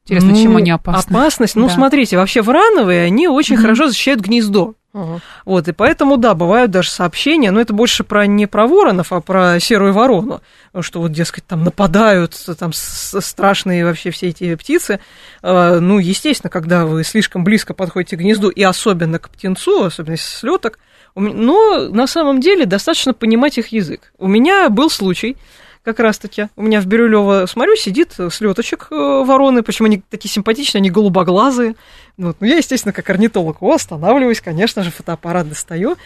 Интересно, 0.10 0.30
Ну, 0.32 0.42
чем 0.42 0.58
они 0.58 0.72
опасны? 0.72 1.16
Опасность. 1.16 1.56
Ну, 1.56 1.68
Да. 1.68 1.74
смотрите, 1.74 2.18
вообще 2.18 2.42
врановые, 2.42 3.04
они 3.06 3.28
очень 3.28 3.58
хорошо 3.58 3.88
защищают 3.88 4.22
гнездо. 4.22 4.74
Мгм. 4.92 5.22
Вот, 5.46 5.68
и 5.68 5.72
поэтому, 5.72 6.18
да, 6.18 6.34
бывают 6.34 6.72
даже 6.72 6.90
сообщения, 6.90 7.52
но 7.52 7.62
это 7.62 7.74
больше 7.74 8.04
про 8.04 8.26
не 8.26 8.48
про 8.48 8.66
воронов, 8.66 9.14
а 9.14 9.22
про 9.22 9.60
серую 9.60 9.94
ворону, 9.94 10.42
что 10.82 11.00
вот, 11.02 11.12
дескать, 11.12 11.46
там 11.46 11.64
нападают, 11.64 12.34
там 12.58 12.72
страшные 12.74 13.86
вообще 13.86 14.10
все 14.10 14.30
эти 14.30 14.56
птицы. 14.56 15.00
Э, 15.44 15.78
Ну, 15.80 16.00
естественно, 16.00 16.50
когда 16.50 16.88
вы 16.88 17.04
слишком 17.04 17.44
близко 17.44 17.76
подходите 17.76 18.18
к 18.18 18.20
гнезду, 18.20 18.50
и 18.50 18.64
особенно 18.64 19.20
к 19.20 19.30
птенцу, 19.30 19.84
особенно 19.84 20.14
если 20.14 20.38
слеток, 20.38 20.80
но 21.14 21.88
на 21.90 22.08
самом 22.08 22.40
деле 22.40 22.66
достаточно 22.66 23.14
понимать 23.14 23.60
их 23.60 23.68
язык. 23.68 24.12
У 24.18 24.28
меня 24.28 24.70
был 24.70 24.90
случай, 24.90 25.38
как 25.84 26.00
раз-таки. 26.00 26.50
У 26.56 26.62
меня 26.62 26.82
в 26.82 26.86
Бирюлево, 26.86 27.46
смотрю, 27.46 27.76
сидит 27.76 28.16
слеточек 28.32 28.88
э, 28.92 28.96
вороны, 28.96 29.64
причем 29.64 29.86
они 29.86 30.02
такие 30.10 30.32
симпатичные, 30.32 30.80
они 30.80 30.90
голубоглазые. 30.90 31.76
Вот. 32.18 32.38
Ну, 32.40 32.48
я, 32.48 32.58
естественно, 32.58 32.94
как 32.94 33.10
орнитолог, 33.10 33.62
останавливаюсь, 33.62 34.42
конечно 34.42 34.84
же, 34.84 34.92
фотоаппарат 34.92 35.50
достаю. 35.50 35.98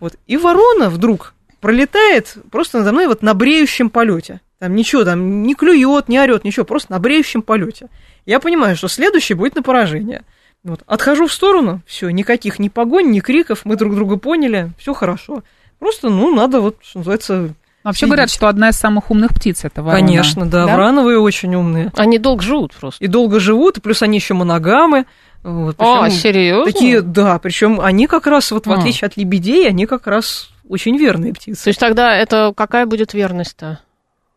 Вот. 0.00 0.16
И 0.26 0.36
ворона 0.36 0.90
вдруг 0.90 1.34
пролетает 1.60 2.36
просто 2.50 2.78
надо 2.78 2.92
мной 2.92 3.06
вот 3.06 3.22
на 3.22 3.34
бреющем 3.34 3.90
полете. 3.90 4.40
Там 4.58 4.74
ничего, 4.74 5.04
там 5.04 5.42
не 5.42 5.54
клюет, 5.54 6.08
не 6.08 6.20
орет, 6.20 6.44
ничего, 6.44 6.66
просто 6.66 6.92
на 6.92 6.98
бреющем 6.98 7.42
полете. 7.42 7.88
Я 8.26 8.40
понимаю, 8.40 8.76
что 8.76 8.88
следующий 8.88 9.34
будет 9.34 9.54
на 9.54 9.62
поражение. 9.62 10.22
Вот. 10.62 10.82
Отхожу 10.86 11.26
в 11.26 11.32
сторону, 11.32 11.80
все, 11.86 12.10
никаких 12.10 12.58
ни 12.58 12.68
погонь, 12.68 13.10
ни 13.10 13.20
криков, 13.20 13.64
мы 13.64 13.76
друг 13.76 13.94
друга 13.94 14.16
поняли, 14.16 14.72
все 14.78 14.92
хорошо. 14.92 15.42
Просто, 15.78 16.10
ну, 16.10 16.34
надо 16.34 16.60
вот, 16.60 16.76
что 16.82 16.98
называется, 16.98 17.54
Вообще 17.82 18.00
Следить. 18.00 18.10
говорят, 18.10 18.30
что 18.30 18.48
одна 18.48 18.68
из 18.70 18.76
самых 18.76 19.10
умных 19.10 19.32
птиц 19.34 19.64
это 19.64 19.82
ворона. 19.82 20.06
Конечно, 20.06 20.46
да, 20.46 20.66
врановые 20.66 21.18
очень 21.18 21.54
умные. 21.54 21.90
Они 21.96 22.18
долго 22.18 22.42
живут 22.42 22.74
просто. 22.74 23.02
И 23.02 23.06
долго 23.08 23.40
живут, 23.40 23.78
и 23.78 23.80
плюс 23.80 24.02
они 24.02 24.18
еще 24.18 24.34
моногамы. 24.34 25.06
Вот, 25.42 25.76
А, 25.78 26.10
серьезно? 26.10 26.70
Такие, 26.70 27.00
да, 27.00 27.38
причем 27.38 27.80
они 27.80 28.06
как 28.06 28.26
раз, 28.26 28.50
вот 28.50 28.66
в 28.66 28.72
А. 28.72 28.76
отличие 28.78 29.06
от 29.06 29.16
лебедей, 29.16 29.66
они 29.66 29.86
как 29.86 30.06
раз 30.06 30.50
очень 30.68 30.96
верные 30.98 31.32
птицы. 31.32 31.64
То 31.64 31.68
есть 31.68 31.80
тогда 31.80 32.14
это 32.14 32.52
какая 32.54 32.84
будет 32.84 33.14
верность-то? 33.14 33.80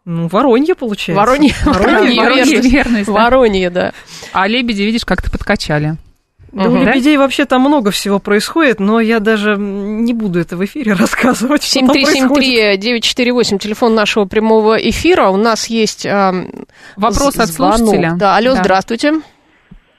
Ну, 0.05 0.27
воронье 0.27 0.75
получается. 0.75 1.19
Воронье, 1.19 1.53
воронье, 1.65 2.19
Воронье 2.21 2.45
верность. 2.45 2.71
верность, 2.73 3.05
да. 3.07 3.11
Воронье, 3.13 3.69
да. 3.69 3.91
А 4.31 4.47
лебеди, 4.47 4.81
видишь, 4.81 5.05
как-то 5.05 5.29
подкачали. 5.31 5.97
Да, 6.53 6.69
у 6.69 6.71
Мгм. 6.71 6.85
лебедей 6.87 7.17
вообще 7.17 7.45
там 7.45 7.61
много 7.61 7.89
всего 7.89 8.19
происходит, 8.19 8.79
но 8.79 8.99
я 8.99 9.19
даже 9.19 9.55
не 9.57 10.13
буду 10.13 10.39
это 10.39 10.55
в 10.55 10.63
эфире 10.63 10.93
рассказывать. 10.99 11.63
что 11.63 11.79
там 11.79 11.87
происходит. 11.89 12.79
7373948, 12.83 13.57
телефон 13.57 13.95
нашего 13.95 14.25
прямого 14.25 14.75
эфира. 14.77 15.29
У 15.29 15.37
нас 15.37 15.67
есть 15.67 16.05
ам, 16.05 16.47
Вопрос 16.95 17.39
от 17.39 17.47
слушателя. 17.49 18.13
Да, 18.19 18.35
алло, 18.37 18.53
Да. 18.53 18.61
здравствуйте. 18.63 19.13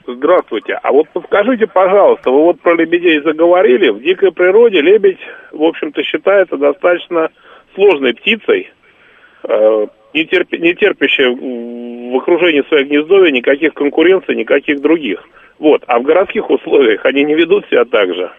Здравствуйте. 0.06 0.74
А 0.82 0.92
вот 0.92 1.08
подскажите, 1.12 1.66
пожалуйста, 1.66 2.30
вы 2.30 2.42
вот 2.44 2.60
про 2.60 2.74
лебедей 2.76 3.20
заговорили. 3.22 3.88
В 3.88 4.00
дикой 4.02 4.32
природе 4.32 4.80
лебедь, 4.82 5.18
в 5.50 5.62
общем-то, 5.62 6.02
считается 6.02 6.56
достаточно 6.56 7.30
сложной 7.74 8.12
птицей, 8.14 8.70
э, 9.48 9.86
не, 10.12 10.24
терпи- 10.26 10.58
не 10.58 10.74
в 12.12 12.16
окружении 12.18 12.62
своих 12.68 12.88
гнездовья 12.88 13.32
никаких 13.32 13.72
конкуренций, 13.74 14.36
никаких 14.36 14.80
других. 14.82 15.20
Вот. 15.64 15.82
А 15.86 15.98
в 15.98 16.02
городских 16.02 16.50
условиях 16.50 17.06
они 17.06 17.24
не 17.24 17.34
ведут 17.34 17.64
себя 17.70 17.86
так 17.86 18.14
же. 18.14 18.30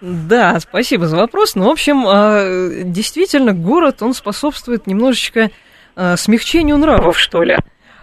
Да, 0.00 0.58
спасибо 0.60 1.06
за 1.06 1.18
вопрос. 1.18 1.54
Ну, 1.54 1.64
в 1.64 1.68
общем, 1.68 2.06
э, 2.08 2.84
действительно, 2.84 3.52
город, 3.52 4.00
он 4.00 4.14
способствует 4.14 4.86
немножечко 4.86 5.50
э, 5.94 6.16
смягчению 6.16 6.78
нравов, 6.78 7.18
что 7.18 7.42
ли. 7.42 7.58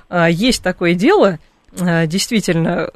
А, 0.10 0.30
Есть 0.30 0.64
такое 0.64 0.94
дело, 0.94 1.40
действительно, 1.72 2.88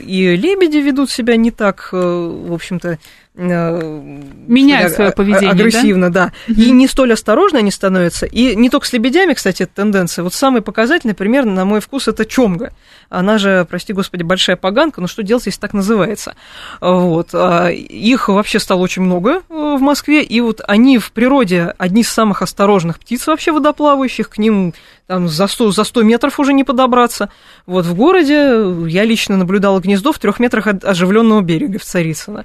и 0.00 0.36
лебеди 0.36 0.76
ведут 0.76 1.10
себя 1.10 1.34
не 1.34 1.50
так, 1.50 1.88
в 1.90 2.54
общем-то, 2.54 2.98
Меняют 3.40 4.92
что 4.92 5.02
ли, 5.02 5.08
свое 5.08 5.12
поведение, 5.12 5.50
Агрессивно, 5.50 6.12
да. 6.12 6.32
И 6.46 6.70
не 6.70 6.86
столь 6.86 7.14
осторожно 7.14 7.60
они 7.60 7.70
становятся. 7.70 8.26
И 8.26 8.54
не 8.54 8.68
только 8.68 8.86
с 8.86 8.92
лебедями, 8.92 9.32
кстати, 9.32 9.62
эта 9.62 9.76
тенденция. 9.76 10.22
Вот 10.22 10.34
самый 10.34 10.60
показательный 10.60 11.14
пример, 11.14 11.46
на 11.46 11.64
мой 11.64 11.80
вкус, 11.80 12.06
это 12.08 12.26
чомга. 12.26 12.72
Она 13.08 13.38
же, 13.38 13.66
прости 13.68 13.92
господи, 13.92 14.22
большая 14.22 14.56
поганка, 14.56 15.00
но 15.00 15.06
что 15.06 15.22
делать, 15.22 15.46
если 15.46 15.58
так 15.58 15.72
называется? 15.72 16.34
Вот. 16.80 17.30
а 17.32 17.68
Их 17.70 18.28
вообще 18.28 18.58
стало 18.58 18.80
очень 18.80 19.02
много 19.02 19.42
э, 19.48 19.76
в 19.78 19.80
Москве, 19.80 20.22
и 20.22 20.40
вот 20.40 20.60
они 20.68 20.98
в 20.98 21.10
природе 21.12 21.74
одни 21.78 22.02
из 22.02 22.10
самых 22.10 22.42
осторожных 22.42 23.00
птиц 23.00 23.26
вообще 23.26 23.52
водоплавающих, 23.52 24.28
к 24.28 24.38
ним 24.38 24.74
там 25.06 25.28
за 25.28 25.48
100, 25.48 25.72
за 25.72 25.84
100 25.84 26.02
метров 26.02 26.38
уже 26.38 26.52
не 26.52 26.62
подобраться. 26.62 27.30
Вот 27.66 27.84
в 27.84 27.94
городе 27.94 28.62
я 28.86 29.04
лично 29.04 29.36
наблюдала 29.36 29.80
гнездо 29.80 30.12
в 30.12 30.18
трех 30.18 30.38
метрах 30.38 30.66
от 30.66 30.84
оживленного 30.84 31.40
берега 31.40 31.78
в 31.78 31.84
Царицыно. 31.84 32.44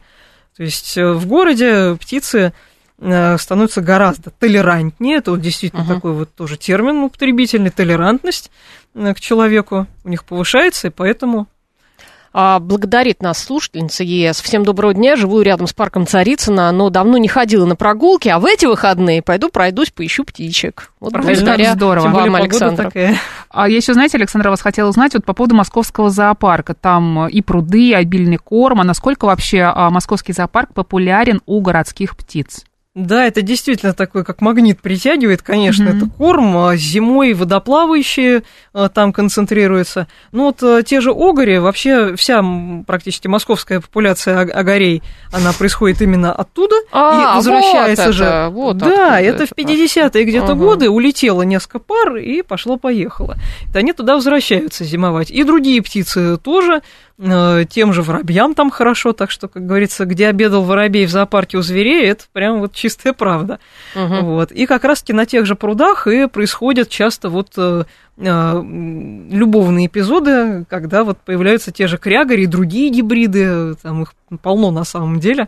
То 0.58 0.64
есть 0.64 0.98
э, 0.98 1.12
в 1.12 1.26
городе 1.28 1.96
птицы 2.00 2.54
э, 3.00 3.38
становятся 3.38 3.82
гораздо 3.82 4.30
толерантнее. 4.32 5.18
Это 5.18 5.32
вот 5.32 5.42
действительно 5.42 5.84
Ага. 5.84 5.96
такой 5.96 6.14
вот 6.14 6.34
тоже 6.34 6.58
термин 6.58 7.04
употребительный, 7.04 7.70
толерантность 7.72 8.52
э, 8.94 9.14
к 9.14 9.20
человеку 9.20 9.88
у 10.04 10.10
них 10.10 10.24
повышается, 10.24 10.88
и 10.88 10.92
поэтому 10.92 11.48
А, 12.38 12.60
благодарит 12.60 13.22
нас 13.22 13.38
слушательница 13.42 14.04
ЕС. 14.04 14.42
Всем 14.42 14.66
доброго 14.66 14.94
дня. 14.94 15.16
Живу 15.16 15.40
рядом 15.42 15.68
с 15.68 15.74
парком 15.74 16.06
Царицына, 16.06 16.70
но 16.74 16.90
давно 16.90 17.18
не 17.18 17.30
ходила 17.30 17.66
на 17.66 17.78
прогулки, 17.78 18.28
а 18.28 18.40
в 18.40 18.46
эти 18.46 18.66
выходные 18.66 19.22
пойду 19.22 19.48
пройдусь, 19.48 19.90
поищу 19.92 20.26
птичек. 20.26 20.92
Вот 21.00 21.14
Правильно. 21.14 21.34
благодаря 21.34 21.74
Здорово. 21.76 22.04
тем 22.08 22.12
более 22.14 22.32
вам, 22.32 22.42
Александр. 22.42 22.84
такая. 22.88 23.16
А 23.56 23.70
я 23.70 23.78
еще, 23.78 23.94
знаете, 23.94 24.18
Александра, 24.18 24.50
вас 24.50 24.62
хотела 24.62 24.90
узнать 24.90 25.14
вот 25.14 25.24
по 25.24 25.34
поводу 25.34 25.56
московского 25.56 26.10
зоопарка. 26.10 26.74
Там 26.74 27.30
и 27.30 27.42
пруды, 27.42 27.90
и 27.90 27.94
обильный 27.94 28.36
корм. 28.36 28.82
А 28.82 28.84
насколько 28.84 29.26
вообще 29.26 29.62
а, 29.62 29.90
московский 29.90 30.34
зоопарк 30.34 30.74
популярен 30.74 31.42
у 31.46 31.62
городских 31.62 32.18
птиц? 32.18 32.66
Да, 32.96 33.26
это 33.26 33.42
действительно 33.42 33.94
такой, 33.94 34.24
как 34.24 34.40
магнит 34.40 34.80
притягивает, 34.82 35.42
конечно, 35.42 35.90
Мгм. 35.92 35.98
это 35.98 36.10
корм, 36.18 36.58
а 36.58 36.78
зимой 36.78 37.34
водоплавающие 37.34 38.44
а, 38.74 38.88
там 38.88 39.12
концентрируются. 39.12 40.08
Ну 40.32 40.46
вот 40.46 40.64
а, 40.64 40.82
те 40.82 41.02
же 41.02 41.12
огори, 41.12 41.58
вообще 41.60 42.16
вся 42.16 42.42
практически 42.88 43.28
московская 43.28 43.82
популяция 43.82 44.40
ог- 44.46 44.52
огорей, 44.52 45.04
она 45.34 45.52
происходит 45.52 46.02
именно 46.02 46.32
оттуда 46.32 46.76
А, 46.94 47.34
и 47.34 47.36
возвращается 47.36 48.06
вот 48.06 48.14
же. 48.16 48.24
это, 48.24 48.50
вот 48.50 48.78
да, 48.78 49.20
это 49.20 49.44
это 49.44 49.46
в 49.54 49.58
50-е 49.58 50.24
где-то 50.24 50.54
Ага. 50.54 50.56
годы 50.56 50.90
улетело 50.90 51.42
несколько 51.42 51.80
пар 51.80 52.16
и 52.16 52.42
пошло-поехало. 52.44 53.36
Они 53.74 53.92
туда 53.92 54.16
возвращаются 54.16 54.86
зимовать. 54.86 55.30
И 55.32 55.44
другие 55.44 55.82
птицы 55.82 56.38
тоже, 56.38 56.82
э, 57.15 57.15
тем 57.18 57.94
же 57.94 58.02
воробьям 58.02 58.56
там 58.56 58.70
хорошо, 58.70 59.14
так 59.14 59.32
что, 59.32 59.48
как 59.48 59.66
говорится, 59.66 60.06
где 60.06 60.28
обедал 60.28 60.64
воробей 60.64 61.06
в 61.06 61.12
зоопарке 61.12 61.58
у 61.58 61.62
зверей, 61.62 62.10
это 62.10 62.26
прям 62.34 62.60
вот 62.60 62.74
чистая 62.74 63.14
правда. 63.14 63.60
Мгм. 63.96 64.26
Вот. 64.26 64.52
И 64.52 64.66
как 64.66 64.84
раз-таки 64.84 65.14
на 65.14 65.26
тех 65.26 65.46
же 65.46 65.56
прудах 65.56 66.08
и 66.08 66.28
происходят 66.28 66.90
часто 66.90 67.30
вот 67.30 67.54
э, 67.56 67.86
э, 68.18 68.64
любовные 69.32 69.88
эпизоды, 69.88 70.66
когда 70.70 71.06
вот 71.06 71.20
появляются 71.20 71.72
те 71.72 71.88
же 71.88 71.98
крягари 71.98 72.42
и 72.42 72.48
другие 72.48 72.90
гибриды, 72.90 73.76
там 73.76 74.02
их 74.02 74.14
полно 74.42 74.72
на 74.72 74.84
самом 74.84 75.20
деле. 75.20 75.46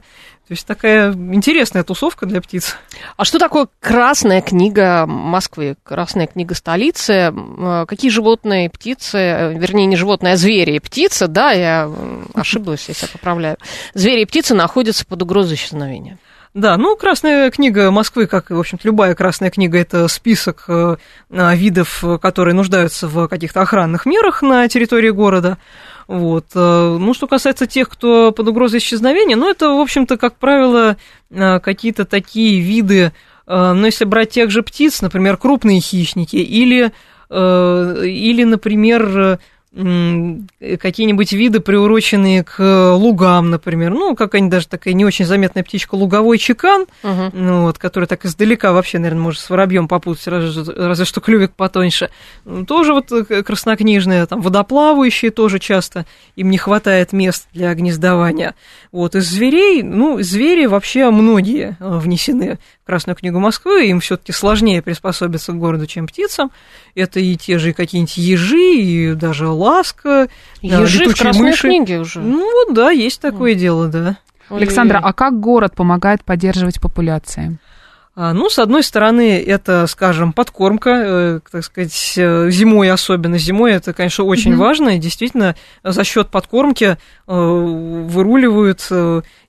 То 0.47 0.53
есть 0.53 0.65
такая 0.65 1.11
интересная 1.11 1.83
тусовка 1.83 2.25
для 2.25 2.41
птиц. 2.41 2.77
А 3.17 3.25
что 3.25 3.37
такое 3.39 3.67
Красная 3.79 4.41
книга 4.41 5.05
Москвы, 5.05 5.75
Красная 5.83 6.27
книга 6.27 6.55
столицы? 6.55 7.33
Э, 7.33 7.85
Какие 7.87 8.11
животные, 8.11 8.69
птицы, 8.69 9.17
э, 9.17 9.53
вернее, 9.57 9.87
не 9.87 9.95
животные, 9.95 10.33
а 10.33 10.37
звери 10.37 10.75
и 10.75 10.79
птицы, 10.79 11.27
да, 11.27 11.51
я 11.51 11.91
ошиблась, 12.33 12.85
если 12.87 13.07
я 13.07 13.11
поправляю. 13.11 13.57
Звери 13.93 14.21
и 14.21 14.25
птицы 14.25 14.53
находятся 14.53 15.05
под 15.05 15.21
угрозой 15.21 15.55
исчезновения. 15.55 16.17
Да, 16.57 16.75
ну, 16.77 16.95
Красная 16.95 17.51
книга 17.51 17.91
Москвы, 17.91 18.25
как 18.25 18.49
и, 18.49 18.53
в 18.55 18.59
общем-то, 18.59 18.87
любая 18.87 19.13
Красная 19.13 19.51
книга, 19.51 19.77
это 19.77 20.07
список 20.07 20.65
э, 20.67 20.97
а, 21.29 21.55
видов, 21.55 22.03
э, 22.03 22.17
которые 22.17 22.55
нуждаются 22.55 23.07
в 23.07 23.27
каких-то 23.27 23.61
охранных 23.61 24.07
мерах 24.07 24.41
на 24.41 24.67
территории 24.67 25.11
города. 25.11 25.59
Вот. 26.07 26.45
э, 26.55 26.97
Ну, 26.99 27.13
что 27.13 27.27
касается 27.27 27.67
тех, 27.67 27.89
кто 27.89 28.31
под 28.31 28.47
угрозой 28.47 28.79
исчезновения, 28.79 29.35
ну, 29.35 29.49
это, 29.49 29.69
в 29.69 29.79
общем-то, 29.79 30.17
как 30.17 30.37
правило, 30.37 30.97
э, 31.29 31.59
какие-то 31.59 32.05
такие 32.05 32.61
виды, 32.61 33.11
э, 33.45 33.73
ну, 33.73 33.85
если 33.85 34.05
брать 34.05 34.29
тех 34.31 34.49
же 34.49 34.63
птиц, 34.63 35.01
например, 35.01 35.37
крупные 35.37 35.81
хищники, 35.81 36.37
или, 36.37 36.91
или 37.29 38.43
например, 38.45 39.39
какие-нибудь 39.73 41.33
виды, 41.33 41.59
приуроченные 41.59 42.43
к 42.43 42.93
лугам, 42.95 43.49
например. 43.49 43.91
Ну, 43.91 44.15
какая-нибудь 44.15 44.51
даже 44.51 44.67
такая 44.67 44.93
не 44.93 45.05
очень 45.05 45.25
заметная 45.25 45.63
птичка, 45.63 45.95
луговой 45.95 46.37
чекан, 46.37 46.85
Мгм. 47.03 47.31
ну, 47.33 47.61
вот, 47.63 47.77
который 47.77 48.05
так 48.05 48.25
издалека 48.25 48.71
вообще, 48.73 48.97
наверное, 48.99 49.21
может 49.23 49.41
с 49.41 49.49
воробьем 49.49 49.87
попутать, 49.87 50.27
разве, 50.27 50.73
разве 50.73 51.05
что 51.05 51.21
клювик 51.21 51.51
потоньше. 51.55 52.09
Ну, 52.45 52.65
Тоже 52.65 52.93
вот 52.93 53.11
э, 53.11 53.43
краснокнижные, 53.43 54.25
там, 54.25 54.41
водоплавающие 54.41 55.31
тоже 55.31 55.59
часто, 55.59 56.05
им 56.35 56.49
не 56.49 56.57
хватает 56.57 57.13
мест 57.13 57.47
для 57.53 57.73
гнездования. 57.73 58.55
Вот, 58.91 59.15
из 59.15 59.27
зверей, 59.29 59.83
ну, 59.83 60.21
звери 60.21 60.65
вообще 60.65 61.09
многие 61.11 61.77
э, 61.79 61.97
внесены 61.99 62.57
в 62.83 62.87
Красную 62.87 63.15
книгу 63.17 63.39
Москвы, 63.39 63.87
им 63.87 63.99
все 63.99 64.15
таки 64.17 64.31
сложнее 64.31 64.81
приспособиться 64.81 65.51
к 65.51 65.57
городу, 65.59 65.85
чем 65.87 66.07
птицам. 66.07 66.51
Это 66.95 67.19
и 67.19 67.35
те 67.35 67.59
же 67.59 67.73
какие-нибудь 67.73 68.17
ежи, 68.17 68.75
и 68.75 69.13
даже 69.13 69.47
ласка, 69.57 70.29
да, 70.61 70.79
Ежи 70.81 71.09
в 71.09 71.15
Красной 71.17 71.49
мыши. 71.49 71.67
книге 71.67 71.99
уже. 71.99 72.19
Ну, 72.19 72.39
вот, 72.65 72.73
да, 72.73 72.91
есть 72.91 73.19
такое 73.21 73.53
дело, 73.55 73.87
да. 73.87 74.17
Александра, 74.49 74.99
а 75.03 75.11
как 75.13 75.39
город 75.39 75.73
помогает 75.75 76.23
поддерживать 76.23 76.79
популяции? 76.79 77.57
А, 78.19 78.33
Ну, 78.33 78.49
с 78.49 78.57
одной 78.57 78.81
стороны, 78.81 79.39
это, 79.39 79.85
скажем, 79.85 80.33
подкормка, 80.33 80.89
э, 80.89 81.39
так 81.51 81.63
сказать, 81.63 82.13
э, 82.17 82.49
зимой 82.49 82.89
особенно. 82.89 83.37
Зимой 83.37 83.73
это, 83.73 83.93
конечно, 83.93 84.23
очень 84.23 84.51
Мгм. 84.53 84.59
важно, 84.59 84.89
и 84.95 84.97
действительно 84.97 85.55
за 85.83 86.03
счет 86.03 86.29
подкормки 86.29 86.85
э, 86.85 86.97
выруливают 87.27 88.89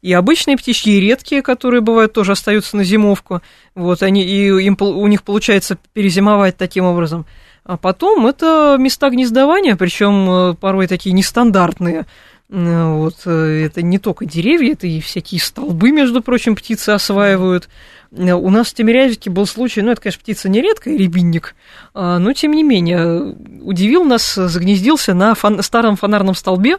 и 0.02 0.12
обычные 0.12 0.56
птички, 0.58 0.90
и 0.90 1.00
редкие, 1.00 1.40
которые 1.42 1.80
бывают 1.80 2.12
тоже 2.12 2.32
остаются 2.32 2.76
на 2.76 2.84
зимовку. 2.84 3.40
Вот 3.74 4.02
они 4.02 4.22
и 4.24 4.48
им, 4.64 4.76
у 4.80 5.06
них 5.06 5.22
получается 5.22 5.78
перезимовать 5.94 6.56
таким 6.56 6.84
образом. 6.84 7.24
А 7.68 7.76
потом 7.76 8.26
это 8.26 8.76
места 8.78 9.10
гнездования, 9.10 9.76
причем 9.76 10.56
порой 10.56 10.86
такие 10.86 11.12
нестандартные. 11.12 12.06
Э, 12.50 12.94
Вот, 12.94 13.16
э, 13.26 13.66
это 13.66 13.82
не 13.82 13.98
только 13.98 14.24
деревья, 14.24 14.72
это 14.72 14.86
и 14.86 15.00
всякие 15.02 15.38
столбы, 15.38 15.90
между 15.92 16.22
прочим, 16.22 16.56
птицы 16.56 16.90
осваивают. 16.90 17.68
Э, 18.10 18.32
У 18.32 18.48
нас 18.48 18.68
в 18.68 18.74
Тимирязевке 18.74 19.28
был 19.28 19.46
случай, 19.46 19.82
ну, 19.82 19.90
это, 19.90 20.00
конечно, 20.00 20.22
птица 20.22 20.48
не 20.48 20.62
редкая, 20.62 20.96
рябинник, 20.96 21.54
а, 21.92 22.18
но, 22.18 22.32
тем 22.32 22.52
не 22.52 22.62
менее, 22.62 23.36
удивил 23.60 24.02
нас, 24.04 24.34
загнездился 24.34 25.12
на 25.12 25.34
фон- 25.34 25.62
старом 25.62 25.96
фонарном 25.96 26.34
столбе, 26.34 26.78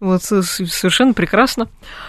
вот, 0.00 0.22
совершенно 0.22 1.14
прекрасно. 1.14 1.68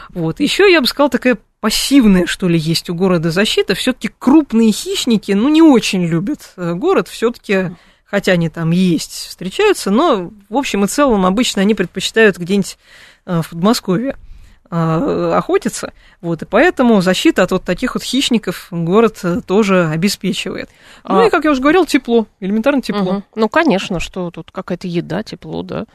Вот, 0.10 0.42
еще, 0.42 0.70
я 0.70 0.82
бы 0.82 0.88
сказала, 0.88 1.10
такая 1.10 1.38
пассивная, 1.62 2.26
что 2.26 2.50
ли, 2.50 2.60
есть 2.60 2.90
у 2.90 2.94
города 2.94 3.32
защита. 3.32 3.74
Все-таки 3.74 4.12
крупные 4.20 4.74
хищники, 4.74 5.32
ну, 5.32 5.48
не 5.48 5.62
очень 5.62 6.06
любят 6.06 6.52
э, 6.58 6.74
город, 6.74 7.08
все-таки, 7.08 7.72
хотя 8.10 8.34
они 8.34 8.49
там 8.49 8.72
есть, 8.72 9.28
встречаются, 9.28 9.91
но, 9.91 10.32
в 10.49 10.58
общем 10.58 10.86
и 10.86 10.88
целом, 10.88 11.26
обычно 11.26 11.62
они 11.62 11.76
предпочитают 11.76 12.38
где-нибудь 12.38 12.78
э, 13.26 13.41
в 13.41 13.49
Подмосковье 13.49 14.18
охотиться, 14.70 15.91
вот, 16.22 16.41
и 16.41 16.45
поэтому 16.45 17.01
защита 17.01 17.43
от 17.43 17.51
вот 17.51 17.63
таких 17.63 17.95
вот 17.95 18.03
хищников 18.03 18.68
город 18.72 19.20
э, 19.24 19.41
тоже 19.45 19.88
обеспечивает. 19.88 20.70
Ну 21.03 21.20
А- 21.20 21.26
и, 21.28 21.30
как 21.30 21.45
я 21.45 21.51
уже 21.51 21.61
говорил, 21.61 21.86
тепло, 21.86 22.28
элементарно 22.39 22.82
тепло. 22.82 23.13
Мгм. 23.13 23.24
Ну, 23.36 23.49
конечно, 23.49 23.99
что 23.99 24.32
тут 24.32 24.51
какая-то 24.51 24.88
еда, 24.88 25.24
тепло, 25.24 25.61
да. 25.63 25.86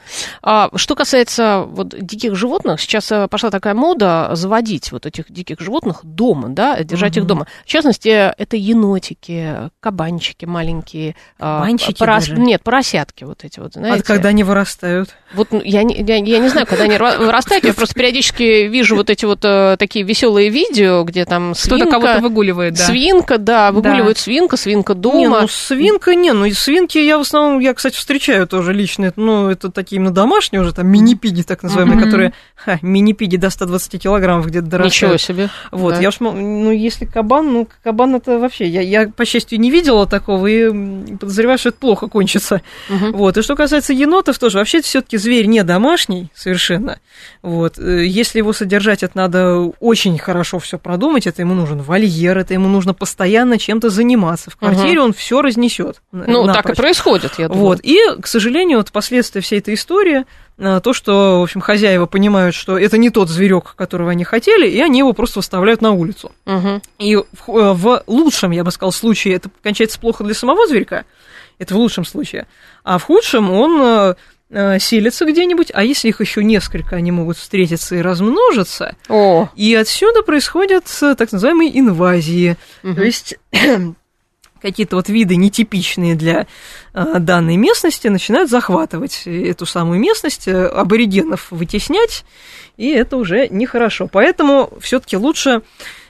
А, 0.42 0.70
что 0.76 0.94
касается 0.94 1.64
вот 1.66 1.88
диких 1.98 2.34
животных, 2.36 2.80
сейчас 2.80 3.10
э, 3.12 3.28
пошла 3.28 3.50
такая 3.50 3.74
мода 3.74 4.30
заводить 4.34 4.92
вот 4.92 5.06
этих 5.06 5.30
диких 5.30 5.60
животных 5.60 6.00
дома, 6.04 6.48
да, 6.48 6.82
держать 6.82 7.16
их 7.16 7.22
Мгм. 7.24 7.28
дома. 7.28 7.46
В 7.64 7.68
частности, 7.68 8.08
это 8.08 8.56
енотики, 8.56 9.70
кабанчики 9.80 10.44
маленькие. 10.44 11.16
а, 11.38 11.60
Кабанчики 11.60 12.02
порос- 12.02 12.28
даже? 12.30 12.34
Нет, 12.38 12.62
поросятки 12.62 13.24
вот 13.24 13.44
эти 13.44 13.60
вот, 13.60 13.74
знаете. 13.74 14.00
А 14.00 14.06
когда 14.06 14.28
они 14.30 14.44
вырастают? 14.44 15.10
Вот 15.34 15.48
ну, 15.50 15.60
я 15.64 15.82
не, 15.82 15.96
я, 15.96 16.16
я 16.16 16.38
не 16.38 16.48
знаю, 16.48 16.66
когда 16.66 16.84
они 16.84 16.94
ра- 16.96 17.18
вырастают, 17.18 17.64
я 17.64 17.74
просто 17.74 17.94
периодически 17.94 18.61
вижу 18.68 18.96
вот 18.96 19.10
эти 19.10 19.24
вот 19.24 19.40
э, 19.44 19.76
такие 19.78 20.04
веселые 20.04 20.48
видео, 20.50 21.04
где 21.04 21.24
там 21.24 21.52
Кто-то 21.54 21.76
свинка, 21.76 21.90
кого-то 21.90 22.18
выгуливает, 22.20 22.74
да. 22.74 22.84
свинка, 22.84 23.38
да, 23.38 23.72
выгуливают 23.72 24.18
свинка, 24.18 24.56
свинка 24.56 24.94
дома. 24.94 25.18
Не, 25.18 25.28
ну 25.28 25.48
свинка 25.48 26.14
не, 26.14 26.32
ну 26.32 26.44
и 26.44 26.52
свинки 26.52 26.98
я 26.98 27.18
в 27.18 27.22
основном, 27.22 27.58
я, 27.60 27.74
кстати, 27.74 27.96
встречаю 27.96 28.46
тоже 28.46 28.72
лично, 28.72 29.06
это, 29.06 29.20
ну, 29.20 29.48
это 29.48 29.70
такие 29.70 29.96
именно 29.96 30.12
домашние 30.12 30.60
уже, 30.62 30.72
там, 30.72 30.86
мини-пиги, 30.88 31.42
так 31.42 31.62
называемые, 31.62 31.96
Мгм. 31.96 32.04
которые, 32.04 32.32
ха, 32.56 32.78
мини-пиги 32.82 33.36
до 33.36 33.50
120 33.50 33.98
килограммов 33.98 34.46
где-то 34.46 34.66
дорастают. 34.66 35.14
Ничего 35.14 35.16
себе. 35.18 35.48
Вот, 35.70 35.94
Да. 35.94 36.00
я 36.00 36.08
уж, 36.08 36.20
ну, 36.20 36.70
если 36.70 37.04
кабан, 37.04 37.52
ну, 37.52 37.68
кабан 37.82 38.14
это 38.16 38.38
вообще, 38.38 38.66
я, 38.66 38.80
я, 38.80 39.08
по 39.08 39.24
счастью, 39.24 39.58
не 39.60 39.70
видела 39.70 40.06
такого 40.06 40.46
и 40.46 40.70
подозреваю, 41.16 41.58
что 41.58 41.70
это 41.70 41.78
плохо 41.78 42.06
кончится. 42.08 42.62
Мгм. 42.88 43.12
Вот, 43.12 43.36
и 43.38 43.42
что 43.42 43.54
касается 43.56 43.92
енотов 43.92 44.38
тоже, 44.38 44.58
вообще 44.58 44.78
это 44.78 44.86
все-таки 44.86 45.16
зверь 45.16 45.46
не 45.46 45.62
домашний 45.64 46.28
совершенно. 46.34 46.98
Вот, 47.42 47.78
э, 47.78 48.06
если 48.06 48.38
его 48.38 48.51
содержать, 48.52 49.02
это 49.02 49.16
надо 49.16 49.58
очень 49.80 50.18
хорошо 50.18 50.58
все 50.58 50.78
продумать, 50.78 51.26
это 51.26 51.42
ему 51.42 51.54
нужен 51.54 51.80
вольер, 51.80 52.38
это 52.38 52.54
ему 52.54 52.68
нужно 52.68 52.94
постоянно 52.94 53.58
чем-то 53.58 53.90
заниматься. 53.90 54.50
В 54.50 54.56
квартире 54.56 55.00
он 55.00 55.12
все 55.12 55.42
разнесет. 55.42 56.02
Ну, 56.12 56.46
так 56.46 56.70
и 56.70 56.74
происходит, 56.74 57.32
я 57.38 57.48
думаю. 57.48 57.64
Вот, 57.64 57.80
и, 57.82 57.98
к 58.20 58.26
сожалению, 58.26 58.78
вот 58.78 58.92
последствия 58.92 59.40
всей 59.40 59.58
этой 59.58 59.74
истории, 59.74 60.24
а, 60.58 60.80
то, 60.80 60.92
что, 60.92 61.40
в 61.40 61.42
общем, 61.44 61.60
хозяева 61.60 62.06
понимают, 62.06 62.54
что 62.54 62.78
это 62.78 62.98
не 62.98 63.10
тот 63.10 63.28
зверек, 63.28 63.74
которого 63.74 64.10
они 64.10 64.24
хотели, 64.24 64.68
и 64.68 64.80
они 64.80 65.00
его 65.00 65.12
просто 65.12 65.38
выставляют 65.38 65.80
на 65.80 65.92
улицу. 65.92 66.32
Мгм. 66.44 66.82
И 66.98 67.16
в, 67.16 67.24
э, 67.48 67.72
в 67.72 68.02
лучшем, 68.06 68.50
я 68.50 68.62
бы 68.62 68.70
сказал, 68.70 68.92
случае 68.92 69.34
это 69.34 69.50
кончается 69.62 69.98
плохо 69.98 70.24
для 70.24 70.34
самого 70.34 70.66
зверька, 70.66 71.04
это 71.58 71.74
в 71.74 71.78
лучшем 71.78 72.04
случае, 72.04 72.46
а 72.84 72.98
в 72.98 73.04
худшем 73.04 73.50
он 73.50 74.16
э, 74.52 74.78
селится 74.78 75.24
где-нибудь, 75.24 75.72
а 75.74 75.82
если 75.82 76.08
их 76.08 76.20
еще 76.20 76.44
несколько, 76.44 76.96
они 76.96 77.10
могут 77.10 77.36
встретиться 77.38 77.96
и 77.96 78.02
размножиться, 78.02 78.96
О, 79.08 79.48
и 79.56 79.74
отсюда 79.74 80.22
происходят 80.22 80.84
э, 81.00 81.14
так 81.16 81.32
называемые 81.32 81.78
инвазии, 81.78 82.56
Мгм. 82.82 82.94
то 82.94 83.02
есть 83.02 83.38
какие-то 84.62 84.96
вот 84.96 85.08
виды 85.08 85.36
нетипичные 85.36 86.14
для 86.14 86.46
э, 86.94 87.18
данной 87.18 87.56
местности 87.56 88.08
начинают 88.08 88.50
захватывать 88.50 89.22
эту 89.26 89.66
самую 89.66 89.98
местность, 89.98 90.46
аборигенов 90.46 91.48
вытеснять, 91.50 92.24
и 92.76 92.90
это 92.90 93.16
уже 93.16 93.48
нехорошо. 93.48 94.08
Поэтому 94.10 94.72
все-таки 94.80 95.16
лучше, 95.16 95.62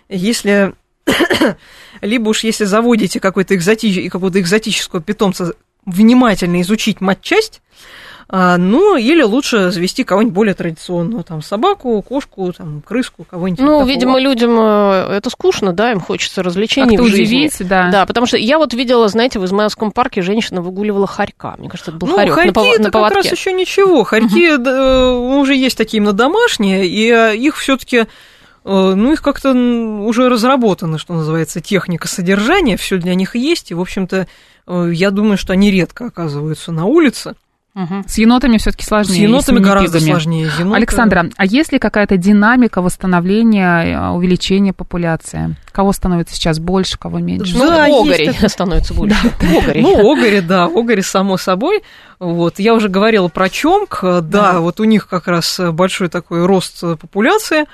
если 0.08 0.74
либо 2.02 2.28
уж 2.28 2.44
если 2.44 2.64
заводите 2.64 3.20
какой-то 3.20 3.54
экзоти... 3.54 4.08
какого-то 4.08 4.40
экзотического 4.40 5.00
питомца, 5.00 5.54
внимательно 5.84 6.60
изучить 6.60 7.00
матчасть, 7.00 7.60
а, 7.60 8.11
ну, 8.30 8.96
или 8.96 9.22
лучше 9.22 9.70
завести 9.70 10.04
кого-нибудь 10.04 10.34
более 10.34 10.54
традиционного, 10.54 11.22
там, 11.22 11.42
собаку, 11.42 12.00
кошку, 12.02 12.52
там, 12.52 12.82
крыску, 12.86 13.24
кого-нибудь 13.24 13.60
ну, 13.60 13.66
такого. 13.78 13.88
видимо, 13.88 14.20
людям 14.20 14.56
э, 14.58 15.16
это 15.16 15.28
скучно, 15.30 15.72
да, 15.72 15.92
им 15.92 16.00
хочется 16.00 16.42
развлечений 16.42 16.96
Как-то 16.96 17.02
в 17.02 17.14
жизни. 17.14 17.22
удивить, 17.36 17.68
да. 17.68 17.90
Да, 17.90 18.06
потому 18.06 18.26
что 18.26 18.36
я 18.36 18.58
вот 18.58 18.74
видела, 18.74 19.08
знаете, 19.08 19.38
в 19.38 19.44
Измаилском 19.44 19.92
парке 19.92 20.22
женщина 20.22 20.62
выгуливала 20.62 21.06
хорька. 21.06 21.54
Мне 21.58 21.68
кажется, 21.68 21.90
это 21.90 21.98
был 21.98 22.08
Ну, 22.08 22.16
хорек 22.16 22.34
хорьки 22.34 22.48
на, 22.54 22.60
пов- 22.60 22.72
это 22.72 22.78
на 22.82 22.84
как 22.84 22.92
поводке. 22.92 23.16
раз 23.16 23.32
еще 23.32 23.52
ничего. 23.52 24.04
Хорьки 24.04 24.56
да, 24.56 25.12
уже 25.14 25.54
есть 25.54 25.76
такие 25.76 25.98
именно 25.98 26.12
домашние, 26.12 26.86
и 26.86 27.10
э, 27.10 27.36
их 27.36 27.56
все-таки 27.56 28.06
ну, 28.64 29.12
их 29.12 29.22
как-то 29.22 29.50
уже 29.52 30.28
разработана, 30.28 30.96
что 30.96 31.14
называется, 31.14 31.60
техника 31.60 32.06
содержания, 32.06 32.76
все 32.76 32.96
для 32.96 33.16
них 33.16 33.34
есть, 33.34 33.72
и, 33.72 33.74
в 33.74 33.80
общем-то, 33.80 34.28
э, 34.68 34.90
я 34.92 35.10
думаю, 35.10 35.36
что 35.36 35.52
они 35.52 35.72
редко 35.72 36.06
оказываются 36.06 36.70
на 36.70 36.84
улице. 36.84 37.34
Мгм. 37.74 38.04
С 38.06 38.18
енотами 38.18 38.58
все-таки 38.58 38.84
сложнее. 38.84 39.14
С 39.16 39.18
енотами 39.20 39.58
гораздо 39.58 39.98
минипигами. 39.98 40.10
сложнее. 40.12 40.50
Еноты- 40.58 40.76
Александра, 40.76 41.30
а 41.36 41.46
есть 41.46 41.72
ли 41.72 41.78
какая-то 41.78 42.18
динамика 42.18 42.82
восстановления, 42.82 43.84
э, 43.96 44.10
увеличения 44.10 44.72
популяции? 44.74 45.56
Кого 45.72 45.92
становится 45.92 46.34
сейчас 46.34 46.58
больше, 46.58 46.98
кого 46.98 47.18
меньше? 47.18 47.56
Ну, 47.56 47.66
Да, 47.66 47.86
есть 47.86 48.00
огорей 48.08 48.28
это. 48.28 48.48
становится 48.50 48.92
больше. 48.94 49.16
Огорей. 49.40 49.82
Ну, 49.82 50.12
огори, 50.12 50.40
да, 50.42 50.64
огори, 50.66 51.00
само 51.02 51.38
собой. 51.38 51.82
Вот, 52.18 52.58
я 52.58 52.74
уже 52.74 52.88
говорила 52.90 53.28
про 53.28 53.48
чомк, 53.48 54.00
да, 54.02 54.20
Да. 54.22 54.60
вот 54.60 54.78
у 54.80 54.84
них 54.84 55.08
как 55.08 55.26
раз 55.26 55.58
большой 55.72 56.08
такой 56.08 56.44
рост 56.44 56.82
э, 56.82 56.96
популяции. 56.96 57.64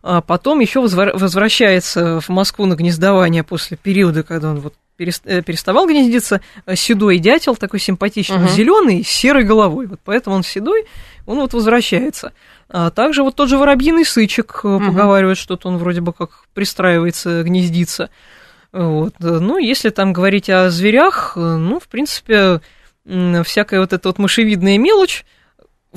А 0.00 0.20
потом 0.20 0.60
еще 0.60 0.80
возвращается 0.80 2.20
в 2.20 2.28
Москву 2.28 2.66
на 2.66 2.74
гнездование 2.76 3.42
после 3.42 3.76
периода, 3.76 4.22
когда 4.22 4.50
он 4.50 4.60
вот 4.60 4.74
э, 4.74 4.76
переставал 4.98 5.86
гнездиться, 5.86 6.40
э, 6.66 6.74
седой 6.76 7.18
дятел, 7.18 7.54
такой 7.56 7.78
симпатичный, 7.80 8.38
Мгм. 8.38 8.48
зеленый, 8.48 9.04
с 9.04 9.08
серой 9.08 9.44
головой. 9.44 9.86
Вот 9.86 10.00
поэтому 10.04 10.36
он 10.36 10.42
седой, 10.42 10.84
он 11.26 11.38
вот 11.38 11.52
возвращается. 11.54 12.32
А 12.68 12.90
также 12.90 13.22
вот 13.22 13.34
тот 13.36 13.48
же 13.48 13.56
воробьиный 13.56 14.04
сычек 14.04 14.60
э, 14.64 14.68
Мгм. 14.68 14.88
поговаривает, 14.88 15.38
что-то 15.38 15.68
он 15.68 15.78
вроде 15.78 16.00
бы 16.00 16.12
как 16.12 16.44
пристраивается, 16.52 17.42
гнездится. 17.44 18.10
Вот. 18.72 19.14
э, 19.20 19.24
Ну, 19.40 19.56
если 19.58 19.90
там 19.90 20.12
говорить 20.12 20.50
о 20.50 20.68
зверях, 20.70 21.32
э, 21.36 21.40
ну, 21.40 21.78
в 21.80 21.88
принципе, 21.88 22.60
всякая 23.44 23.80
вот 23.80 23.92
эта 23.94 24.08
вот 24.08 24.18
мышевидная 24.18 24.76
мелочь, 24.76 25.24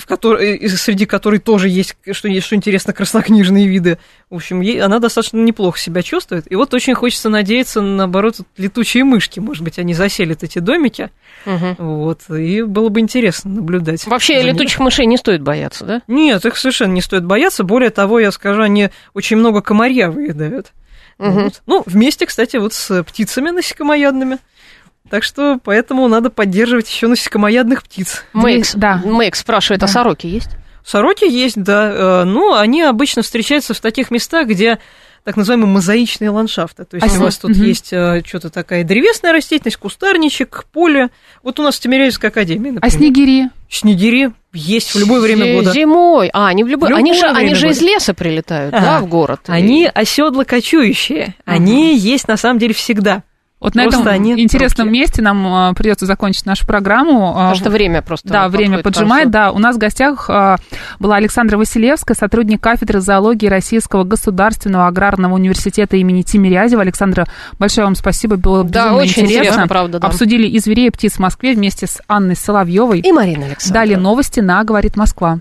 в 0.02 0.06
которой, 0.08 0.56
и 0.58 0.68
среди 0.68 1.06
которой 1.06 1.40
тоже 1.40 1.70
есть, 1.70 1.96
что, 2.12 2.28
есть, 2.28 2.48
что 2.48 2.56
интересно, 2.56 2.92
краснокнижные 2.92 3.68
виды. 3.68 4.00
В 4.30 4.36
общем, 4.36 4.62
ей, 4.62 4.82
она 4.82 5.00
достаточно 5.00 5.38
неплохо 5.38 5.78
себя 5.78 6.02
чувствует. 6.02 6.52
И 6.52 6.56
вот 6.56 6.74
очень 6.74 6.96
хочется 6.96 7.30
надеяться, 7.30 7.82
наоборот, 7.82 8.38
летучие 8.58 9.04
мышки, 9.04 9.40
может 9.40 9.64
быть, 9.64 9.78
они 9.78 9.94
заселят 9.94 10.44
эти 10.44 10.60
домики. 10.60 11.12
Мгм. 11.46 11.76
Вот, 11.78 12.22
и 12.30 12.64
было 12.64 12.90
бы 12.90 13.00
интересно 13.00 13.52
наблюдать. 13.52 14.06
Вообще 14.08 14.42
летучих 14.42 14.80
мышей 14.80 15.06
не 15.06 15.18
стоит 15.18 15.42
бояться, 15.42 15.86
да? 15.86 16.02
Нет, 16.08 16.44
их 16.46 16.58
совершенно 16.58 16.94
не 16.94 17.02
стоит 17.02 17.24
бояться. 17.24 17.64
Более 17.64 17.92
того, 17.92 18.20
я 18.20 18.32
скажу, 18.32 18.64
они 18.64 18.90
очень 19.14 19.38
много 19.38 19.62
комарья 19.62 20.10
выедают. 20.10 20.74
Мгм. 21.18 21.44
Вот. 21.44 21.62
Ну, 21.68 21.84
вместе, 21.86 22.26
кстати, 22.26 22.58
вот 22.58 22.74
с 22.74 23.04
птицами 23.04 23.52
насекомоядными. 23.52 24.40
Так 25.12 25.24
что 25.24 25.60
поэтому 25.64 26.08
надо 26.08 26.30
поддерживать 26.32 26.90
еще 26.90 27.08
насекомоядных 27.08 27.84
птиц. 27.84 28.24
Мэйкс, 28.34 28.74
да. 28.76 29.02
Мэйкс 29.04 29.42
спрашивает, 29.42 29.84
а 29.84 29.88
Да. 29.88 29.92
сороки 29.92 30.26
есть? 30.26 30.50
Сороки 30.84 31.26
есть, 31.26 31.62
да. 31.62 31.92
э, 31.92 32.24
Ну, 32.24 32.56
они 32.56 32.82
обычно 32.82 33.22
встречаются 33.22 33.74
в 33.76 33.80
таких 33.82 34.10
местах, 34.10 34.48
где 34.48 34.80
так 35.24 35.36
называемые 35.38 35.68
мозаичные 35.70 36.32
ландшафты. 36.32 36.84
То 36.86 36.96
есть 36.98 37.16
А 37.16 37.20
у 37.20 37.24
вас 37.24 37.38
тут 37.38 37.52
мгм. 37.52 37.62
есть 37.64 37.88
что-то 37.88 38.50
такая 38.50 38.84
древесная 38.84 39.34
растительность, 39.34 39.78
кустарничек, 39.78 40.64
поле. 40.72 41.10
Вот 41.44 41.60
у 41.60 41.64
нас 41.64 41.76
в 41.78 41.80
Тимирязевской 41.82 42.30
академии, 42.30 42.72
А 42.72 42.74
например. 42.76 42.98
снегири? 42.98 43.50
Снегири 43.70 44.32
есть 44.54 44.96
в 44.96 45.00
любое 45.00 45.20
время 45.22 45.54
года. 45.58 45.72
Зимой. 45.74 46.30
А, 46.34 46.48
они 46.48 46.64
в 46.64 46.68
любое... 46.68 46.90
В 46.92 46.96
они 46.96 47.12
любое 47.14 47.30
же, 47.34 47.38
они 47.38 47.54
же 47.54 47.70
из 47.70 47.78
года. 47.80 47.86
леса 47.92 48.14
прилетают, 48.16 48.74
Ага. 48.74 48.86
да, 48.86 49.00
в 49.02 49.08
город. 49.08 49.42
Они 49.48 49.86
оседло 49.94 50.44
кочующие. 50.46 51.36
Они 51.46 51.96
есть 51.96 52.28
на 52.28 52.38
самом 52.38 52.58
деле 52.58 52.74
всегда. 52.74 53.22
Вот 53.62 53.76
на 53.76 53.84
Просто 53.84 54.10
этом 54.10 54.26
интересном 54.40 54.88
робкие. 54.88 55.02
месте 55.02 55.22
нам 55.22 55.76
придется 55.76 56.08
закончить 56.08 56.48
нашу 56.48 56.66
программу. 56.66 57.28
Потому 57.34 57.52
А, 57.52 57.56
что 57.56 57.70
время 57.70 58.02
просто 58.02 58.28
Да, 58.28 58.50
время 58.50 58.80
поджимает. 58.80 59.30
Да, 59.30 59.52
у 59.52 59.60
нас 59.60 59.76
в 59.76 59.78
гостях 59.78 60.26
а, 60.30 60.58
была 61.00 61.18
Александра 61.18 61.58
Василевская, 61.58 62.18
сотрудник 62.18 62.60
кафедры 62.60 63.02
зоологии 63.02 63.48
Российского 63.48 64.04
государственного 64.04 64.88
аграрного 64.88 65.36
университета 65.36 65.96
имени 65.98 66.24
Тимирязева. 66.24 66.82
Александра, 66.82 67.28
большое 67.60 67.86
вам 67.86 67.94
спасибо, 67.94 68.36
было 68.36 68.64
Да, 68.64 68.86
безумно 68.86 68.98
очень 68.98 69.10
интересно. 69.24 69.36
интересно, 69.42 69.68
правда, 69.68 70.00
да. 70.00 70.08
Обсудили 70.08 70.48
и 70.48 70.58
зверей, 70.58 70.88
и 70.88 70.90
птиц 70.90 71.14
в 71.14 71.20
Москве 71.20 71.54
вместе 71.54 71.86
с 71.86 72.00
Анной 72.08 72.36
Соловьевой. 72.36 73.00
И 73.02 73.12
Марина 73.12 73.46
Александровна. 73.46 73.74
Далее 73.74 73.98
новости 74.00 74.40
на 74.40 74.64
«Говорит 74.64 74.98
Москва». 74.98 75.38